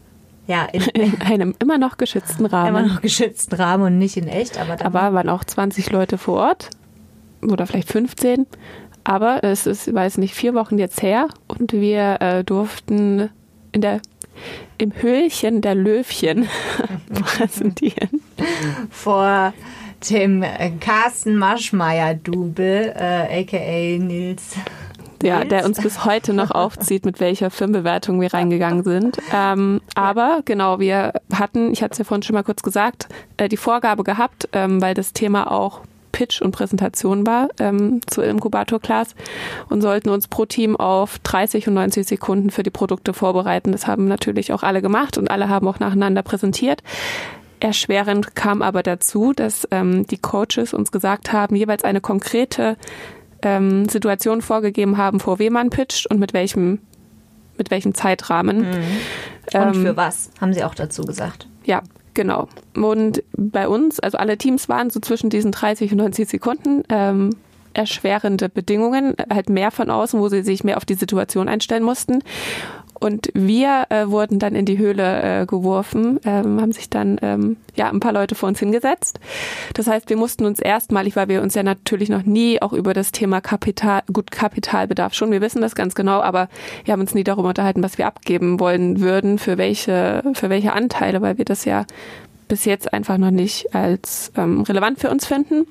ja, 0.46 0.66
in, 0.66 0.82
in, 0.94 1.20
einem 1.22 1.54
immer 1.58 1.78
noch 1.78 1.96
geschützten 1.96 2.44
Rahmen. 2.44 2.68
Immer 2.68 2.82
noch 2.86 3.00
geschützten 3.00 3.54
Rahmen 3.54 3.84
und 3.84 3.98
nicht 3.98 4.18
in 4.18 4.28
echt. 4.28 4.58
Aber, 4.58 4.84
aber 4.84 5.14
waren 5.14 5.30
auch 5.30 5.42
20 5.42 5.90
Leute 5.90 6.18
vor 6.18 6.38
Ort 6.38 6.68
oder 7.42 7.66
vielleicht 7.66 7.90
15. 7.90 8.46
Aber 9.04 9.42
es 9.42 9.66
ist, 9.66 9.92
weiß 9.92 10.18
nicht, 10.18 10.34
vier 10.34 10.52
Wochen 10.52 10.76
jetzt 10.76 11.00
her 11.00 11.28
und 11.46 11.72
wir 11.72 12.20
äh, 12.20 12.44
durften 12.44 13.30
in 13.72 13.80
der, 13.80 14.02
im 14.76 14.92
Höhlchen 14.94 15.62
der 15.62 15.74
Löwchen 15.74 16.46
präsentieren. 17.14 18.20
Vor 18.90 19.54
dem 20.10 20.42
äh, 20.42 20.70
Carsten 20.80 21.36
Maschmeyer-Double, 21.36 22.94
äh, 22.96 23.40
aka 23.40 23.98
Nils. 24.04 24.56
Ja, 25.22 25.44
der 25.44 25.64
uns 25.64 25.80
bis 25.80 26.04
heute 26.04 26.34
noch 26.34 26.50
aufzieht, 26.50 27.04
mit 27.04 27.20
welcher 27.20 27.50
Firmenbewertung 27.50 28.20
wir 28.20 28.32
reingegangen 28.32 28.84
sind. 28.84 29.18
Ähm, 29.34 29.80
aber 29.94 30.42
genau, 30.44 30.78
wir 30.78 31.14
hatten, 31.32 31.72
ich 31.72 31.82
hatte 31.82 31.92
es 31.92 31.98
ja 31.98 32.04
vorhin 32.04 32.22
schon 32.22 32.34
mal 32.34 32.42
kurz 32.42 32.62
gesagt, 32.62 33.08
äh, 33.36 33.48
die 33.48 33.56
Vorgabe 33.56 34.04
gehabt, 34.04 34.48
ähm, 34.52 34.80
weil 34.82 34.94
das 34.94 35.12
Thema 35.12 35.50
auch 35.50 35.80
Pitch 36.12 36.40
und 36.40 36.52
Präsentation 36.52 37.26
war 37.26 37.48
ähm, 37.58 38.00
zur 38.06 38.24
Inkubator 38.24 38.80
Class 38.80 39.14
und 39.68 39.82
sollten 39.82 40.08
uns 40.08 40.28
pro 40.28 40.46
Team 40.46 40.74
auf 40.76 41.18
30 41.18 41.68
und 41.68 41.74
90 41.74 42.06
Sekunden 42.06 42.50
für 42.50 42.62
die 42.62 42.70
Produkte 42.70 43.12
vorbereiten. 43.12 43.72
Das 43.72 43.86
haben 43.86 44.08
natürlich 44.08 44.52
auch 44.52 44.62
alle 44.62 44.80
gemacht 44.80 45.18
und 45.18 45.30
alle 45.30 45.50
haben 45.50 45.68
auch 45.68 45.78
nacheinander 45.78 46.22
präsentiert. 46.22 46.82
Erschwerend 47.60 48.34
kam 48.34 48.62
aber 48.62 48.82
dazu, 48.82 49.32
dass 49.32 49.66
ähm, 49.70 50.06
die 50.06 50.18
Coaches 50.18 50.74
uns 50.74 50.92
gesagt 50.92 51.32
haben, 51.32 51.56
jeweils 51.56 51.84
eine 51.84 52.00
konkrete 52.00 52.76
ähm, 53.42 53.88
Situation 53.88 54.42
vorgegeben 54.42 54.96
haben, 54.98 55.20
vor 55.20 55.38
wem 55.38 55.54
man 55.54 55.70
pitcht 55.70 56.06
und 56.10 56.18
mit 56.18 56.32
welchem 56.32 56.80
mit 57.58 57.70
welchem 57.70 57.94
Zeitrahmen. 57.94 58.58
Mhm. 58.58 59.58
Und 59.58 59.76
für 59.76 59.88
ähm, 59.88 59.96
was, 59.96 60.30
haben 60.38 60.52
sie 60.52 60.62
auch 60.62 60.74
dazu 60.74 61.04
gesagt. 61.04 61.48
Ja, 61.64 61.82
Genau. 62.16 62.48
Und 62.74 63.22
bei 63.36 63.68
uns, 63.68 64.00
also 64.00 64.16
alle 64.16 64.38
Teams 64.38 64.70
waren 64.70 64.88
so 64.88 65.00
zwischen 65.00 65.28
diesen 65.28 65.52
30 65.52 65.92
und 65.92 65.98
90 65.98 66.26
Sekunden. 66.26 66.82
Ähm, 66.88 67.36
erschwerende 67.74 68.48
Bedingungen, 68.48 69.14
halt 69.30 69.50
mehr 69.50 69.70
von 69.70 69.90
außen, 69.90 70.18
wo 70.18 70.28
sie 70.28 70.42
sich 70.42 70.64
mehr 70.64 70.78
auf 70.78 70.86
die 70.86 70.94
Situation 70.94 71.46
einstellen 71.46 71.82
mussten. 71.82 72.20
Und 73.00 73.28
wir 73.34 73.86
äh, 73.90 74.08
wurden 74.08 74.38
dann 74.38 74.54
in 74.54 74.64
die 74.64 74.78
Höhle 74.78 75.42
äh, 75.42 75.46
geworfen, 75.46 76.18
ähm, 76.24 76.60
haben 76.60 76.72
sich 76.72 76.88
dann 76.90 77.18
ähm, 77.22 77.56
ja 77.74 77.90
ein 77.90 78.00
paar 78.00 78.12
Leute 78.12 78.34
vor 78.34 78.48
uns 78.48 78.58
hingesetzt. 78.58 79.20
Das 79.74 79.86
heißt, 79.86 80.08
wir 80.08 80.16
mussten 80.16 80.44
uns 80.46 80.60
erstmalig, 80.60 81.16
weil 81.16 81.28
wir 81.28 81.42
uns 81.42 81.54
ja 81.54 81.62
natürlich 81.62 82.08
noch 82.08 82.22
nie 82.22 82.60
auch 82.62 82.72
über 82.72 82.94
das 82.94 83.12
Thema 83.12 83.40
Kapital, 83.40 84.02
gut 84.12 84.30
Kapitalbedarf 84.30 85.14
schon, 85.14 85.30
wir 85.30 85.40
wissen 85.40 85.60
das 85.60 85.74
ganz 85.74 85.94
genau, 85.94 86.20
aber 86.20 86.48
wir 86.84 86.92
haben 86.92 87.00
uns 87.00 87.14
nie 87.14 87.24
darüber 87.24 87.48
unterhalten, 87.48 87.82
was 87.82 87.98
wir 87.98 88.06
abgeben 88.06 88.60
wollen 88.60 89.00
würden, 89.00 89.38
für 89.38 89.58
welche, 89.58 90.22
für 90.34 90.50
welche 90.50 90.72
Anteile, 90.72 91.20
weil 91.20 91.38
wir 91.38 91.44
das 91.44 91.64
ja 91.64 91.84
bis 92.48 92.64
jetzt 92.64 92.92
einfach 92.92 93.18
noch 93.18 93.30
nicht 93.30 93.74
als 93.74 94.32
ähm, 94.36 94.62
relevant 94.62 94.98
für 94.98 95.10
uns 95.10 95.26
finden 95.26 95.66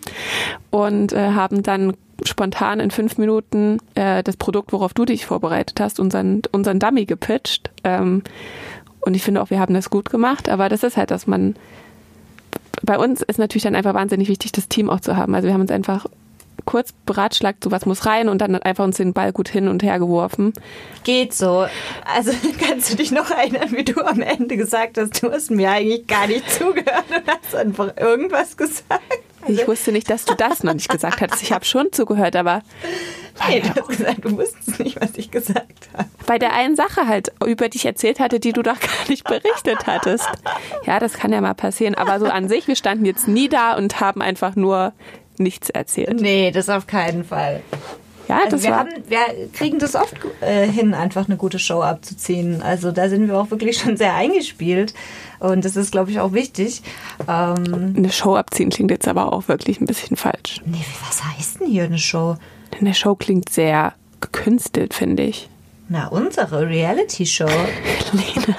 und 0.71 1.13
äh, 1.13 1.31
haben 1.31 1.63
dann 1.63 1.93
spontan 2.23 2.79
in 2.79 2.91
fünf 2.91 3.17
Minuten 3.17 3.79
äh, 3.95 4.23
das 4.23 4.38
Produkt, 4.38 4.71
worauf 4.73 4.93
du 4.93 5.05
dich 5.05 5.25
vorbereitet 5.25 5.79
hast, 5.79 5.99
unseren, 5.99 6.41
unseren 6.51 6.79
Dummy 6.79 7.05
gepitcht. 7.05 7.71
Ähm, 7.83 8.23
und 9.01 9.15
ich 9.15 9.23
finde 9.23 9.41
auch, 9.41 9.49
wir 9.49 9.59
haben 9.59 9.73
das 9.73 9.89
gut 9.89 10.09
gemacht, 10.09 10.49
aber 10.49 10.69
das 10.69 10.83
ist 10.83 10.97
halt, 10.97 11.11
dass 11.11 11.27
man 11.27 11.55
bei 12.81 12.97
uns 12.97 13.21
ist 13.21 13.39
natürlich 13.39 13.63
dann 13.63 13.75
einfach 13.75 13.93
wahnsinnig 13.93 14.27
wichtig, 14.27 14.51
das 14.51 14.67
Team 14.67 14.89
auch 14.89 14.99
zu 14.99 15.15
haben. 15.17 15.33
Also 15.35 15.47
wir 15.47 15.53
haben 15.53 15.61
uns 15.61 15.71
einfach 15.71 16.05
kurz 16.65 16.91
beratschlagt, 17.06 17.63
so 17.63 17.71
was 17.71 17.86
muss 17.86 18.06
rein 18.06 18.30
und 18.30 18.39
dann 18.39 18.56
einfach 18.56 18.84
uns 18.84 18.97
den 18.97 19.13
Ball 19.13 19.32
gut 19.32 19.49
hin 19.49 19.67
und 19.67 19.84
her 19.84 19.99
geworfen. 19.99 20.54
Geht 21.04 21.34
so. 21.34 21.67
Also 22.04 22.32
kannst 22.60 22.91
du 22.91 22.95
dich 22.97 23.12
noch 23.12 23.30
erinnern, 23.30 23.71
wie 23.71 23.84
du 23.84 24.01
am 24.01 24.21
Ende 24.21 24.58
gesagt 24.58 24.97
hast, 24.97 25.21
du 25.21 25.32
hast 25.32 25.51
mir 25.51 25.71
eigentlich 25.71 26.08
gar 26.08 26.28
nicht 26.28 26.49
zugehört 26.51 27.06
und 27.10 27.23
hast 27.28 27.56
einfach 27.56 27.95
irgendwas 27.97 28.58
gesagt. 28.58 29.01
Also 29.47 29.62
ich 29.62 29.67
wusste 29.67 29.91
nicht, 29.91 30.10
dass 30.10 30.25
du 30.25 30.34
das 30.34 30.63
noch 30.63 30.73
nicht 30.73 30.89
gesagt 30.89 31.21
hattest. 31.21 31.43
Ich 31.43 31.51
habe 31.51 31.65
schon 31.65 31.91
zugehört, 31.91 32.36
aber. 32.36 32.62
Nee, 33.47 33.60
du 33.60 33.69
hast 33.69 33.88
gesagt, 33.88 34.25
du 34.25 34.38
wusstest 34.38 34.80
nicht, 34.80 34.99
was 34.99 35.12
ich 35.17 35.30
gesagt 35.30 35.89
habe. 35.93 36.10
Bei 36.25 36.39
der 36.39 36.54
einen 36.54 36.75
Sache 36.75 37.08
halt, 37.08 37.32
über 37.45 37.69
die 37.69 37.78
ich 37.78 37.86
erzählt 37.86 38.19
hatte, 38.19 38.39
die 38.39 38.54
du 38.54 38.63
doch 38.63 38.80
gar 38.80 39.10
nicht 39.10 39.23
berichtet 39.23 39.86
hattest. 39.86 40.28
Ja, 40.86 40.99
das 40.99 41.13
kann 41.13 41.32
ja 41.32 41.41
mal 41.41 41.54
passieren. 41.54 41.95
Aber 41.95 42.19
so 42.19 42.25
an 42.25 42.49
sich, 42.49 42.67
wir 42.67 42.75
standen 42.75 43.06
jetzt 43.06 43.28
nie 43.28 43.47
da 43.47 43.75
und 43.75 43.99
haben 43.99 44.21
einfach 44.21 44.56
nur 44.56 44.93
nichts 45.39 45.69
erzählt. 45.69 46.21
Nee, 46.21 46.51
das 46.51 46.69
auf 46.69 46.87
keinen 46.87 47.23
Fall. 47.23 47.61
Ja, 48.27 48.37
also 48.37 48.51
das 48.51 48.63
wir, 48.63 48.71
war 48.71 48.79
haben, 48.79 48.89
wir 49.07 49.19
kriegen 49.53 49.79
das 49.79 49.95
oft 49.95 50.15
äh, 50.41 50.67
hin, 50.67 50.93
einfach 50.93 51.27
eine 51.27 51.37
gute 51.37 51.59
Show 51.59 51.81
abzuziehen. 51.81 52.61
Also 52.61 52.91
da 52.91 53.07
sind 53.09 53.27
wir 53.27 53.37
auch 53.37 53.51
wirklich 53.51 53.77
schon 53.81 53.97
sehr 53.97 54.15
eingespielt. 54.15 54.93
Und 55.39 55.65
das 55.65 55.75
ist, 55.75 55.91
glaube 55.91 56.11
ich, 56.11 56.19
auch 56.19 56.33
wichtig. 56.33 56.81
Ähm, 57.27 57.93
eine 57.95 58.11
Show 58.11 58.35
abziehen 58.35 58.69
klingt 58.69 58.91
jetzt 58.91 59.07
aber 59.07 59.31
auch 59.33 59.47
wirklich 59.47 59.79
ein 59.81 59.85
bisschen 59.85 60.17
falsch. 60.17 60.61
Nee, 60.65 60.83
was 61.07 61.23
heißt 61.23 61.61
denn 61.61 61.67
hier 61.67 61.83
eine 61.83 61.99
Show? 61.99 62.37
Eine 62.79 62.93
Show 62.93 63.15
klingt 63.15 63.49
sehr 63.49 63.93
gekünstelt, 64.21 64.93
finde 64.93 65.23
ich. 65.23 65.49
Na, 65.87 66.07
unsere 66.07 66.67
Reality-Show. 66.67 67.45
Lena. 68.11 68.57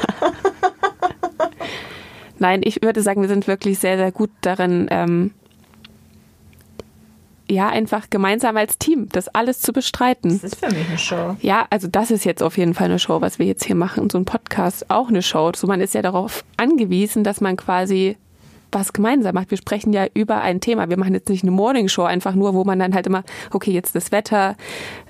Nein, 2.38 2.60
ich 2.62 2.82
würde 2.82 3.02
sagen, 3.02 3.22
wir 3.22 3.28
sind 3.28 3.48
wirklich 3.48 3.78
sehr, 3.78 3.96
sehr 3.96 4.12
gut 4.12 4.30
darin, 4.42 4.86
ähm, 4.90 5.32
ja, 7.48 7.68
einfach 7.68 8.10
gemeinsam 8.10 8.56
als 8.56 8.78
Team 8.78 9.08
das 9.10 9.28
alles 9.28 9.60
zu 9.60 9.72
bestreiten. 9.72 10.30
Das 10.30 10.44
ist 10.44 10.56
für 10.56 10.72
mich 10.72 10.88
eine 10.88 10.98
Show. 10.98 11.36
Ja, 11.40 11.66
also 11.70 11.88
das 11.88 12.10
ist 12.10 12.24
jetzt 12.24 12.42
auf 12.42 12.58
jeden 12.58 12.74
Fall 12.74 12.86
eine 12.86 12.98
Show, 12.98 13.20
was 13.20 13.38
wir 13.38 13.46
jetzt 13.46 13.64
hier 13.64 13.76
machen. 13.76 14.10
So 14.10 14.18
ein 14.18 14.24
Podcast 14.24 14.90
auch 14.90 15.08
eine 15.08 15.22
Show. 15.22 15.52
So 15.54 15.66
man 15.66 15.80
ist 15.80 15.94
ja 15.94 16.02
darauf 16.02 16.44
angewiesen, 16.56 17.24
dass 17.24 17.40
man 17.40 17.56
quasi 17.56 18.16
was 18.72 18.92
gemeinsam 18.92 19.34
macht. 19.34 19.50
Wir 19.50 19.58
sprechen 19.58 19.92
ja 19.92 20.06
über 20.12 20.40
ein 20.40 20.60
Thema. 20.60 20.88
Wir 20.90 20.98
machen 20.98 21.14
jetzt 21.14 21.28
nicht 21.28 21.44
eine 21.44 21.52
Morningshow 21.52 22.02
einfach 22.02 22.34
nur, 22.34 22.54
wo 22.54 22.64
man 22.64 22.78
dann 22.78 22.94
halt 22.94 23.06
immer, 23.06 23.22
okay, 23.52 23.70
jetzt 23.70 23.94
das 23.94 24.12
Wetter, 24.12 24.56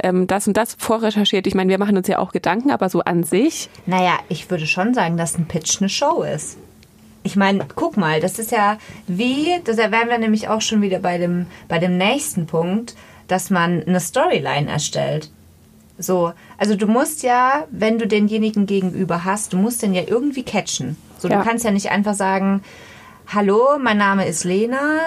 ähm, 0.03 0.27
das 0.27 0.47
und 0.47 0.57
das 0.57 0.77
vorrecherchiert. 0.79 1.47
Ich 1.47 1.55
meine, 1.55 1.71
wir 1.71 1.79
machen 1.79 1.97
uns 1.97 2.07
ja 2.09 2.19
auch 2.19 2.33
Gedanken, 2.33 2.71
aber 2.71 2.89
so 2.89 3.01
an 3.01 3.23
sich. 3.23 3.69
Naja, 3.87 4.19
ich 4.29 4.51
würde 4.51 4.67
schon 4.67 4.95
sagen, 4.95 5.17
dass 5.17 5.39
ein 5.39 5.47
Pitch 5.47 5.81
eine 5.81 5.89
Show 5.89 6.23
ist. 6.23 6.59
Ich 7.27 7.35
meine, 7.35 7.67
guck 7.75 7.97
mal, 7.97 8.21
das 8.21 8.39
ist 8.39 8.53
ja 8.53 8.79
wie, 9.09 9.49
da 9.65 9.77
wären 9.77 10.09
wir 10.09 10.19
nämlich 10.19 10.47
auch 10.47 10.61
schon 10.61 10.81
wieder 10.81 11.01
bei 11.01 11.19
dem, 11.19 11.47
bei 11.67 11.81
dem 11.81 11.99
nächsten 11.99 12.47
Punkt, 12.47 12.95
dass 13.27 13.51
man 13.51 13.83
eine 13.83 13.99
Storyline 13.99 14.71
erstellt. 14.71 15.33
So, 15.99 16.33
also 16.57 16.77
du 16.77 16.87
musst 16.87 17.25
ja, 17.25 17.65
wenn 17.73 17.99
du 17.99 18.07
denjenigen 18.07 18.67
gegenüber 18.67 19.25
hast, 19.25 19.53
du 19.53 19.57
musst 19.57 19.83
den 19.83 19.93
ja 19.93 20.03
irgendwie 20.07 20.45
catchen. 20.45 20.97
So, 21.19 21.27
ja. 21.27 21.39
du 21.39 21.45
kannst 21.45 21.65
ja 21.65 21.73
nicht 21.73 21.91
einfach 21.91 22.15
sagen, 22.15 22.63
hallo, 23.27 23.77
mein 23.81 23.99
Name 23.99 24.25
ist 24.29 24.45
Lena, 24.45 25.01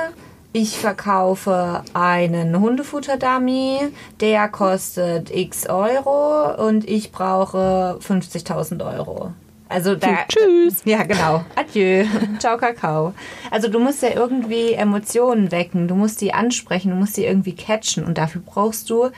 ich 0.51 0.77
verkaufe 0.77 1.85
einen 1.93 2.59
Hundefutterdummy, 2.59 3.79
der 4.19 4.49
kostet 4.49 5.33
x 5.33 5.69
Euro 5.69 6.67
und 6.67 6.83
ich 6.89 7.13
brauche 7.13 7.97
50.000 8.05 8.97
Euro. 8.97 9.31
Also 9.69 9.95
da. 9.95 10.25
Tschüss. 10.27 10.81
Ja, 10.85 11.03
genau. 11.03 11.45
Adieu. 11.55 12.05
Ciao, 12.39 12.57
Kakao. 12.57 13.13
Also 13.51 13.69
du 13.69 13.79
musst 13.79 14.01
ja 14.01 14.09
irgendwie 14.15 14.73
Emotionen 14.73 15.51
wecken, 15.51 15.87
du 15.87 15.95
musst 15.95 16.21
die 16.21 16.33
ansprechen, 16.33 16.89
du 16.91 16.95
musst 16.97 17.15
die 17.15 17.25
irgendwie 17.25 17.55
catchen 17.55 18.03
und 18.03 18.17
dafür 18.17 18.41
brauchst 18.43 18.89
du 18.89 19.09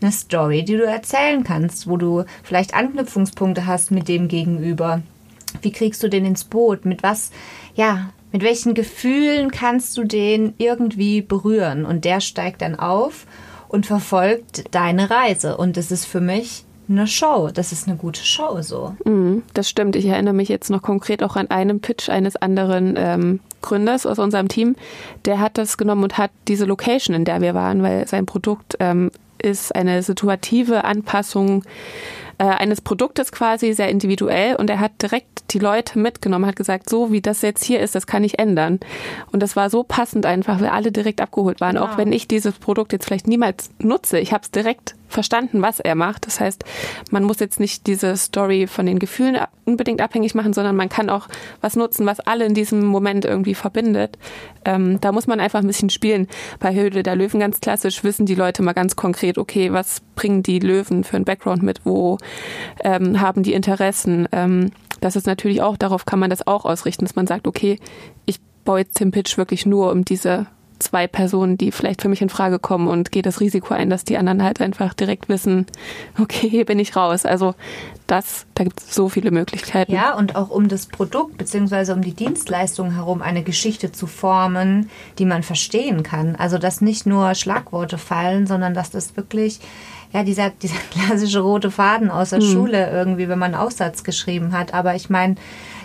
eine 0.00 0.12
Story, 0.12 0.64
die 0.64 0.76
du 0.76 0.84
erzählen 0.84 1.44
kannst, 1.44 1.88
wo 1.88 1.96
du 1.96 2.24
vielleicht 2.42 2.74
Anknüpfungspunkte 2.74 3.66
hast 3.66 3.90
mit 3.90 4.08
dem 4.08 4.28
Gegenüber. 4.28 5.02
Wie 5.60 5.72
kriegst 5.72 6.02
du 6.02 6.08
den 6.08 6.24
ins 6.24 6.44
Boot? 6.44 6.84
Mit 6.84 7.02
was, 7.02 7.30
ja, 7.74 8.10
mit 8.32 8.42
welchen 8.42 8.74
Gefühlen 8.74 9.50
kannst 9.50 9.96
du 9.96 10.04
den 10.04 10.54
irgendwie 10.58 11.20
berühren? 11.20 11.84
Und 11.84 12.04
der 12.04 12.20
steigt 12.20 12.62
dann 12.62 12.78
auf 12.78 13.26
und 13.68 13.86
verfolgt 13.86 14.64
deine 14.70 15.10
Reise. 15.10 15.56
Und 15.56 15.76
das 15.76 15.90
ist 15.90 16.04
für 16.04 16.20
mich 16.20 16.64
eine 16.88 17.06
Show. 17.06 17.50
Das 17.52 17.72
ist 17.72 17.88
eine 17.88 17.96
gute 17.96 18.24
Show 18.24 18.60
so. 18.62 18.94
Mm, 19.04 19.38
das 19.54 19.68
stimmt. 19.68 19.96
Ich 19.96 20.06
erinnere 20.06 20.34
mich 20.34 20.48
jetzt 20.48 20.70
noch 20.70 20.82
konkret 20.82 21.22
auch 21.22 21.36
an 21.36 21.50
einen 21.50 21.80
Pitch 21.80 22.08
eines 22.08 22.36
anderen 22.36 22.94
ähm, 22.96 23.40
Gründers 23.62 24.06
aus 24.06 24.18
unserem 24.18 24.48
Team. 24.48 24.76
Der 25.24 25.40
hat 25.40 25.58
das 25.58 25.76
genommen 25.76 26.04
und 26.04 26.18
hat 26.18 26.30
diese 26.46 26.64
Location, 26.64 27.14
in 27.14 27.24
der 27.24 27.40
wir 27.40 27.54
waren, 27.54 27.82
weil 27.82 28.06
sein 28.06 28.26
Produkt 28.26 28.76
ähm, 28.80 29.10
ist 29.40 29.74
eine 29.74 30.02
situative 30.02 30.84
Anpassung 30.84 31.62
äh, 32.38 32.44
eines 32.44 32.80
Produktes 32.80 33.32
quasi 33.32 33.72
sehr 33.72 33.88
individuell 33.88 34.56
und 34.56 34.70
er 34.70 34.80
hat 34.80 35.02
direkt 35.02 35.52
die 35.52 35.58
Leute 35.58 35.98
mitgenommen, 35.98 36.46
hat 36.46 36.56
gesagt, 36.56 36.90
so 36.90 37.10
wie 37.10 37.20
das 37.20 37.42
jetzt 37.42 37.64
hier 37.64 37.80
ist, 37.80 37.94
das 37.94 38.06
kann 38.06 38.24
ich 38.24 38.38
ändern. 38.38 38.80
Und 39.32 39.42
das 39.42 39.56
war 39.56 39.70
so 39.70 39.82
passend 39.82 40.26
einfach, 40.26 40.60
weil 40.60 40.68
alle 40.68 40.92
direkt 40.92 41.20
abgeholt 41.20 41.60
waren. 41.60 41.76
Genau. 41.76 41.86
Auch 41.86 41.98
wenn 41.98 42.12
ich 42.12 42.28
dieses 42.28 42.54
Produkt 42.54 42.92
jetzt 42.92 43.06
vielleicht 43.06 43.26
niemals 43.26 43.70
nutze, 43.78 44.18
ich 44.18 44.32
habe 44.32 44.42
es 44.42 44.50
direkt 44.50 44.94
verstanden, 45.08 45.62
was 45.62 45.80
er 45.80 45.94
macht. 45.94 46.26
Das 46.26 46.40
heißt, 46.40 46.64
man 47.10 47.24
muss 47.24 47.40
jetzt 47.40 47.60
nicht 47.60 47.86
diese 47.86 48.16
Story 48.16 48.66
von 48.66 48.86
den 48.86 48.98
Gefühlen 48.98 49.38
unbedingt 49.64 50.00
abhängig 50.00 50.34
machen, 50.34 50.52
sondern 50.52 50.76
man 50.76 50.88
kann 50.88 51.10
auch 51.10 51.28
was 51.60 51.76
nutzen, 51.76 52.06
was 52.06 52.20
alle 52.20 52.46
in 52.46 52.54
diesem 52.54 52.84
Moment 52.84 53.24
irgendwie 53.24 53.54
verbindet. 53.54 54.18
Ähm, 54.64 55.00
da 55.00 55.12
muss 55.12 55.26
man 55.26 55.40
einfach 55.40 55.60
ein 55.60 55.66
bisschen 55.66 55.90
spielen. 55.90 56.28
Bei 56.60 56.74
Höhle 56.74 57.02
der 57.02 57.16
Löwen 57.16 57.40
ganz 57.40 57.60
klassisch 57.60 58.04
wissen 58.04 58.26
die 58.26 58.34
Leute 58.34 58.62
mal 58.62 58.72
ganz 58.72 58.96
konkret, 58.96 59.38
okay, 59.38 59.72
was 59.72 60.00
bringen 60.14 60.42
die 60.42 60.58
Löwen 60.58 61.04
für 61.04 61.16
einen 61.16 61.24
Background 61.24 61.62
mit, 61.62 61.84
wo 61.84 62.18
ähm, 62.84 63.20
haben 63.20 63.42
die 63.42 63.54
Interessen. 63.54 64.28
Ähm, 64.32 64.70
das 65.00 65.16
ist 65.16 65.26
natürlich 65.26 65.62
auch, 65.62 65.76
darauf 65.76 66.06
kann 66.06 66.18
man 66.18 66.30
das 66.30 66.46
auch 66.46 66.64
ausrichten, 66.64 67.04
dass 67.04 67.16
man 67.16 67.26
sagt, 67.26 67.46
okay, 67.46 67.78
ich 68.26 68.40
baue 68.64 68.80
jetzt 68.80 69.00
den 69.00 69.10
Pitch 69.10 69.38
wirklich 69.38 69.64
nur 69.64 69.92
um 69.92 70.04
diese 70.04 70.46
zwei 70.78 71.06
Personen, 71.06 71.58
die 71.58 71.72
vielleicht 71.72 72.02
für 72.02 72.08
mich 72.08 72.22
in 72.22 72.28
Frage 72.28 72.58
kommen 72.58 72.88
und 72.88 73.12
gehe 73.12 73.22
das 73.22 73.40
Risiko 73.40 73.74
ein, 73.74 73.90
dass 73.90 74.04
die 74.04 74.16
anderen 74.16 74.42
halt 74.42 74.60
einfach 74.60 74.94
direkt 74.94 75.28
wissen, 75.28 75.66
okay, 76.20 76.48
hier 76.48 76.64
bin 76.64 76.78
ich 76.78 76.96
raus. 76.96 77.26
Also 77.26 77.54
das, 78.06 78.46
da 78.54 78.64
gibt 78.64 78.80
es 78.80 78.94
so 78.94 79.08
viele 79.08 79.30
Möglichkeiten. 79.30 79.92
Ja, 79.92 80.14
und 80.14 80.36
auch 80.36 80.50
um 80.50 80.68
das 80.68 80.86
Produkt 80.86 81.36
bzw. 81.38 81.92
um 81.92 82.02
die 82.02 82.14
Dienstleistung 82.14 82.92
herum 82.92 83.22
eine 83.22 83.42
Geschichte 83.42 83.92
zu 83.92 84.06
formen, 84.06 84.90
die 85.18 85.26
man 85.26 85.42
verstehen 85.42 86.02
kann. 86.02 86.36
Also 86.36 86.58
dass 86.58 86.80
nicht 86.80 87.06
nur 87.06 87.34
Schlagworte 87.34 87.98
fallen, 87.98 88.46
sondern 88.46 88.74
dass 88.74 88.90
das 88.90 89.16
wirklich 89.16 89.60
ja, 90.12 90.22
dieser, 90.22 90.50
dieser 90.50 90.76
klassische 90.90 91.40
rote 91.40 91.70
Faden 91.70 92.10
aus 92.10 92.30
der 92.30 92.40
hm. 92.40 92.52
Schule 92.52 92.90
irgendwie, 92.90 93.28
wenn 93.28 93.38
man 93.38 93.54
einen 93.54 93.62
Aufsatz 93.62 94.04
geschrieben 94.04 94.52
hat. 94.52 94.74
Aber 94.74 94.94
ich 94.94 95.10
meine, 95.10 95.36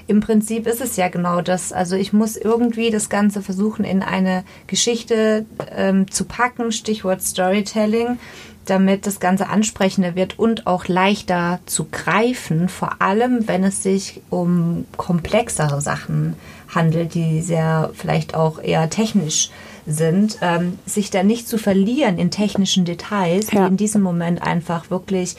im 0.08 0.20
Prinzip 0.20 0.68
ist 0.68 0.82
es 0.82 0.98
ja 0.98 1.08
genau 1.08 1.42
das. 1.42 1.72
Also 1.72 1.96
ich 1.96 2.12
muss 2.12 2.36
irgendwie 2.36 2.90
das 2.90 3.10
Ganze 3.10 3.42
versuchen, 3.42 3.86
in 3.86 4.04
eine 4.04 4.44
Geschichte 4.68 5.46
ähm, 5.76 6.12
zu 6.12 6.26
packen, 6.26 6.72
Stichwort 6.72 7.22
Storytelling, 7.22 8.20
damit 8.66 9.08
das 9.08 9.20
Ganze 9.20 9.48
ansprechender 9.48 10.16
wird 10.16 10.40
und 10.40 10.68
auch 10.68 10.88
leichter 10.88 11.60
zu 11.66 11.86
greifen, 11.86 12.70
vor 12.70 13.02
allem 13.02 13.48
wenn 13.48 13.64
es 13.64 13.84
sich 13.84 14.22
um 14.30 14.86
komplexere 14.98 15.82
Sachen 15.82 16.36
handelt, 16.74 17.14
die 17.14 17.42
sehr 17.42 17.92
vielleicht 17.94 18.36
auch 18.36 18.62
eher 18.62 18.90
technisch 18.90 19.50
sind, 19.86 20.38
ähm, 20.42 20.80
sich 20.86 21.10
da 21.10 21.24
nicht 21.24 21.48
zu 21.48 21.58
verlieren 21.58 22.18
in 22.18 22.32
technischen 22.32 22.86
Details, 22.86 23.52
ja. 23.52 23.62
die 23.62 23.72
in 23.72 23.78
diesem 23.78 24.02
Moment 24.02 24.42
einfach 24.42 24.90
wirklich 24.90 25.36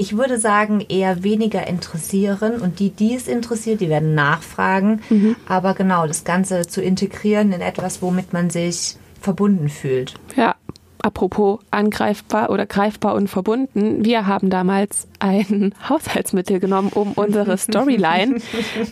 ich 0.00 0.16
würde 0.16 0.38
sagen, 0.38 0.80
eher 0.88 1.24
weniger 1.24 1.66
interessieren 1.66 2.60
und 2.60 2.78
die, 2.78 2.90
die 2.90 3.14
es 3.14 3.26
interessiert, 3.26 3.80
die 3.80 3.88
werden 3.88 4.14
nachfragen. 4.14 5.02
Mhm. 5.10 5.36
Aber 5.48 5.74
genau, 5.74 6.06
das 6.06 6.22
Ganze 6.22 6.66
zu 6.68 6.80
integrieren 6.80 7.52
in 7.52 7.60
etwas, 7.60 8.00
womit 8.00 8.32
man 8.32 8.48
sich 8.48 8.94
verbunden 9.20 9.68
fühlt. 9.68 10.14
Ja, 10.36 10.54
apropos 11.02 11.58
angreifbar 11.72 12.50
oder 12.50 12.64
greifbar 12.64 13.14
und 13.14 13.28
verbunden. 13.28 14.04
Wir 14.04 14.26
haben 14.28 14.50
damals 14.50 15.08
ein 15.18 15.74
Haushaltsmittel 15.88 16.60
genommen, 16.60 16.90
um 16.94 17.12
unsere 17.12 17.58
Storyline 17.58 18.40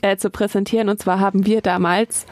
äh, 0.03 0.16
zu 0.16 0.31
präsentieren. 0.31 0.88
Und 0.88 1.01
zwar 1.01 1.20
haben 1.20 1.46
wir 1.46 1.61
damals 1.61 2.27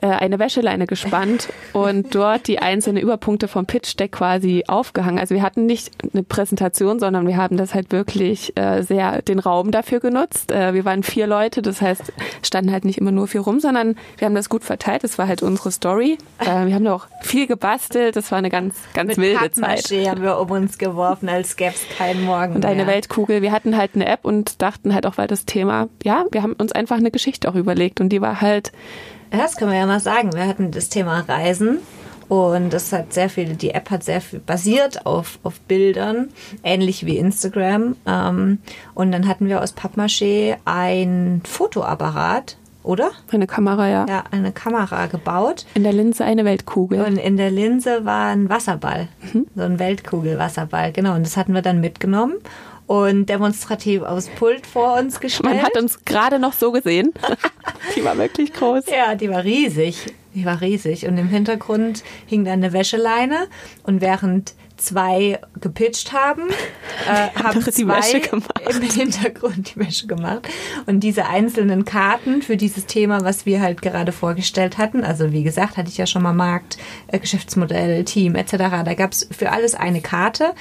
äh, 0.00 0.06
eine 0.06 0.38
Wäscheleine 0.38 0.86
gespannt 0.86 1.48
und 1.72 2.14
dort 2.14 2.48
die 2.48 2.58
einzelnen 2.58 3.02
Überpunkte 3.02 3.48
vom 3.48 3.66
Pitch 3.66 3.98
Deck 3.98 4.12
quasi 4.12 4.64
aufgehangen. 4.66 5.18
Also 5.18 5.34
wir 5.34 5.42
hatten 5.42 5.66
nicht 5.66 5.92
eine 6.12 6.22
Präsentation, 6.22 6.98
sondern 6.98 7.26
wir 7.26 7.36
haben 7.36 7.56
das 7.56 7.74
halt 7.74 7.92
wirklich 7.92 8.56
äh, 8.56 8.82
sehr 8.82 9.22
den 9.22 9.38
Raum 9.38 9.70
dafür 9.70 10.00
genutzt. 10.00 10.50
Äh, 10.50 10.74
wir 10.74 10.84
waren 10.84 11.02
vier 11.02 11.26
Leute, 11.26 11.62
das 11.62 11.80
heißt, 11.80 12.12
standen 12.42 12.72
halt 12.72 12.84
nicht 12.84 12.98
immer 12.98 13.12
nur 13.12 13.28
vier 13.28 13.42
rum, 13.42 13.60
sondern 13.60 13.96
wir 14.18 14.26
haben 14.26 14.34
das 14.34 14.48
gut 14.48 14.64
verteilt. 14.64 15.04
Das 15.04 15.18
war 15.18 15.28
halt 15.28 15.42
unsere 15.42 15.70
Story. 15.70 16.18
Äh, 16.38 16.66
wir 16.66 16.74
haben 16.74 16.86
auch 16.86 17.06
viel 17.22 17.46
gebastelt. 17.46 18.16
Das 18.16 18.30
war 18.30 18.38
eine 18.38 18.50
ganz, 18.50 18.76
ganz 18.94 19.16
Mit 19.16 19.18
wilde 19.18 19.50
Zeit. 19.52 19.84
haben 19.90 20.22
wir 20.22 20.38
um 20.38 20.50
uns 20.50 20.78
geworfen, 20.78 21.28
als 21.28 21.56
gäbe 21.56 21.74
es 21.74 21.96
keinen 21.96 22.24
Morgen. 22.24 22.54
Und 22.54 22.64
eine 22.64 22.86
Weltkugel. 22.86 23.42
Wir 23.42 23.52
hatten 23.52 23.76
halt 23.76 23.92
eine 23.94 24.06
App 24.06 24.24
und 24.24 24.62
dachten 24.62 24.94
halt 24.94 25.06
auch, 25.06 25.18
weil 25.18 25.26
das 25.26 25.44
Thema, 25.44 25.88
ja, 26.02 26.24
wir 26.30 26.42
haben 26.42 26.52
uns 26.54 26.72
einfach 26.72 26.96
eine 26.96 27.10
Geschichte 27.10 27.48
auch 27.48 27.54
überlegt 27.54 28.00
und 28.00 28.08
die 28.10 28.20
war 28.20 28.40
halt 28.40 28.72
das 29.36 29.56
können 29.56 29.72
wir 29.72 29.78
ja 29.78 29.86
mal 29.86 30.00
sagen. 30.00 30.32
Wir 30.32 30.46
hatten 30.46 30.70
das 30.70 30.88
Thema 30.88 31.20
Reisen 31.20 31.78
und 32.28 32.72
das 32.72 32.92
hat 32.92 33.12
sehr 33.12 33.28
viel, 33.28 33.54
die 33.54 33.70
App 33.72 33.90
hat 33.90 34.02
sehr 34.02 34.20
viel 34.20 34.40
basiert 34.40 35.06
auf, 35.06 35.38
auf 35.42 35.60
Bildern, 35.60 36.28
ähnlich 36.62 37.06
wie 37.06 37.18
Instagram. 37.18 37.96
Ähm, 38.06 38.58
und 38.94 39.12
dann 39.12 39.28
hatten 39.28 39.46
wir 39.46 39.62
aus 39.62 39.76
Pappmaché 39.76 40.56
ein 40.64 41.42
Fotoapparat, 41.44 42.56
oder? 42.82 43.12
Eine 43.30 43.46
Kamera, 43.46 43.88
ja. 43.88 44.06
Ja, 44.08 44.24
eine 44.30 44.52
Kamera 44.52 45.06
gebaut. 45.06 45.64
In 45.74 45.84
der 45.84 45.92
Linse 45.92 46.24
eine 46.24 46.44
Weltkugel. 46.44 47.02
Und 47.02 47.16
in 47.16 47.36
der 47.36 47.50
Linse 47.50 48.04
war 48.04 48.28
ein 48.28 48.48
Wasserball. 48.48 49.08
Mhm. 49.32 49.46
So 49.54 49.62
ein 49.62 49.78
Weltkugelwasserball, 49.78 50.92
genau. 50.92 51.14
Und 51.14 51.24
das 51.24 51.36
hatten 51.36 51.54
wir 51.54 51.62
dann 51.62 51.80
mitgenommen 51.80 52.34
und 52.86 53.26
demonstrativ 53.26 54.02
aufs 54.02 54.28
Pult 54.28 54.66
vor 54.66 54.98
uns 54.98 55.20
gestellt. 55.20 55.54
Man 55.54 55.62
hat 55.62 55.76
uns 55.76 56.04
gerade 56.04 56.38
noch 56.38 56.52
so 56.52 56.72
gesehen. 56.72 57.12
die 57.96 58.04
war 58.04 58.16
wirklich 58.18 58.52
groß. 58.52 58.84
Ja, 58.86 59.14
die 59.14 59.30
war 59.30 59.44
riesig. 59.44 60.06
Die 60.34 60.44
war 60.44 60.60
riesig. 60.60 61.06
Und 61.06 61.16
im 61.16 61.28
Hintergrund 61.28 62.02
hing 62.26 62.44
dann 62.44 62.54
eine 62.54 62.72
Wäscheleine. 62.72 63.46
Und 63.84 64.00
während 64.00 64.54
zwei 64.76 65.38
gepitcht 65.60 66.12
haben, 66.12 66.48
äh, 67.08 67.40
haben 67.40 67.62
zwei 67.62 68.20
im 68.68 68.82
Hintergrund 68.90 69.74
die 69.74 69.80
Wäsche 69.80 70.06
gemacht. 70.06 70.48
Und 70.86 71.00
diese 71.00 71.26
einzelnen 71.26 71.84
Karten 71.84 72.42
für 72.42 72.56
dieses 72.56 72.86
Thema, 72.86 73.22
was 73.22 73.46
wir 73.46 73.60
halt 73.60 73.82
gerade 73.82 74.12
vorgestellt 74.12 74.78
hatten, 74.78 75.04
also 75.04 75.32
wie 75.32 75.44
gesagt, 75.44 75.76
hatte 75.76 75.88
ich 75.88 75.96
ja 75.96 76.06
schon 76.06 76.22
mal 76.22 76.32
Markt, 76.32 76.78
äh, 77.06 77.18
Geschäftsmodell, 77.18 78.04
Team 78.04 78.34
etc., 78.34 78.56
da 78.84 78.94
gab 78.94 79.12
es 79.12 79.28
für 79.30 79.52
alles 79.52 79.74
eine 79.74 80.00
Karte. 80.00 80.54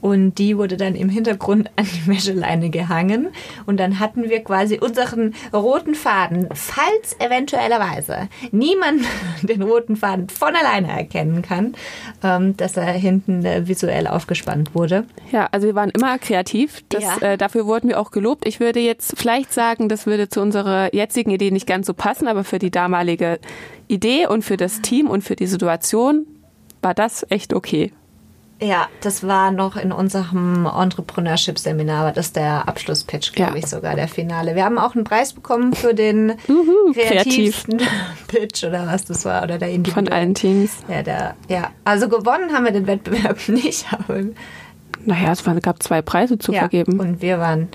Und 0.00 0.34
die 0.38 0.56
wurde 0.56 0.76
dann 0.76 0.94
im 0.94 1.08
Hintergrund 1.08 1.70
an 1.76 1.84
die 1.84 2.06
Wäscheleine 2.06 2.70
gehangen. 2.70 3.28
Und 3.66 3.78
dann 3.78 3.98
hatten 3.98 4.28
wir 4.28 4.42
quasi 4.42 4.78
unseren 4.78 5.34
roten 5.52 5.94
Faden, 5.94 6.48
falls 6.54 7.16
eventuellerweise 7.18 8.28
niemand 8.50 9.02
den 9.42 9.62
roten 9.62 9.96
Faden 9.96 10.28
von 10.28 10.54
alleine 10.54 10.88
erkennen 10.88 11.42
kann, 11.42 11.74
ähm, 12.22 12.56
dass 12.56 12.76
er 12.76 12.92
hinten 12.92 13.44
äh, 13.44 13.66
visuell 13.68 14.06
aufgespannt 14.06 14.74
wurde. 14.74 15.04
Ja, 15.32 15.48
also 15.52 15.66
wir 15.66 15.74
waren 15.74 15.90
immer 15.90 16.18
kreativ. 16.18 16.82
Das, 16.88 17.02
ja. 17.02 17.32
äh, 17.32 17.38
dafür 17.38 17.66
wurden 17.66 17.88
wir 17.88 18.00
auch 18.00 18.10
gelobt. 18.10 18.46
Ich 18.46 18.60
würde 18.60 18.80
jetzt 18.80 19.14
vielleicht 19.16 19.52
sagen, 19.52 19.88
das 19.88 20.06
würde 20.06 20.28
zu 20.28 20.40
unserer 20.40 20.94
jetzigen 20.94 21.30
Idee 21.30 21.50
nicht 21.50 21.66
ganz 21.66 21.86
so 21.86 21.94
passen, 21.94 22.28
aber 22.28 22.44
für 22.44 22.58
die 22.58 22.70
damalige 22.70 23.38
Idee 23.88 24.26
und 24.26 24.42
für 24.42 24.56
das 24.56 24.80
Team 24.80 25.08
und 25.08 25.22
für 25.22 25.36
die 25.36 25.46
Situation 25.46 26.26
war 26.82 26.94
das 26.94 27.26
echt 27.28 27.52
okay. 27.52 27.92
Ja, 28.62 28.88
das 29.00 29.26
war 29.26 29.50
noch 29.50 29.76
in 29.76 29.90
unserem 29.90 30.66
Entrepreneurship-Seminar, 30.66 32.04
war 32.04 32.12
das 32.12 32.32
der 32.32 32.68
Abschlusspitch, 32.68 33.32
glaube 33.32 33.52
ja. 33.52 33.58
ich 33.58 33.66
sogar, 33.66 33.94
der 33.94 34.06
Finale. 34.06 34.54
Wir 34.54 34.64
haben 34.64 34.78
auch 34.78 34.94
einen 34.94 35.04
Preis 35.04 35.32
bekommen 35.32 35.72
für 35.72 35.94
den 35.94 36.34
kreativsten 36.92 37.78
kreativ. 37.78 38.26
Pitch 38.28 38.64
oder 38.64 38.86
was 38.86 39.06
das 39.06 39.24
war, 39.24 39.42
oder 39.42 39.56
der 39.56 39.70
Von 39.86 40.08
allen 40.08 40.34
Teams. 40.34 40.76
Ja, 40.88 41.02
der, 41.02 41.36
ja, 41.48 41.70
also 41.84 42.08
gewonnen 42.08 42.52
haben 42.52 42.64
wir 42.64 42.72
den 42.72 42.86
Wettbewerb 42.86 43.38
nicht, 43.48 43.86
aber... 43.92 44.24
Naja, 45.06 45.32
es 45.32 45.42
gab 45.62 45.82
zwei 45.82 46.02
Preise 46.02 46.38
zu 46.38 46.52
ja, 46.52 46.60
vergeben. 46.60 47.00
und 47.00 47.22
wir 47.22 47.38
waren 47.38 47.68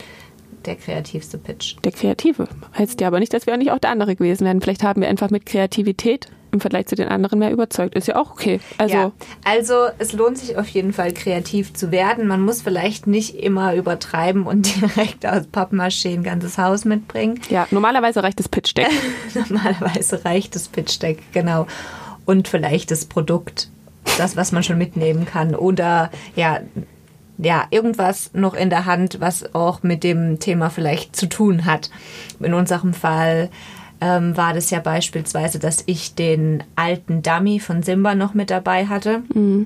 der 0.66 0.76
kreativste 0.76 1.40
Pitch. 1.40 1.78
Der 1.84 1.92
kreative. 1.92 2.48
Heißt 2.78 3.02
ja 3.02 3.08
aber 3.08 3.20
nicht, 3.20 3.34
dass 3.34 3.48
wir 3.48 3.54
auch 3.54 3.58
nicht 3.58 3.72
auch 3.72 3.80
der 3.80 3.90
andere 3.90 4.16
gewesen 4.16 4.46
wären. 4.46 4.62
Vielleicht 4.62 4.84
haben 4.84 5.02
wir 5.02 5.10
einfach 5.10 5.32
mit 5.32 5.46
Kreativität 5.46 6.28
im 6.56 6.62
Vergleich 6.62 6.88
zu 6.88 6.96
den 6.96 7.08
anderen 7.08 7.40
mehr 7.40 7.52
überzeugt. 7.52 7.96
Ist 7.96 8.08
ja 8.08 8.16
auch 8.16 8.32
okay. 8.32 8.60
Also, 8.78 8.96
ja, 8.96 9.12
also 9.44 9.88
es 10.00 10.14
lohnt 10.14 10.38
sich 10.38 10.58
auf 10.58 10.68
jeden 10.70 10.94
Fall 10.94 11.14
kreativ 11.14 11.74
zu 11.74 11.92
werden. 11.92 12.28
Man 12.28 12.42
muss 12.42 12.62
vielleicht 12.62 13.08
nicht 13.08 13.36
immer 13.36 13.76
übertreiben 13.76 14.44
und 14.44 14.82
direkt 14.82 15.26
aus 15.26 15.44
Pappmaché 15.52 16.14
ein 16.14 16.24
ganzes 16.24 16.58
Haus 16.58 16.86
mitbringen. 16.86 17.40
Ja, 17.50 17.68
normalerweise 17.72 18.24
reicht 18.24 18.40
das 18.40 18.50
Pitch-Deck. 18.50 18.88
normalerweise 19.50 20.26
reicht 20.26 20.56
das 20.56 20.68
Pitch-Deck, 20.68 21.20
genau. 21.32 21.68
Und 22.26 22.48
vielleicht 22.48 22.90
das 22.90 23.06
Produkt, 23.06 23.70
das, 24.18 24.36
was 24.36 24.52
man 24.52 24.64
schon 24.64 24.78
mitnehmen 24.78 25.26
kann. 25.26 25.54
Oder 25.54 26.10
ja, 26.36 26.62
ja, 27.38 27.66
irgendwas 27.70 28.32
noch 28.34 28.54
in 28.54 28.70
der 28.70 28.86
Hand, 28.86 29.20
was 29.20 29.54
auch 29.54 29.84
mit 29.84 30.04
dem 30.04 30.40
Thema 30.40 30.70
vielleicht 30.70 31.16
zu 31.16 31.28
tun 31.28 31.66
hat. 31.66 31.90
In 32.40 32.54
unserem 32.54 32.94
Fall 32.94 33.50
ähm, 34.06 34.38
war 34.38 34.54
das 34.54 34.70
ja 34.70 34.80
beispielsweise, 34.80 35.58
dass 35.58 35.84
ich 35.88 36.14
den 36.14 36.64
alten 36.76 37.24
Dummy 37.24 37.60
von 37.60 37.82
Simba 37.82 38.14
noch 38.14 38.36
mit 38.36 38.52
dabei 38.52 38.86
hatte. 38.86 39.24
Mhm. 39.34 39.66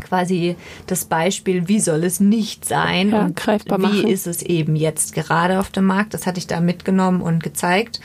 Quasi 0.00 0.56
das 0.86 1.04
Beispiel, 1.04 1.66
wie 1.68 1.80
soll 1.80 2.04
es 2.04 2.20
nicht 2.20 2.64
sein 2.64 3.10
ja, 3.10 3.20
und 3.20 3.46
wie 3.46 3.76
machen. 3.78 4.06
ist 4.06 4.26
es 4.26 4.42
eben 4.42 4.76
jetzt 4.76 5.14
gerade 5.14 5.58
auf 5.58 5.70
dem 5.70 5.84
Markt. 5.84 6.14
Das 6.14 6.26
hatte 6.26 6.38
ich 6.38 6.46
da 6.46 6.60
mitgenommen 6.60 7.20
und 7.20 7.42
gezeigt 7.42 8.00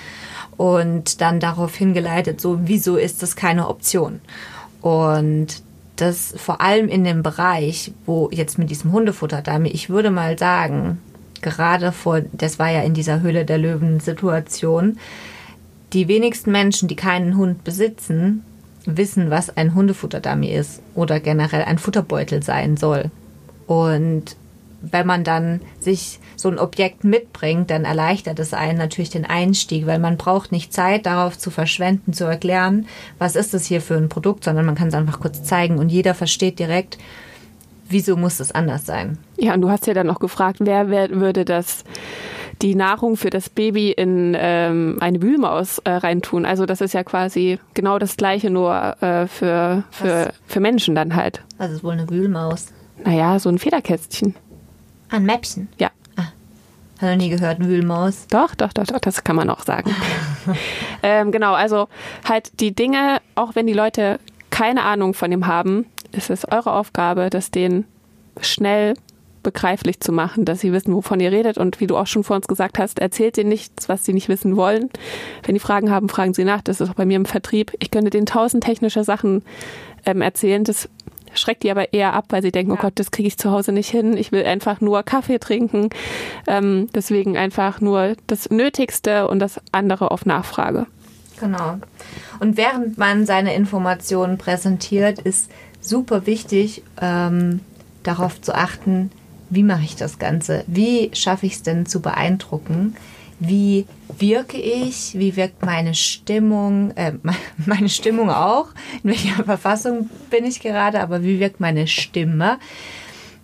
und 0.57 1.21
dann 1.21 1.39
darauf 1.39 1.75
hingeleitet, 1.75 2.41
so 2.41 2.59
wieso 2.63 2.97
ist 2.97 3.21
das 3.21 3.35
keine 3.35 3.67
Option? 3.67 4.19
Und 4.81 5.61
das 5.95 6.33
vor 6.37 6.61
allem 6.61 6.89
in 6.89 7.03
dem 7.03 7.23
Bereich, 7.23 7.91
wo 8.05 8.29
jetzt 8.31 8.57
mit 8.57 8.69
diesem 8.69 8.91
Hundefutterdummy, 8.91 9.69
ich 9.69 9.89
würde 9.89 10.09
mal 10.09 10.37
sagen, 10.37 10.99
gerade 11.41 11.91
vor, 11.91 12.21
das 12.33 12.57
war 12.57 12.71
ja 12.71 12.81
in 12.81 12.93
dieser 12.93 13.21
Höhle 13.21 13.45
der 13.45 13.59
Löwen 13.59 13.99
Situation, 13.99 14.97
die 15.93 16.07
wenigsten 16.07 16.51
Menschen, 16.51 16.87
die 16.87 16.95
keinen 16.95 17.37
Hund 17.37 17.63
besitzen, 17.63 18.43
wissen, 18.85 19.29
was 19.29 19.55
ein 19.55 19.73
Hundefutterdummy 19.73 20.47
ist 20.47 20.81
oder 20.95 21.19
generell 21.19 21.63
ein 21.63 21.77
Futterbeutel 21.77 22.43
sein 22.43 22.77
soll. 22.77 23.11
Und 23.67 24.35
wenn 24.81 25.07
man 25.07 25.23
dann 25.23 25.61
sich 25.79 26.19
so 26.35 26.49
ein 26.49 26.59
Objekt 26.59 27.03
mitbringt, 27.03 27.69
dann 27.69 27.83
erleichtert 27.83 28.39
es 28.39 28.53
einen 28.53 28.77
natürlich 28.77 29.09
den 29.09 29.25
Einstieg, 29.25 29.87
weil 29.87 29.99
man 29.99 30.17
braucht 30.17 30.51
nicht 30.51 30.71
Zeit 30.71 31.05
darauf 31.05 31.37
zu 31.37 31.49
verschwenden, 31.49 32.13
zu 32.13 32.25
erklären, 32.25 32.85
was 33.17 33.35
ist 33.35 33.53
das 33.53 33.65
hier 33.65 33.81
für 33.81 33.95
ein 33.95 34.09
Produkt, 34.09 34.43
sondern 34.43 34.65
man 34.65 34.75
kann 34.75 34.89
es 34.89 34.93
einfach 34.93 35.19
kurz 35.19 35.43
zeigen 35.43 35.79
und 35.79 35.89
jeder 35.89 36.13
versteht 36.13 36.59
direkt, 36.59 36.97
wieso 37.89 38.15
muss 38.15 38.39
es 38.39 38.51
anders 38.51 38.85
sein. 38.85 39.17
Ja, 39.37 39.53
und 39.53 39.61
du 39.61 39.69
hast 39.69 39.87
ja 39.87 39.93
dann 39.93 40.09
auch 40.09 40.19
gefragt, 40.19 40.59
wer, 40.61 40.89
wer 40.89 41.09
würde 41.09 41.43
das 41.43 41.83
die 42.61 42.75
Nahrung 42.75 43.17
für 43.17 43.29
das 43.29 43.49
Baby 43.49 43.91
in 43.91 44.35
ähm, 44.37 44.97
eine 44.99 45.21
Wühlmaus 45.21 45.79
äh, 45.79 45.91
reintun. 45.91 46.45
Also 46.45 46.65
das 46.65 46.81
ist 46.81 46.93
ja 46.93 47.03
quasi 47.03 47.59
genau 47.73 47.99
das 47.99 48.17
Gleiche, 48.17 48.49
nur 48.49 49.01
äh, 49.01 49.27
für, 49.27 49.83
für, 49.91 50.33
für 50.45 50.59
Menschen 50.59 50.95
dann 50.95 51.15
halt. 51.15 51.43
Was 51.57 51.71
ist 51.71 51.83
wohl 51.83 51.93
eine 51.93 52.09
Wühlmaus? 52.09 52.67
Naja, 53.03 53.37
so 53.39 53.49
ein 53.49 53.59
Federkästchen. 53.59 54.35
Ein 55.09 55.23
Mäppchen? 55.23 55.69
Ja. 55.77 55.91
Ah. 56.15 56.23
Hat 57.01 57.11
noch 57.11 57.15
nie 57.15 57.29
gehört, 57.29 57.59
Wühlmaus. 57.59 58.27
Doch, 58.27 58.55
doch, 58.55 58.73
doch, 58.73 58.85
doch, 58.85 58.99
das 58.99 59.23
kann 59.23 59.35
man 59.35 59.49
auch 59.49 59.63
sagen. 59.63 59.95
ähm, 61.03 61.31
genau, 61.31 61.53
also 61.53 61.87
halt 62.27 62.59
die 62.59 62.73
Dinge, 62.73 63.19
auch 63.35 63.55
wenn 63.55 63.67
die 63.67 63.73
Leute 63.73 64.19
keine 64.49 64.83
Ahnung 64.83 65.13
von 65.13 65.29
dem 65.29 65.47
haben, 65.47 65.85
ist 66.11 66.29
es 66.29 66.45
eure 66.51 66.73
Aufgabe, 66.73 67.29
das 67.29 67.51
denen 67.51 67.85
schnell 68.41 68.95
begreiflich 69.47 70.01
zu 70.01 70.11
machen, 70.11 70.43
dass 70.43 70.59
sie 70.59 70.73
wissen, 70.73 70.93
wovon 70.93 71.21
ihr 71.21 71.31
redet. 71.31 71.57
Und 71.57 71.79
wie 71.79 71.87
du 71.87 71.95
auch 71.95 72.05
schon 72.05 72.25
vor 72.25 72.35
uns 72.35 72.49
gesagt 72.49 72.77
hast, 72.79 72.99
erzählt 72.99 73.37
ihnen 73.37 73.47
nichts, 73.47 73.87
was 73.87 74.03
sie 74.03 74.11
nicht 74.11 74.27
wissen 74.27 74.57
wollen. 74.57 74.89
Wenn 75.43 75.55
die 75.55 75.61
Fragen 75.61 75.89
haben, 75.89 76.09
fragen 76.09 76.33
sie 76.33 76.43
nach. 76.43 76.59
Das 76.61 76.81
ist 76.81 76.89
auch 76.89 76.95
bei 76.95 77.05
mir 77.05 77.15
im 77.15 77.23
Vertrieb. 77.23 77.71
Ich 77.79 77.89
könnte 77.89 78.09
denen 78.09 78.25
tausend 78.25 78.61
technische 78.65 79.05
Sachen 79.05 79.43
ähm, 80.05 80.21
erzählen. 80.21 80.65
Das 80.65 80.89
schreckt 81.33 81.63
die 81.63 81.71
aber 81.71 81.93
eher 81.93 82.11
ab, 82.11 82.25
weil 82.27 82.41
sie 82.41 82.51
denken, 82.51 82.73
oh 82.73 82.75
ja. 82.75 82.81
oh 82.81 82.83
Gott, 82.83 82.99
das 82.99 83.11
kriege 83.11 83.29
ich 83.29 83.37
zu 83.37 83.51
Hause 83.51 83.71
nicht 83.71 83.89
hin. 83.89 84.17
Ich 84.17 84.33
will 84.33 84.43
einfach 84.43 84.81
nur 84.81 85.01
Kaffee 85.03 85.39
trinken. 85.39 85.91
Ähm, 86.45 86.89
deswegen 86.93 87.37
einfach 87.37 87.79
nur 87.79 88.17
das 88.27 88.49
Nötigste 88.49 89.29
und 89.29 89.39
das 89.39 89.61
andere 89.71 90.11
auf 90.11 90.25
Nachfrage. 90.25 90.87
Genau. 91.39 91.77
Und 92.41 92.57
während 92.57 92.97
man 92.97 93.25
seine 93.25 93.55
Informationen 93.55 94.37
präsentiert, 94.37 95.19
ist 95.19 95.49
super 95.79 96.25
wichtig, 96.25 96.83
ähm, 97.01 97.61
darauf 98.03 98.41
zu 98.41 98.53
achten, 98.53 99.09
wie 99.49 99.63
mache 99.63 99.83
ich 99.83 99.95
das 99.95 100.19
Ganze? 100.19 100.63
Wie 100.67 101.11
schaffe 101.13 101.45
ich 101.45 101.53
es 101.53 101.63
denn 101.63 101.85
zu 101.85 102.01
beeindrucken? 102.01 102.95
Wie 103.39 103.85
wirke 104.17 104.57
ich? 104.57 105.17
Wie 105.17 105.35
wirkt 105.35 105.63
meine 105.65 105.93
Stimmung? 105.93 106.91
Äh, 106.95 107.13
meine 107.65 107.89
Stimmung 107.89 108.29
auch? 108.29 108.69
In 109.03 109.11
welcher 109.11 109.43
Verfassung 109.45 110.09
bin 110.29 110.45
ich 110.45 110.59
gerade? 110.59 111.01
Aber 111.01 111.23
wie 111.23 111.39
wirkt 111.39 111.59
meine 111.59 111.87
Stimme? 111.87 112.57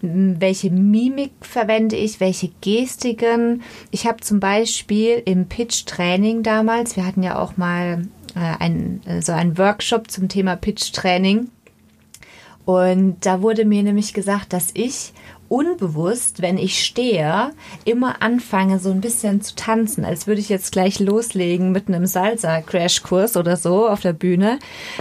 Welche 0.01 0.69
Mimik 0.69 1.31
verwende 1.41 1.95
ich? 1.95 2.19
Welche 2.19 2.49
Gestiken? 2.59 3.61
Ich 3.91 4.05
habe 4.05 4.17
zum 4.17 4.39
Beispiel 4.39 5.21
im 5.23 5.47
Pitch-Training 5.47 6.43
damals, 6.43 6.97
wir 6.97 7.05
hatten 7.05 7.23
ja 7.23 7.39
auch 7.39 7.55
mal 7.55 8.05
äh, 8.35 8.39
ein, 8.59 9.01
so 9.21 9.31
einen 9.31 9.57
Workshop 9.57 10.11
zum 10.11 10.27
Thema 10.27 10.57
Pitch-Training. 10.57 11.49
Und 12.65 13.25
da 13.25 13.41
wurde 13.41 13.65
mir 13.65 13.83
nämlich 13.83 14.13
gesagt, 14.13 14.53
dass 14.53 14.71
ich 14.73 15.13
unbewusst, 15.53 16.41
wenn 16.41 16.57
ich 16.57 16.83
stehe, 16.83 17.51
immer 17.85 18.23
anfange, 18.23 18.79
so 18.79 18.89
ein 18.89 19.01
bisschen 19.01 19.39
zu 19.43 19.53
tanzen, 19.53 20.03
als 20.03 20.25
würde 20.25 20.41
ich 20.41 20.49
jetzt 20.49 20.71
gleich 20.71 20.99
loslegen 20.99 21.71
mit 21.71 21.87
einem 21.87 22.07
Salsa-Crashkurs 22.07 23.37
oder 23.37 23.55
so 23.55 23.87
auf 23.87 23.99
der 23.99 24.13
Bühne. 24.13 24.57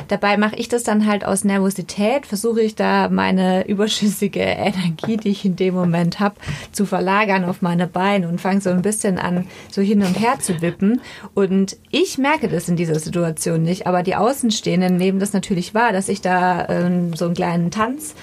Dabei 0.08 0.36
mache 0.36 0.56
ich 0.56 0.68
das 0.68 0.82
dann 0.82 1.06
halt 1.06 1.24
aus 1.24 1.44
Nervosität, 1.44 2.26
versuche 2.26 2.60
ich 2.60 2.74
da 2.74 3.08
meine 3.08 3.66
überschüssige 3.66 4.40
Energie, 4.40 5.16
die 5.16 5.30
ich 5.30 5.46
in 5.46 5.56
dem 5.56 5.72
Moment 5.72 6.20
habe, 6.20 6.34
zu 6.70 6.84
verlagern 6.84 7.46
auf 7.46 7.62
meine 7.62 7.86
Beine 7.86 8.28
und 8.28 8.38
fange 8.38 8.60
so 8.60 8.68
ein 8.68 8.82
bisschen 8.82 9.18
an, 9.18 9.46
so 9.70 9.80
hin 9.80 10.02
und 10.02 10.20
her 10.20 10.38
zu 10.38 10.60
wippen. 10.60 11.00
Und 11.32 11.78
ich 11.90 12.18
merke 12.18 12.48
das 12.48 12.68
in 12.68 12.76
dieser 12.76 12.98
Situation 12.98 13.62
nicht, 13.62 13.86
aber 13.86 14.02
die 14.02 14.16
Außenstehenden 14.16 14.98
nehmen 14.98 15.18
das 15.18 15.32
natürlich 15.32 15.72
wahr, 15.72 15.92
dass 15.92 16.10
ich 16.10 16.20
da 16.20 16.68
ähm, 16.68 17.16
so 17.16 17.24
einen 17.24 17.34
kleinen 17.34 17.70
Tanz 17.70 18.14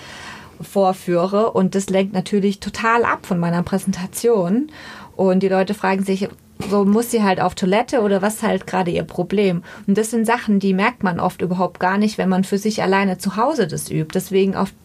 vorführe 0.61 1.51
und 1.51 1.75
das 1.75 1.89
lenkt 1.89 2.13
natürlich 2.13 2.59
total 2.59 3.03
ab 3.03 3.25
von 3.25 3.39
meiner 3.39 3.63
Präsentation 3.63 4.71
und 5.15 5.41
die 5.41 5.49
Leute 5.49 5.73
fragen 5.73 6.03
sich, 6.03 6.29
so 6.69 6.83
muss 6.83 7.11
sie 7.11 7.23
halt 7.23 7.39
auf 7.39 7.55
Toilette 7.55 8.01
oder 8.01 8.21
was 8.21 8.35
ist 8.35 8.43
halt 8.43 8.67
gerade 8.67 8.91
ihr 8.91 9.03
Problem? 9.03 9.63
Und 9.87 9.97
das 9.97 10.11
sind 10.11 10.25
Sachen, 10.25 10.59
die 10.59 10.73
merkt 10.73 11.03
man 11.03 11.19
oft 11.19 11.41
überhaupt 11.41 11.79
gar 11.79 11.97
nicht, 11.97 12.17
wenn 12.17 12.29
man 12.29 12.43
für 12.43 12.57
sich 12.57 12.83
alleine 12.83 13.17
zu 13.17 13.37
Hause 13.37 13.67
das 13.67 13.89
übt. 13.89 14.13
Deswegen 14.13 14.57
oft 14.57 14.75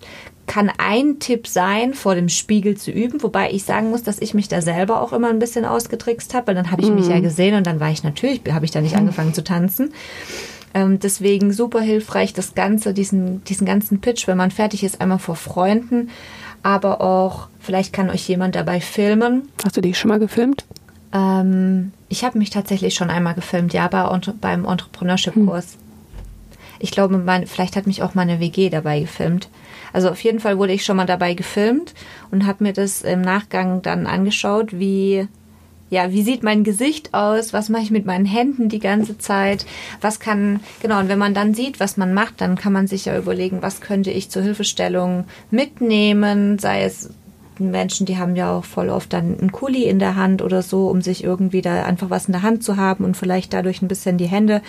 kann 0.47 0.71
ein 0.79 1.19
Tipp 1.19 1.47
sein, 1.47 1.95
vor 1.95 2.15
dem 2.15 2.29
Spiegel 2.29 2.77
zu 2.77 2.91
üben, 2.91 3.23
wobei 3.23 3.51
ich 3.51 3.65
sagen 3.65 3.91
muss, 3.91 4.03
dass 4.03 4.21
ich 4.21 4.35
mich 4.35 4.49
da 4.49 4.61
selber 4.61 5.01
auch 5.01 5.13
immer 5.13 5.31
ein 5.31 5.39
bisschen 5.39 5.65
ausgetrickst 5.65 6.35
habe, 6.35 6.49
weil 6.49 6.55
dann 6.55 6.71
habe 6.71 6.83
ich 6.83 6.91
mm. 6.91 6.95
mich 6.95 7.09
ja 7.09 7.21
gesehen 7.21 7.57
und 7.57 7.67
dann 7.67 7.81
war 7.81 7.91
ich 7.91 8.05
natürlich, 8.05 8.43
habe 8.51 8.65
ich 8.65 8.71
da 8.71 8.81
nicht 8.81 8.97
angefangen 8.97 9.35
zu 9.35 9.43
tanzen. 9.43 9.93
Ähm, 10.75 10.99
deswegen 10.99 11.53
super 11.53 11.81
hilfreich, 11.81 12.33
das 12.33 12.55
Ganze, 12.55 12.93
diesen, 12.93 13.45
diesen 13.45 13.65
ganzen 13.65 14.01
Pitch, 14.01 14.27
wenn 14.27 14.37
man 14.37 14.51
fertig 14.51 14.83
ist, 14.83 15.01
einmal 15.01 15.21
vor 15.21 15.37
Freunden, 15.37 16.11
aber 16.65 17.01
auch, 17.01 17.49
vielleicht 17.61 17.93
kann 17.93 18.11
euch 18.11 18.29
jemand 18.29 18.57
dabei 18.57 18.81
filmen. 18.81 19.49
Hast 19.65 19.77
du 19.77 19.81
dich 19.81 19.97
schon 19.97 20.09
mal 20.09 20.19
gefilmt? 20.19 20.65
Ähm, 21.13 21.93
ich 22.09 22.25
habe 22.25 22.39
mich 22.39 22.51
tatsächlich 22.51 22.95
schon 22.95 23.11
einmal 23.11 23.35
gefilmt, 23.35 23.73
ja, 23.73 23.87
bei, 23.87 24.21
beim 24.41 24.65
Entrepreneurship-Kurs. 24.65 25.75
Hm. 25.75 25.79
Ich 26.81 26.91
glaube, 26.91 27.19
mein, 27.19 27.47
vielleicht 27.47 27.77
hat 27.77 27.87
mich 27.87 28.03
auch 28.03 28.15
meine 28.15 28.41
WG 28.41 28.69
dabei 28.69 29.01
gefilmt. 29.01 29.49
Also 29.93 30.11
auf 30.11 30.21
jeden 30.25 30.41
Fall 30.41 30.59
wurde 30.59 30.73
ich 30.73 30.85
schon 30.85 30.97
mal 30.97 31.07
dabei 31.07 31.35
gefilmt 31.35 31.95
und 32.33 32.47
habe 32.47 32.65
mir 32.65 32.73
das 32.73 33.03
im 33.03 33.21
Nachgang 33.21 33.81
dann 33.81 34.07
angeschaut, 34.07 34.79
wie 34.79 35.29
ja, 35.95 36.11
wie 36.11 36.25
sieht 36.25 36.43
mein 36.43 36.65
Gesicht 36.65 37.15
aus? 37.15 37.53
Was 37.53 37.69
mache 37.69 37.83
ich 37.83 37.91
mit 37.93 38.05
meinen 38.05 38.27
Händen 38.27 38.69
die 38.69 38.81
ganze 38.81 39.17
Zeit? 39.17 39.65
Was 40.01 40.19
kann, 40.19 40.59
genau, 40.83 40.99
und 40.99 41.09
wenn 41.09 41.21
man 41.21 41.35
dann 41.35 41.55
sieht, 41.55 41.79
was 41.79 41.97
man 41.97 42.13
macht, 42.13 42.41
dann 42.41 42.57
kann 42.57 42.73
man 42.73 42.89
sich 42.89 43.05
ja 43.05 43.17
überlegen, 43.17 43.63
was 43.63 43.81
könnte 43.81 44.11
ich 44.11 44.29
zur 44.29 44.43
Hilfestellung 44.43 45.25
mitnehmen, 45.53 46.59
sei 46.59 46.83
es 46.83 47.11
Menschen, 47.59 48.07
die 48.07 48.19
haben 48.19 48.37
ja 48.37 48.57
auch 48.57 48.65
voll 48.65 48.89
oft 48.89 49.13
dann 49.13 49.39
einen 49.39 49.53
Kuli 49.53 49.85
in 49.85 49.99
der 49.99 50.17
Hand 50.17 50.43
oder 50.43 50.63
so, 50.63 50.89
um 50.89 51.03
sich 51.03 51.23
irgendwie 51.23 51.63
da 51.63 51.85
einfach 51.85 52.11
was 52.11 52.27
in 52.27 52.33
der 52.33 52.43
Hand 52.43 52.65
zu 52.65 52.77
haben 52.77 53.05
und 53.05 53.17
vielleicht 53.17 53.53
dadurch 53.53 53.83
ein 53.83 53.89
bisschen 53.89 54.19
die 54.19 54.27
Hände 54.27 54.63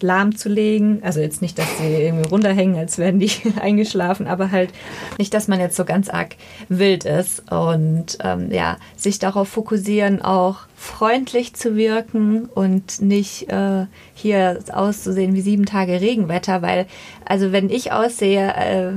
lahmzulegen. 0.00 1.02
Also 1.02 1.20
jetzt 1.20 1.42
nicht, 1.42 1.58
dass 1.58 1.78
sie 1.78 1.92
irgendwie 1.92 2.28
runterhängen, 2.28 2.76
als 2.76 2.98
wären 2.98 3.18
die 3.18 3.30
eingeschlafen, 3.60 4.26
aber 4.26 4.50
halt 4.50 4.70
nicht, 5.18 5.32
dass 5.34 5.48
man 5.48 5.60
jetzt 5.60 5.76
so 5.76 5.84
ganz 5.84 6.08
arg 6.08 6.36
wild 6.68 7.04
ist 7.04 7.50
und 7.50 8.18
ähm, 8.22 8.50
ja, 8.50 8.78
sich 8.96 9.18
darauf 9.18 9.48
fokussieren, 9.48 10.22
auch 10.22 10.60
freundlich 10.76 11.54
zu 11.54 11.76
wirken 11.76 12.46
und 12.46 13.00
nicht 13.00 13.48
äh, 13.50 13.86
hier 14.14 14.58
auszusehen 14.72 15.34
wie 15.34 15.40
sieben 15.40 15.66
Tage 15.66 16.00
Regenwetter, 16.00 16.62
weil 16.62 16.86
also 17.24 17.52
wenn 17.52 17.70
ich 17.70 17.92
aussehe, 17.92 18.54
äh, 18.54 18.92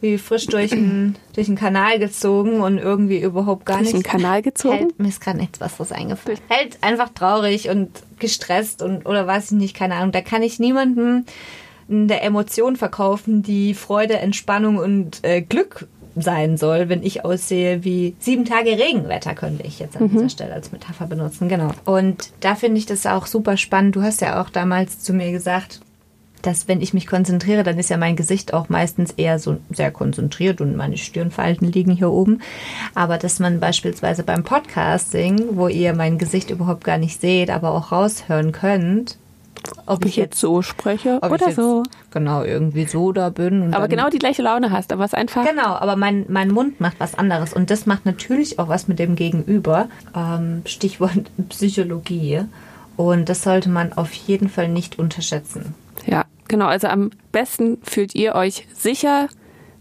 wie 0.00 0.18
frisch 0.18 0.46
durch 0.46 0.70
den, 0.70 1.16
durch 1.34 1.46
den 1.46 1.56
Kanal 1.56 1.98
gezogen 1.98 2.60
und 2.60 2.78
irgendwie 2.78 3.20
überhaupt 3.20 3.66
gar 3.66 3.80
nicht. 3.80 3.92
Durch 3.92 4.02
den 4.02 4.10
Kanal 4.10 4.42
gezogen? 4.42 4.76
Hält, 4.76 4.98
mir 4.98 5.08
ist 5.08 5.20
gerade 5.20 5.38
nichts 5.38 5.60
was 5.60 5.92
eingefallen. 5.92 6.38
Hält 6.48 6.78
einfach 6.82 7.08
traurig 7.10 7.68
und 7.68 7.90
gestresst 8.18 8.82
und 8.82 9.06
oder 9.06 9.26
weiß 9.26 9.52
ich 9.52 9.58
nicht, 9.58 9.76
keine 9.76 9.94
Ahnung. 9.96 10.12
Da 10.12 10.20
kann 10.20 10.42
ich 10.42 10.58
niemandem 10.58 11.24
der 11.88 12.22
Emotion 12.22 12.76
verkaufen, 12.76 13.42
die 13.42 13.74
Freude, 13.74 14.18
Entspannung 14.18 14.76
und 14.76 15.24
äh, 15.24 15.40
Glück 15.40 15.88
sein 16.16 16.56
soll, 16.56 16.88
wenn 16.88 17.02
ich 17.02 17.24
aussehe 17.24 17.84
wie 17.84 18.14
sieben 18.18 18.44
Tage 18.44 18.70
Regenwetter, 18.70 19.34
könnte 19.34 19.64
ich 19.64 19.78
jetzt 19.78 19.96
an 19.96 20.04
mhm. 20.04 20.10
dieser 20.10 20.28
Stelle 20.28 20.52
als 20.52 20.72
Metapher 20.72 21.06
benutzen. 21.06 21.48
Genau. 21.48 21.70
Und 21.84 22.30
da 22.40 22.54
finde 22.54 22.78
ich 22.78 22.86
das 22.86 23.06
auch 23.06 23.26
super 23.26 23.56
spannend. 23.56 23.96
Du 23.96 24.02
hast 24.02 24.20
ja 24.20 24.42
auch 24.42 24.50
damals 24.50 25.00
zu 25.00 25.12
mir 25.12 25.32
gesagt, 25.32 25.80
dass 26.48 26.66
wenn 26.66 26.80
ich 26.80 26.94
mich 26.94 27.06
konzentriere, 27.06 27.62
dann 27.62 27.78
ist 27.78 27.90
ja 27.90 27.98
mein 27.98 28.16
Gesicht 28.16 28.54
auch 28.54 28.70
meistens 28.70 29.12
eher 29.12 29.38
so 29.38 29.58
sehr 29.68 29.90
konzentriert 29.90 30.62
und 30.62 30.76
meine 30.76 30.96
Stirnfalten 30.96 31.70
liegen 31.70 31.92
hier 31.92 32.10
oben. 32.10 32.40
Aber 32.94 33.18
dass 33.18 33.38
man 33.38 33.60
beispielsweise 33.60 34.22
beim 34.22 34.44
Podcasting, 34.44 35.50
wo 35.52 35.68
ihr 35.68 35.92
mein 35.92 36.16
Gesicht 36.16 36.48
überhaupt 36.48 36.84
gar 36.84 36.96
nicht 36.96 37.20
seht, 37.20 37.50
aber 37.50 37.72
auch 37.72 37.92
raushören 37.92 38.52
könnt, 38.52 39.18
ob 39.84 40.06
ich 40.06 40.16
jetzt 40.16 40.40
so 40.40 40.62
spreche 40.62 41.18
oder 41.20 41.52
so. 41.52 41.82
Genau, 42.12 42.42
irgendwie 42.44 42.86
so 42.86 43.12
da 43.12 43.28
bin. 43.28 43.74
aber 43.74 43.88
genau 43.88 44.08
die 44.08 44.18
gleiche 44.18 44.40
Laune 44.40 44.70
hast, 44.70 44.90
aber 44.90 45.04
es 45.04 45.12
einfach. 45.12 45.46
Genau, 45.46 45.74
aber 45.74 45.96
mein, 45.96 46.24
mein 46.28 46.50
Mund 46.50 46.80
macht 46.80 46.98
was 46.98 47.14
anderes. 47.14 47.52
Und 47.52 47.70
das 47.70 47.84
macht 47.84 48.06
natürlich 48.06 48.58
auch 48.58 48.68
was 48.68 48.88
mit 48.88 48.98
dem 48.98 49.16
Gegenüber. 49.16 49.88
Ähm, 50.16 50.62
Stichwort 50.64 51.30
Psychologie. 51.50 52.40
Und 52.96 53.28
das 53.28 53.42
sollte 53.42 53.68
man 53.68 53.92
auf 53.92 54.14
jeden 54.14 54.48
Fall 54.48 54.68
nicht 54.68 54.98
unterschätzen. 54.98 55.74
Ja, 56.06 56.24
genau. 56.48 56.66
Also 56.66 56.88
am 56.88 57.10
besten 57.32 57.78
fühlt 57.82 58.14
ihr 58.14 58.34
euch 58.34 58.66
sicher. 58.74 59.28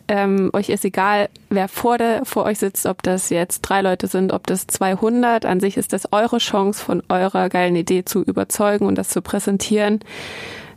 Ähm, 0.09 0.51
euch 0.53 0.70
ist 0.70 0.86
egal, 0.86 1.28
wer 1.49 1.68
vor, 1.68 1.97
der, 1.97 2.24
vor 2.24 2.45
euch 2.45 2.59
sitzt, 2.59 2.86
ob 2.86 3.03
das 3.03 3.30
jetzt 3.30 3.61
drei 3.61 3.82
Leute 3.82 4.07
sind, 4.07 4.32
ob 4.32 4.47
das 4.47 4.65
200. 4.68 5.45
An 5.45 5.59
sich 5.59 5.76
ist 5.76 5.91
das 5.91 6.13
eure 6.13 6.38
Chance, 6.38 6.84
von 6.84 7.03
eurer 7.09 7.49
geilen 7.49 7.76
Idee 7.76 8.05
zu 8.05 8.24
überzeugen 8.24 8.86
und 8.86 8.97
das 8.97 9.09
zu 9.09 9.22
präsentieren. 9.22 9.99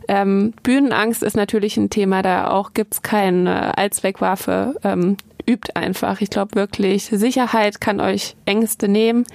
Ähm, 0.07 0.53
Bühnenangst 0.63 1.23
ist 1.23 1.37
natürlich 1.37 1.77
ein 1.77 1.89
Thema, 1.89 2.21
da 2.21 2.49
auch 2.49 2.73
gibt's 2.73 3.01
keine 3.01 3.77
Allzweckwaffe. 3.77 4.75
Ähm, 4.83 5.15
übt 5.45 5.75
einfach. 5.75 6.21
Ich 6.21 6.29
glaube 6.29 6.55
wirklich, 6.55 7.05
Sicherheit 7.05 7.81
kann 7.81 7.99
euch 7.99 8.35
Ängste 8.45 8.87
nehmen 8.87 9.25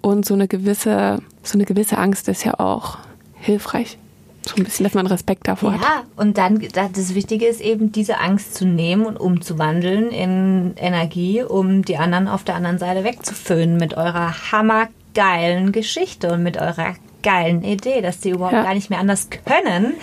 und 0.00 0.26
so 0.26 0.34
eine 0.34 0.48
gewisse, 0.48 1.20
so 1.42 1.56
eine 1.56 1.64
gewisse 1.64 1.98
Angst 1.98 2.28
ist 2.28 2.44
ja 2.44 2.58
auch 2.58 2.98
hilfreich. 3.34 3.98
So 4.46 4.56
ein 4.56 4.64
bisschen, 4.64 4.84
dass 4.84 4.94
man 4.94 5.06
Respekt 5.06 5.48
davor 5.48 5.72
ja, 5.72 5.78
hat. 5.78 5.84
Ja, 5.84 6.02
und 6.16 6.36
dann, 6.36 6.60
das 6.72 7.14
Wichtige 7.14 7.46
ist 7.46 7.62
eben, 7.62 7.92
diese 7.92 8.20
Angst 8.20 8.54
zu 8.54 8.66
nehmen 8.66 9.06
und 9.06 9.16
umzuwandeln 9.16 10.10
in 10.10 10.74
Energie, 10.76 11.42
um 11.42 11.82
die 11.82 11.96
anderen 11.96 12.28
auf 12.28 12.44
der 12.44 12.54
anderen 12.54 12.78
Seite 12.78 13.04
wegzuföhnen 13.04 13.78
mit 13.78 13.94
eurer 13.94 14.52
hammergeilen 14.52 15.72
Geschichte 15.72 16.32
und 16.32 16.42
mit 16.42 16.58
eurer 16.58 16.94
geilen 17.22 17.64
Idee, 17.64 18.02
dass 18.02 18.20
die 18.20 18.30
überhaupt 18.30 18.52
ja. 18.52 18.62
gar 18.62 18.74
nicht 18.74 18.90
mehr 18.90 19.00
anders 19.00 19.28
können, 19.30 19.94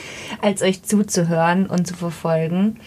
als 0.42 0.64
euch 0.64 0.82
zuzuhören 0.82 1.68
und 1.68 1.86
zu 1.86 1.94
verfolgen. 1.94 2.78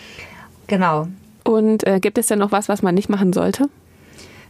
Genau. 0.67 1.07
Und 1.45 1.87
äh, 1.87 2.01
gibt 2.01 2.19
es 2.19 2.27
denn 2.27 2.41
noch 2.41 2.51
was, 2.51 2.69
was 2.69 2.83
man 2.83 2.97
nicht 2.97 3.09
machen 3.09 3.33
sollte? 3.33 3.69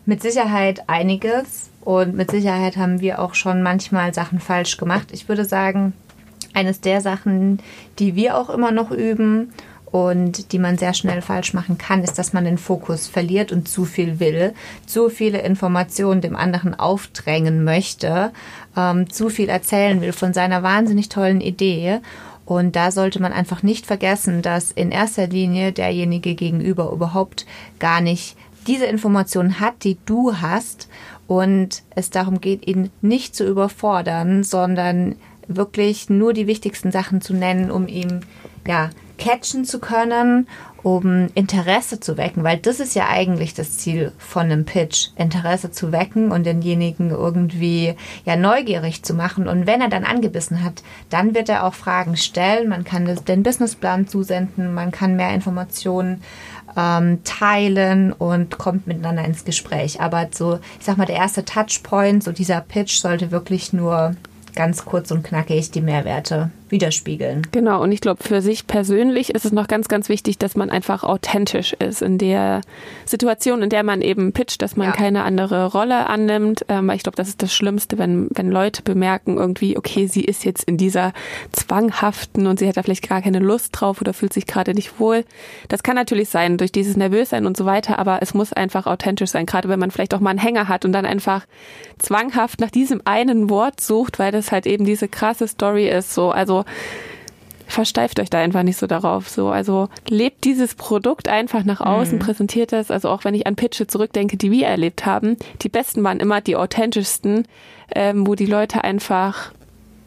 Mit 0.06 0.22
Sicherheit 0.22 0.88
einiges. 0.88 1.70
Und 1.82 2.14
mit 2.14 2.30
Sicherheit 2.30 2.78
haben 2.78 3.02
wir 3.02 3.18
auch 3.18 3.34
schon 3.34 3.62
manchmal 3.62 4.14
Sachen 4.14 4.40
falsch 4.40 4.78
gemacht. 4.78 5.08
Ich 5.12 5.28
würde 5.28 5.44
sagen, 5.44 5.92
eines 6.52 6.80
der 6.80 7.00
Sachen, 7.00 7.58
die 7.98 8.14
wir 8.14 8.36
auch 8.36 8.50
immer 8.50 8.70
noch 8.70 8.90
üben 8.90 9.52
und 9.94 10.50
die 10.50 10.58
man 10.58 10.76
sehr 10.76 10.92
schnell 10.92 11.22
falsch 11.22 11.54
machen 11.54 11.78
kann, 11.78 12.02
ist, 12.02 12.18
dass 12.18 12.32
man 12.32 12.44
den 12.44 12.58
Fokus 12.58 13.06
verliert 13.06 13.52
und 13.52 13.68
zu 13.68 13.84
viel 13.84 14.18
will, 14.18 14.52
zu 14.86 15.08
viele 15.08 15.42
Informationen 15.42 16.20
dem 16.20 16.34
anderen 16.34 16.74
aufdrängen 16.74 17.62
möchte, 17.62 18.32
ähm, 18.76 19.08
zu 19.08 19.28
viel 19.28 19.48
erzählen 19.48 20.00
will 20.00 20.12
von 20.12 20.32
seiner 20.32 20.64
wahnsinnig 20.64 21.10
tollen 21.10 21.40
Idee. 21.40 22.00
Und 22.44 22.74
da 22.74 22.90
sollte 22.90 23.22
man 23.22 23.32
einfach 23.32 23.62
nicht 23.62 23.86
vergessen, 23.86 24.42
dass 24.42 24.72
in 24.72 24.90
erster 24.90 25.28
Linie 25.28 25.70
derjenige 25.70 26.34
gegenüber 26.34 26.90
überhaupt 26.90 27.46
gar 27.78 28.00
nicht 28.00 28.36
diese 28.66 28.86
Informationen 28.86 29.60
hat, 29.60 29.84
die 29.84 29.96
du 30.06 30.36
hast 30.38 30.88
und 31.28 31.82
es 31.90 32.10
darum 32.10 32.40
geht, 32.40 32.66
ihn 32.66 32.90
nicht 33.00 33.36
zu 33.36 33.46
überfordern, 33.46 34.42
sondern 34.42 35.14
wirklich 35.48 36.10
nur 36.10 36.32
die 36.32 36.46
wichtigsten 36.46 36.90
Sachen 36.90 37.20
zu 37.20 37.34
nennen, 37.34 37.70
um 37.70 37.88
ihm 37.88 38.20
ja 38.66 38.90
catchen 39.18 39.64
zu 39.64 39.78
können, 39.78 40.48
um 40.82 41.28
Interesse 41.34 41.98
zu 41.98 42.18
wecken, 42.18 42.44
weil 42.44 42.58
das 42.58 42.78
ist 42.78 42.94
ja 42.94 43.08
eigentlich 43.08 43.54
das 43.54 43.78
Ziel 43.78 44.12
von 44.18 44.42
einem 44.42 44.66
Pitch, 44.66 45.08
Interesse 45.16 45.70
zu 45.70 45.92
wecken 45.92 46.30
und 46.30 46.44
denjenigen 46.44 47.10
irgendwie 47.10 47.94
ja 48.26 48.36
neugierig 48.36 49.02
zu 49.02 49.14
machen. 49.14 49.48
Und 49.48 49.66
wenn 49.66 49.80
er 49.80 49.88
dann 49.88 50.04
angebissen 50.04 50.62
hat, 50.62 50.82
dann 51.08 51.34
wird 51.34 51.48
er 51.48 51.64
auch 51.64 51.74
Fragen 51.74 52.16
stellen, 52.16 52.68
man 52.68 52.84
kann 52.84 53.06
den 53.26 53.42
Businessplan 53.42 54.08
zusenden, 54.08 54.74
man 54.74 54.90
kann 54.90 55.16
mehr 55.16 55.32
Informationen 55.32 56.22
ähm, 56.76 57.24
teilen 57.24 58.12
und 58.12 58.58
kommt 58.58 58.86
miteinander 58.86 59.24
ins 59.24 59.44
Gespräch. 59.44 60.02
Aber 60.02 60.28
so, 60.32 60.58
ich 60.78 60.84
sag 60.84 60.98
mal, 60.98 61.06
der 61.06 61.16
erste 61.16 61.46
Touchpoint, 61.46 62.22
so 62.22 62.32
dieser 62.32 62.60
Pitch 62.60 62.98
sollte 62.98 63.30
wirklich 63.30 63.72
nur 63.72 64.16
ganz 64.54 64.84
kurz 64.84 65.10
und 65.10 65.22
knackig 65.22 65.70
die 65.70 65.80
Mehrwerte 65.80 66.50
widerspiegeln. 66.74 67.46
Genau, 67.52 67.82
und 67.82 67.92
ich 67.92 68.00
glaube, 68.00 68.22
für 68.22 68.42
sich 68.42 68.66
persönlich 68.66 69.34
ist 69.34 69.44
es 69.44 69.52
noch 69.52 69.68
ganz, 69.68 69.88
ganz 69.88 70.08
wichtig, 70.08 70.38
dass 70.38 70.56
man 70.56 70.70
einfach 70.70 71.04
authentisch 71.04 71.72
ist 71.72 72.02
in 72.02 72.18
der 72.18 72.60
Situation, 73.06 73.62
in 73.62 73.70
der 73.70 73.84
man 73.84 74.02
eben 74.02 74.32
pitcht, 74.32 74.60
dass 74.60 74.76
man 74.76 74.88
ja. 74.88 74.92
keine 74.92 75.22
andere 75.22 75.66
Rolle 75.66 76.06
annimmt. 76.06 76.66
Ähm, 76.68 76.88
weil 76.88 76.96
ich 76.96 77.04
glaube, 77.04 77.16
das 77.16 77.28
ist 77.28 77.42
das 77.42 77.54
Schlimmste, 77.54 77.96
wenn, 77.96 78.28
wenn 78.30 78.50
Leute 78.50 78.82
bemerken 78.82 79.36
irgendwie, 79.36 79.78
okay, 79.78 80.06
sie 80.06 80.24
ist 80.24 80.44
jetzt 80.44 80.64
in 80.64 80.76
dieser 80.76 81.12
zwanghaften 81.52 82.46
und 82.48 82.58
sie 82.58 82.68
hat 82.68 82.76
da 82.76 82.82
vielleicht 82.82 83.08
gar 83.08 83.22
keine 83.22 83.38
Lust 83.38 83.70
drauf 83.72 84.00
oder 84.00 84.12
fühlt 84.12 84.32
sich 84.32 84.46
gerade 84.46 84.74
nicht 84.74 84.98
wohl. 84.98 85.24
Das 85.68 85.84
kann 85.84 85.94
natürlich 85.94 86.28
sein, 86.28 86.58
durch 86.58 86.72
dieses 86.72 86.96
Nervössein 86.96 87.46
und 87.46 87.56
so 87.56 87.64
weiter, 87.66 88.00
aber 88.00 88.18
es 88.20 88.34
muss 88.34 88.52
einfach 88.52 88.86
authentisch 88.86 89.30
sein, 89.30 89.46
gerade 89.46 89.68
wenn 89.68 89.78
man 89.78 89.92
vielleicht 89.92 90.12
auch 90.12 90.20
mal 90.20 90.30
einen 90.30 90.40
Hänger 90.40 90.66
hat 90.66 90.84
und 90.84 90.92
dann 90.92 91.06
einfach 91.06 91.46
zwanghaft 91.98 92.60
nach 92.60 92.70
diesem 92.70 93.00
einen 93.04 93.48
Wort 93.48 93.80
sucht, 93.80 94.18
weil 94.18 94.32
das 94.32 94.50
halt 94.50 94.66
eben 94.66 94.84
diese 94.84 95.06
krasse 95.06 95.46
Story 95.46 95.88
ist. 95.88 96.12
So, 96.14 96.30
also 96.30 96.63
versteift 97.66 98.20
euch 98.20 98.30
da 98.30 98.38
einfach 98.38 98.62
nicht 98.62 98.78
so 98.78 98.86
darauf. 98.86 99.28
So, 99.28 99.48
also 99.48 99.88
lebt 100.08 100.44
dieses 100.44 100.74
Produkt 100.74 101.28
einfach 101.28 101.64
nach 101.64 101.80
außen, 101.80 102.16
mhm. 102.16 102.22
präsentiert 102.22 102.72
das. 102.72 102.90
Also 102.90 103.10
auch 103.10 103.24
wenn 103.24 103.34
ich 103.34 103.46
an 103.46 103.56
Pitche 103.56 103.86
zurückdenke, 103.86 104.36
die 104.36 104.50
wir 104.50 104.66
erlebt 104.66 105.04
haben, 105.04 105.36
die 105.62 105.68
besten 105.68 106.02
waren 106.04 106.20
immer 106.20 106.40
die 106.40 106.56
authentischsten, 106.56 107.46
ähm, 107.94 108.26
wo 108.26 108.34
die 108.34 108.46
Leute 108.46 108.84
einfach, 108.84 109.52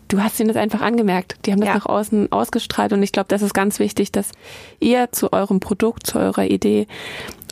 du 0.07 0.23
hast 0.23 0.39
ihnen 0.39 0.47
das 0.47 0.57
einfach 0.57 0.81
angemerkt. 0.81 1.37
Die 1.45 1.51
haben 1.51 1.59
das 1.59 1.67
ja. 1.67 1.75
nach 1.75 1.85
außen 1.85 2.31
ausgestrahlt 2.31 2.93
und 2.93 3.03
ich 3.03 3.11
glaube, 3.11 3.27
das 3.29 3.41
ist 3.41 3.53
ganz 3.53 3.79
wichtig, 3.79 4.11
dass 4.11 4.31
ihr 4.79 5.11
zu 5.11 5.33
eurem 5.33 5.59
Produkt, 5.59 6.07
zu 6.07 6.17
eurer 6.19 6.45
Idee 6.45 6.87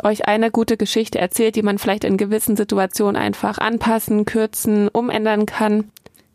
euch 0.03 0.27
eine 0.27 0.51
gute 0.51 0.77
Geschichte 0.77 1.19
erzählt, 1.19 1.55
die 1.55 1.63
man 1.63 1.77
vielleicht 1.77 2.03
in 2.03 2.17
gewissen 2.17 2.55
Situationen 2.55 3.15
einfach 3.15 3.57
anpassen, 3.57 4.25
kürzen, 4.25 4.87
umändern 4.89 5.45
kann 5.45 5.91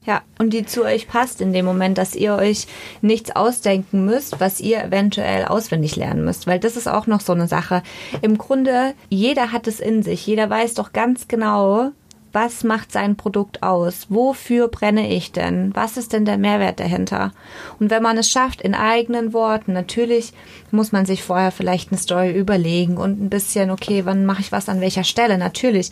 ja, 0.07 0.23
und 0.39 0.55
die 0.55 0.65
zu 0.65 0.83
euch 0.83 1.09
passt 1.09 1.43
in 1.43 1.53
dem 1.53 1.67
Moment, 1.67 1.99
dass 1.99 2.15
ihr 2.15 2.35
euch 2.35 2.67
nichts 3.03 3.37
ausdenken 3.37 4.07
müsst, 4.07 4.41
was 4.41 4.59
ihr 4.59 4.83
eventuell 4.83 5.45
auswendig 5.45 5.95
lernen 5.97 6.25
müsst. 6.25 6.47
Weil 6.47 6.59
das 6.59 6.77
ist 6.77 6.89
auch 6.89 7.07
noch 7.07 7.21
so 7.21 7.33
eine 7.35 7.47
Sache. 7.47 7.83
Im 8.23 8.39
Grunde, 8.39 8.95
jeder 9.11 9.53
hat 9.53 9.67
es 9.67 9.79
in 9.79 10.03
sich. 10.03 10.27
Jeder 10.27 10.49
weiß 10.49 10.75
doch 10.75 10.93
ganz 10.93 11.29
genau, 11.29 11.93
was 12.33 12.65
macht 12.65 12.93
sein 12.93 13.17
Produkt 13.17 13.63
aus? 13.63 14.07
Wofür 14.09 14.69
brenne 14.69 15.09
ich 15.13 15.33
denn? 15.33 15.75
Was 15.75 15.97
ist 15.97 16.13
denn 16.13 16.25
der 16.25 16.39
Mehrwert 16.39 16.79
dahinter? 16.79 17.33
Und 17.79 17.91
wenn 17.91 18.03
man 18.03 18.19
es 18.19 18.31
schafft, 18.31 18.61
in 18.61 18.75
eigenen 18.75 19.33
Worten, 19.33 19.73
natürlich 19.73 20.33
muss 20.71 20.93
man 20.93 21.07
sich 21.07 21.23
vorher 21.23 21.51
vielleicht 21.51 21.91
eine 21.91 22.01
Story 22.01 22.33
überlegen 22.33 22.97
und 22.97 23.21
ein 23.21 23.31
bisschen, 23.31 23.71
okay, 23.71 24.05
wann 24.05 24.27
mache 24.27 24.43
ich 24.43 24.53
was 24.53 24.69
an 24.69 24.81
welcher 24.81 25.05
Stelle? 25.05 25.39
Natürlich. 25.39 25.91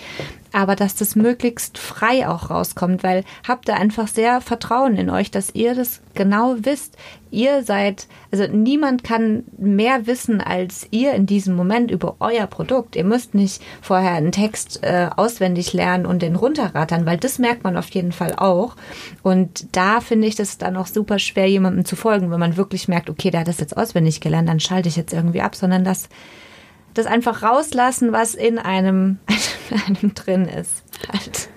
Aber 0.53 0.77
dass 0.77 0.95
das 0.95 1.17
möglichst 1.17 1.77
frei 1.79 2.29
auch 2.29 2.51
rauskommt, 2.51 3.03
weil 3.03 3.25
habt 3.47 3.69
ihr 3.69 3.77
einfach 3.77 4.09
sehr 4.09 4.41
Vertrauen 4.41 4.97
in 4.97 5.11
euch, 5.11 5.31
dass 5.31 5.55
ihr 5.55 5.75
das 5.75 6.01
genau 6.15 6.57
wisst. 6.61 6.97
Ihr 7.31 7.63
seid, 7.63 8.07
also 8.31 8.47
niemand 8.47 9.05
kann 9.05 9.45
mehr 9.57 10.07
wissen 10.07 10.41
als 10.41 10.87
ihr 10.91 11.13
in 11.13 11.27
diesem 11.27 11.55
Moment 11.55 11.91
über 11.91 12.17
euer 12.21 12.47
Produkt. 12.47 12.97
Ihr 12.97 13.05
müsst 13.05 13.35
nicht 13.35 13.63
vorher 13.83 14.13
einen 14.13 14.33
Text 14.33 14.81
äh, 14.83 15.11
auswendig 15.15 15.73
lernen 15.73 16.07
und 16.07 16.23
den 16.23 16.37
runterrattern, 16.37 17.07
weil 17.07 17.19
das 17.19 17.39
merkt 17.39 17.65
man 17.65 17.77
auf 17.77 17.91
jeden 17.91 18.13
Fall 18.13 18.35
auch. 18.37 18.77
Und 19.23 19.77
da 19.77 20.01
finde 20.01 20.27
ich 20.27 20.37
das 20.37 20.59
dann 20.59 20.77
auch 20.77 20.87
super 20.87 21.19
schwer, 21.19 21.49
jemandem 21.49 21.85
zu 21.85 21.97
folgen, 21.97 22.31
wenn 22.31 22.41
man 22.41 22.57
wirklich 22.57 22.89
merkt, 22.89 23.11
okay, 23.11 23.31
der 23.31 23.41
hat 23.41 23.49
das 23.49 23.61
jetzt 23.61 23.77
auswendig 23.77 24.21
gelernt, 24.21 24.49
dann 24.49 24.61
schalte 24.61 24.89
ich 24.89 24.97
jetzt 24.97 25.13
irgendwie 25.13 25.43
ab, 25.43 25.55
sondern 25.55 25.85
das, 25.85 26.09
das 26.95 27.07
einfach 27.07 27.43
rauslassen, 27.43 28.13
was 28.13 28.35
in 28.35 28.59
einem, 28.59 29.19
in 29.71 29.97
einem 29.97 30.15
drin 30.15 30.45
ist. 30.47 30.85
Halt. 31.13 31.51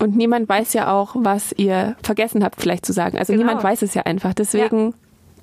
Und 0.00 0.16
niemand 0.16 0.48
weiß 0.48 0.72
ja 0.72 0.92
auch, 0.92 1.14
was 1.14 1.52
ihr 1.52 1.94
vergessen 2.02 2.42
habt, 2.42 2.60
vielleicht 2.60 2.86
zu 2.86 2.92
sagen. 2.92 3.18
Also 3.18 3.32
genau. 3.32 3.44
niemand 3.44 3.62
weiß 3.62 3.82
es 3.82 3.94
ja 3.94 4.02
einfach. 4.02 4.34
Deswegen 4.34 4.88
ja. 4.88 4.94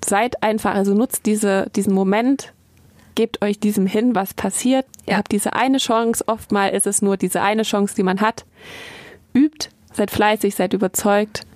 seid 0.03 0.43
einfach, 0.43 0.74
also 0.74 0.93
nutzt 0.93 1.26
diese, 1.26 1.70
diesen 1.76 1.93
Moment, 1.93 2.53
gebt 3.16 3.41
euch 3.43 3.60
diesem 3.60 3.86
hin, 3.86 4.16
was 4.16 4.34
passiert. 4.34 4.86
Ja. 5.05 5.14
Ihr 5.14 5.18
habt 5.18 5.32
diese 5.32 5.53
eine 5.53 5.78
Chance. 5.78 6.24
Oftmal 6.28 6.72
ist 6.72 6.88
es 6.88 7.01
nur 7.01 7.18
diese 7.18 7.41
eine 7.41 7.64
Chance, 7.64 7.95
die 7.95 8.03
man 8.03 8.20
hat. 8.20 8.45
Übt, 9.34 9.70
seid 9.93 10.12
fleißig, 10.12 10.55
seid 10.55 10.74
überzeugt 10.74 11.47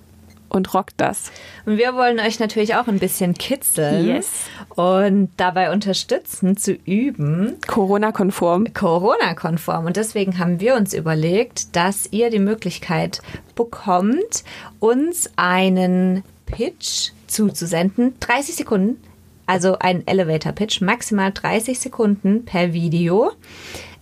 und 0.52 0.74
rockt 0.74 0.94
das. 0.98 1.32
Und 1.64 1.78
wir 1.78 1.94
wollen 1.94 2.20
euch 2.20 2.38
natürlich 2.38 2.74
auch 2.74 2.86
ein 2.86 2.98
bisschen 2.98 3.34
kitzeln 3.34 4.06
yes. 4.06 4.44
und 4.76 5.30
dabei 5.36 5.72
unterstützen 5.72 6.56
zu 6.56 6.72
üben. 6.72 7.56
Corona-konform. 7.66 8.72
Corona-konform. 8.74 9.86
Und 9.86 9.96
deswegen 9.96 10.38
haben 10.38 10.60
wir 10.60 10.76
uns 10.76 10.92
überlegt, 10.92 11.74
dass 11.74 12.08
ihr 12.12 12.30
die 12.30 12.38
Möglichkeit 12.38 13.22
bekommt, 13.54 14.44
uns 14.78 15.30
einen 15.36 16.22
Pitch 16.46 17.10
zuzusenden. 17.26 18.14
30 18.20 18.56
Sekunden. 18.56 19.02
Also 19.46 19.78
ein 19.78 20.06
Elevator-Pitch, 20.06 20.82
maximal 20.82 21.32
30 21.32 21.80
Sekunden 21.80 22.44
per 22.44 22.72
Video. 22.72 23.32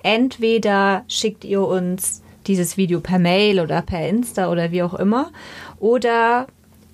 Entweder 0.02 1.04
schickt 1.08 1.44
ihr 1.44 1.62
uns 1.62 2.22
dieses 2.46 2.76
Video 2.76 3.00
per 3.00 3.18
Mail 3.18 3.60
oder 3.60 3.82
per 3.82 4.08
Insta 4.08 4.50
oder 4.50 4.70
wie 4.70 4.82
auch 4.82 4.94
immer. 4.94 5.30
Oder 5.78 6.46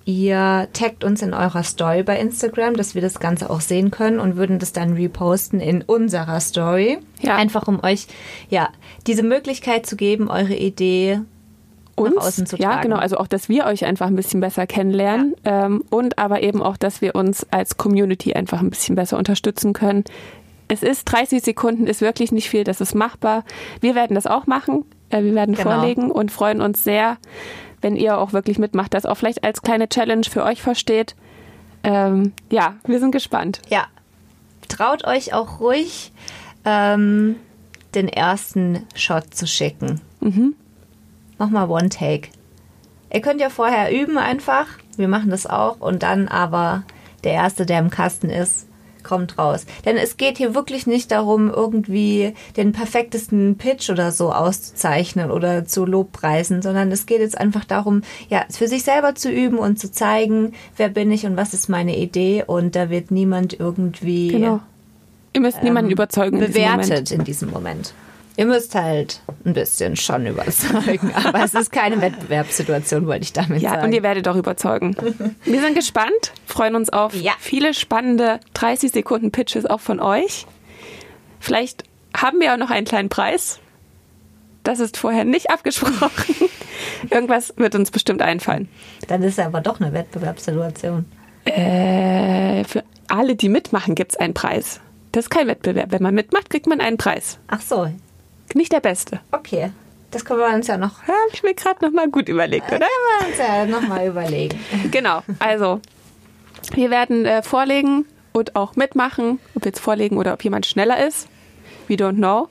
ihr 0.05 0.69
taggt 0.71 1.03
uns 1.03 1.21
in 1.21 1.33
eurer 1.33 1.63
Story 1.63 2.03
bei 2.03 2.17
Instagram, 2.19 2.75
dass 2.75 2.95
wir 2.95 3.01
das 3.01 3.19
Ganze 3.19 3.49
auch 3.49 3.61
sehen 3.61 3.91
können 3.91 4.19
und 4.19 4.37
würden 4.37 4.57
das 4.57 4.71
dann 4.71 4.93
reposten 4.93 5.59
in 5.59 5.81
unserer 5.81 6.39
Story. 6.39 6.99
Ja. 7.21 7.35
Einfach 7.35 7.67
um 7.67 7.83
euch 7.83 8.07
ja 8.49 8.69
diese 9.05 9.23
Möglichkeit 9.23 9.85
zu 9.85 9.97
geben, 9.97 10.29
eure 10.29 10.55
Idee 10.55 11.19
uns, 11.97 12.15
nach 12.15 12.23
außen 12.23 12.45
zu 12.45 12.57
tragen. 12.57 12.71
Ja, 12.71 12.81
genau. 12.81 12.95
Also 12.97 13.17
auch, 13.17 13.27
dass 13.27 13.49
wir 13.49 13.65
euch 13.65 13.85
einfach 13.85 14.07
ein 14.07 14.15
bisschen 14.15 14.39
besser 14.39 14.65
kennenlernen 14.65 15.35
ja. 15.45 15.65
ähm, 15.65 15.83
und 15.89 16.17
aber 16.17 16.41
eben 16.41 16.61
auch, 16.61 16.77
dass 16.77 17.01
wir 17.01 17.15
uns 17.15 17.45
als 17.51 17.77
Community 17.77 18.33
einfach 18.33 18.61
ein 18.61 18.69
bisschen 18.69 18.95
besser 18.95 19.17
unterstützen 19.17 19.73
können. 19.73 20.05
Es 20.69 20.83
ist 20.83 21.05
30 21.05 21.43
Sekunden, 21.43 21.87
ist 21.87 22.01
wirklich 22.01 22.31
nicht 22.31 22.49
viel, 22.49 22.63
das 22.63 22.81
ist 22.81 22.93
machbar. 22.93 23.43
Wir 23.81 23.95
werden 23.95 24.15
das 24.15 24.27
auch 24.27 24.47
machen. 24.47 24.85
Äh, 25.09 25.23
wir 25.23 25.35
werden 25.35 25.55
genau. 25.55 25.69
vorlegen 25.69 26.11
und 26.11 26.31
freuen 26.31 26.61
uns 26.61 26.83
sehr, 26.83 27.17
wenn 27.81 27.95
ihr 27.95 28.17
auch 28.17 28.33
wirklich 28.33 28.59
mitmacht, 28.59 28.93
das 28.93 29.05
auch 29.05 29.15
vielleicht 29.15 29.43
als 29.43 29.61
kleine 29.61 29.89
Challenge 29.89 30.25
für 30.29 30.43
euch 30.43 30.61
versteht. 30.61 31.15
Ähm, 31.83 32.33
ja, 32.49 32.75
wir 32.85 32.99
sind 32.99 33.11
gespannt. 33.11 33.61
Ja, 33.69 33.85
traut 34.67 35.05
euch 35.05 35.33
auch 35.33 35.59
ruhig, 35.59 36.11
ähm, 36.65 37.35
den 37.95 38.07
ersten 38.07 38.85
Shot 38.95 39.33
zu 39.33 39.47
schicken. 39.47 40.01
Mhm. 40.19 40.55
Mach 41.37 41.49
mal 41.49 41.69
One 41.69 41.89
Take. 41.89 42.29
Ihr 43.13 43.21
könnt 43.21 43.39
ja 43.39 43.49
vorher 43.49 43.91
üben 43.91 44.17
einfach. 44.17 44.67
Wir 44.97 45.07
machen 45.07 45.29
das 45.29 45.45
auch. 45.45 45.79
Und 45.79 46.03
dann 46.03 46.27
aber 46.27 46.83
der 47.23 47.33
Erste, 47.33 47.65
der 47.65 47.79
im 47.79 47.89
Kasten 47.89 48.29
ist, 48.29 48.66
kommt 49.07 49.37
raus. 49.37 49.65
Denn 49.85 49.97
es 49.97 50.17
geht 50.17 50.37
hier 50.37 50.53
wirklich 50.53 50.85
nicht 50.85 51.11
darum, 51.11 51.49
irgendwie 51.49 52.33
den 52.57 52.73
perfektesten 52.73 53.57
Pitch 53.57 53.89
oder 53.89 54.11
so 54.11 54.33
auszuzeichnen 54.33 55.31
oder 55.31 55.65
zu 55.65 55.85
Lobpreisen, 55.85 56.61
sondern 56.61 56.91
es 56.91 57.05
geht 57.05 57.21
jetzt 57.21 57.37
einfach 57.37 57.63
darum, 57.63 58.01
ja, 58.29 58.45
für 58.49 58.67
sich 58.67 58.83
selber 58.83 59.15
zu 59.15 59.31
üben 59.31 59.57
und 59.57 59.79
zu 59.79 59.91
zeigen, 59.91 60.53
wer 60.75 60.89
bin 60.89 61.09
ich 61.11 61.25
und 61.25 61.37
was 61.37 61.53
ist 61.53 61.69
meine 61.69 61.97
Idee. 61.97 62.43
Und 62.45 62.75
da 62.75 62.89
wird 62.89 63.11
niemand 63.11 63.57
irgendwie. 63.57 64.27
Genau. 64.27 64.59
Ihr 65.33 65.41
müsst 65.41 65.59
ähm, 65.59 65.63
niemanden 65.65 65.91
überzeugen. 65.91 66.39
Bewertet 66.39 67.11
in 67.11 67.23
diesem 67.23 67.49
Moment. 67.49 67.93
Ihr 68.35 68.45
müsst 68.45 68.75
halt 68.75 69.21
ein 69.47 69.53
bisschen 69.53 69.95
schon 69.95 70.27
überzeugen, 70.27 71.11
aber 71.25 71.43
es 71.43 71.53
ist 71.53 71.71
keine 71.71 72.01
Wettbewerbssituation, 72.01 73.07
wollte 73.07 73.23
ich 73.23 73.33
damit 73.33 73.61
ja, 73.61 73.69
sagen. 73.69 73.81
Ja, 73.81 73.85
und 73.85 73.93
ihr 73.93 74.03
werdet 74.03 74.27
auch 74.27 74.35
überzeugen. 74.35 74.95
Wir 75.43 75.61
sind 75.61 75.73
gespannt, 75.73 76.33
freuen 76.45 76.75
uns 76.75 76.91
auf 76.91 77.15
ja. 77.15 77.31
viele 77.39 77.73
spannende 77.73 78.39
30 78.53 78.91
Sekunden 78.91 79.31
Pitches 79.31 79.65
auch 79.65 79.79
von 79.79 79.99
euch. 79.99 80.45
Vielleicht 81.39 81.83
haben 82.15 82.39
wir 82.39 82.53
auch 82.53 82.57
noch 82.57 82.69
einen 82.69 82.85
kleinen 82.85 83.09
Preis. 83.09 83.59
Das 84.63 84.79
ist 84.79 84.97
vorher 84.97 85.23
nicht 85.23 85.49
abgesprochen. 85.49 86.35
Irgendwas 87.09 87.53
wird 87.57 87.73
uns 87.75 87.89
bestimmt 87.89 88.21
einfallen. 88.21 88.67
Dann 89.07 89.23
ist 89.23 89.39
es 89.39 89.45
aber 89.45 89.61
doch 89.61 89.79
eine 89.79 89.93
Wettbewerbssituation. 89.93 91.05
Äh, 91.45 92.65
für 92.65 92.83
alle, 93.07 93.35
die 93.35 93.47
mitmachen, 93.47 93.95
gibt 93.95 94.11
es 94.11 94.17
einen 94.17 94.33
Preis. 94.33 94.81
Das 95.13 95.25
ist 95.25 95.29
kein 95.29 95.47
Wettbewerb. 95.47 95.91
Wenn 95.91 96.03
man 96.03 96.13
mitmacht, 96.13 96.49
kriegt 96.49 96.67
man 96.67 96.81
einen 96.81 96.97
Preis. 96.97 97.39
Ach 97.47 97.61
so, 97.61 97.87
nicht 98.55 98.71
der 98.71 98.79
beste. 98.79 99.19
Okay. 99.31 99.71
Das 100.11 100.23
können 100.23 100.39
wir 100.39 100.47
uns 100.47 100.67
ja 100.67 100.77
noch. 100.77 101.01
Habe 101.03 101.13
ich 101.33 101.43
mir 101.43 101.53
gerade 101.53 101.83
noch 101.85 101.91
mal 101.91 102.09
gut 102.09 102.29
überlegt, 102.29 102.67
oder? 102.67 102.79
Können 102.79 102.89
wir 103.19 103.27
uns 103.27 103.37
ja 103.37 103.65
noch 103.65 103.87
mal 103.87 104.07
überlegen. 104.07 104.59
Genau. 104.91 105.21
Also, 105.39 105.81
wir 106.73 106.89
werden 106.89 107.25
äh, 107.25 107.43
vorlegen 107.43 108.05
und 108.31 108.55
auch 108.55 108.75
mitmachen, 108.75 109.39
ob 109.55 109.65
wir 109.65 109.69
jetzt 109.69 109.79
vorlegen 109.79 110.17
oder 110.17 110.33
ob 110.33 110.43
jemand 110.43 110.65
schneller 110.65 111.05
ist. 111.05 111.27
We 111.87 111.95
don't 111.95 112.15
know. 112.15 112.47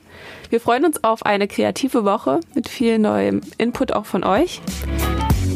Wir 0.49 0.61
freuen 0.61 0.85
uns 0.85 1.03
auf 1.03 1.25
eine 1.25 1.47
kreative 1.47 2.05
Woche 2.05 2.39
mit 2.53 2.69
viel 2.69 2.99
neuem 2.99 3.41
Input 3.57 3.91
auch 3.91 4.05
von 4.05 4.23
euch. 4.23 4.61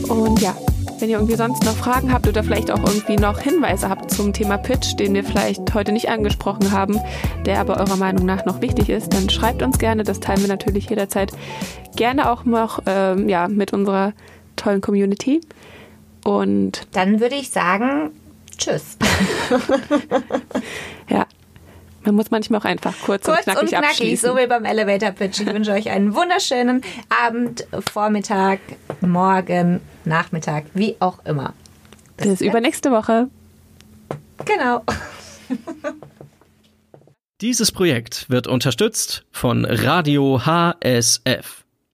Und 0.07 0.41
ja, 0.41 0.55
wenn 1.01 1.09
ihr 1.09 1.17
irgendwie 1.17 1.35
sonst 1.35 1.65
noch 1.65 1.75
Fragen 1.75 2.13
habt 2.13 2.27
oder 2.27 2.43
vielleicht 2.43 2.69
auch 2.69 2.83
irgendwie 2.83 3.15
noch 3.15 3.39
Hinweise 3.39 3.89
habt 3.89 4.11
zum 4.11 4.33
Thema 4.33 4.57
Pitch, 4.57 4.95
den 4.99 5.15
wir 5.15 5.23
vielleicht 5.23 5.73
heute 5.73 5.91
nicht 5.91 6.09
angesprochen 6.09 6.71
haben, 6.71 6.99
der 7.45 7.59
aber 7.59 7.77
eurer 7.77 7.97
Meinung 7.97 8.25
nach 8.25 8.45
noch 8.45 8.61
wichtig 8.61 8.89
ist, 8.89 9.11
dann 9.13 9.29
schreibt 9.29 9.63
uns 9.63 9.79
gerne. 9.79 10.03
Das 10.03 10.19
teilen 10.19 10.41
wir 10.41 10.47
natürlich 10.47 10.89
jederzeit 10.89 11.31
gerne 11.95 12.31
auch 12.31 12.45
noch 12.45 12.83
ähm, 12.85 13.27
ja, 13.27 13.47
mit 13.47 13.73
unserer 13.73 14.13
tollen 14.55 14.81
Community. 14.81 15.41
Und 16.23 16.87
dann 16.91 17.19
würde 17.19 17.35
ich 17.35 17.49
sagen, 17.49 18.11
tschüss. 18.57 18.97
ja, 21.09 21.25
man 22.03 22.15
muss 22.15 22.31
manchmal 22.31 22.59
auch 22.59 22.65
einfach 22.65 22.93
kurz, 23.03 23.25
kurz 23.25 23.37
und 23.37 23.43
knackig, 23.43 23.61
und 23.61 23.69
knackig 23.69 23.89
abschließen. 23.89 24.29
so 24.29 24.37
wie 24.37 24.47
beim 24.47 24.65
Elevator 24.65 25.11
Pitch. 25.11 25.41
Ich 25.41 25.47
wünsche 25.47 25.71
euch 25.71 25.89
einen 25.89 26.15
wunderschönen 26.15 26.81
Abend, 27.25 27.67
Vormittag, 27.91 28.59
Morgen, 29.01 29.81
Nachmittag, 30.05 30.65
wie 30.73 30.95
auch 30.99 31.23
immer. 31.25 31.53
Bis, 32.17 32.27
Bis 32.27 32.41
übernächste 32.41 32.91
Woche. 32.91 33.27
Genau. 34.45 34.83
Dieses 37.41 37.71
Projekt 37.71 38.29
wird 38.29 38.47
unterstützt 38.47 39.25
von 39.31 39.65
Radio 39.65 40.45
HSF. 40.45 41.60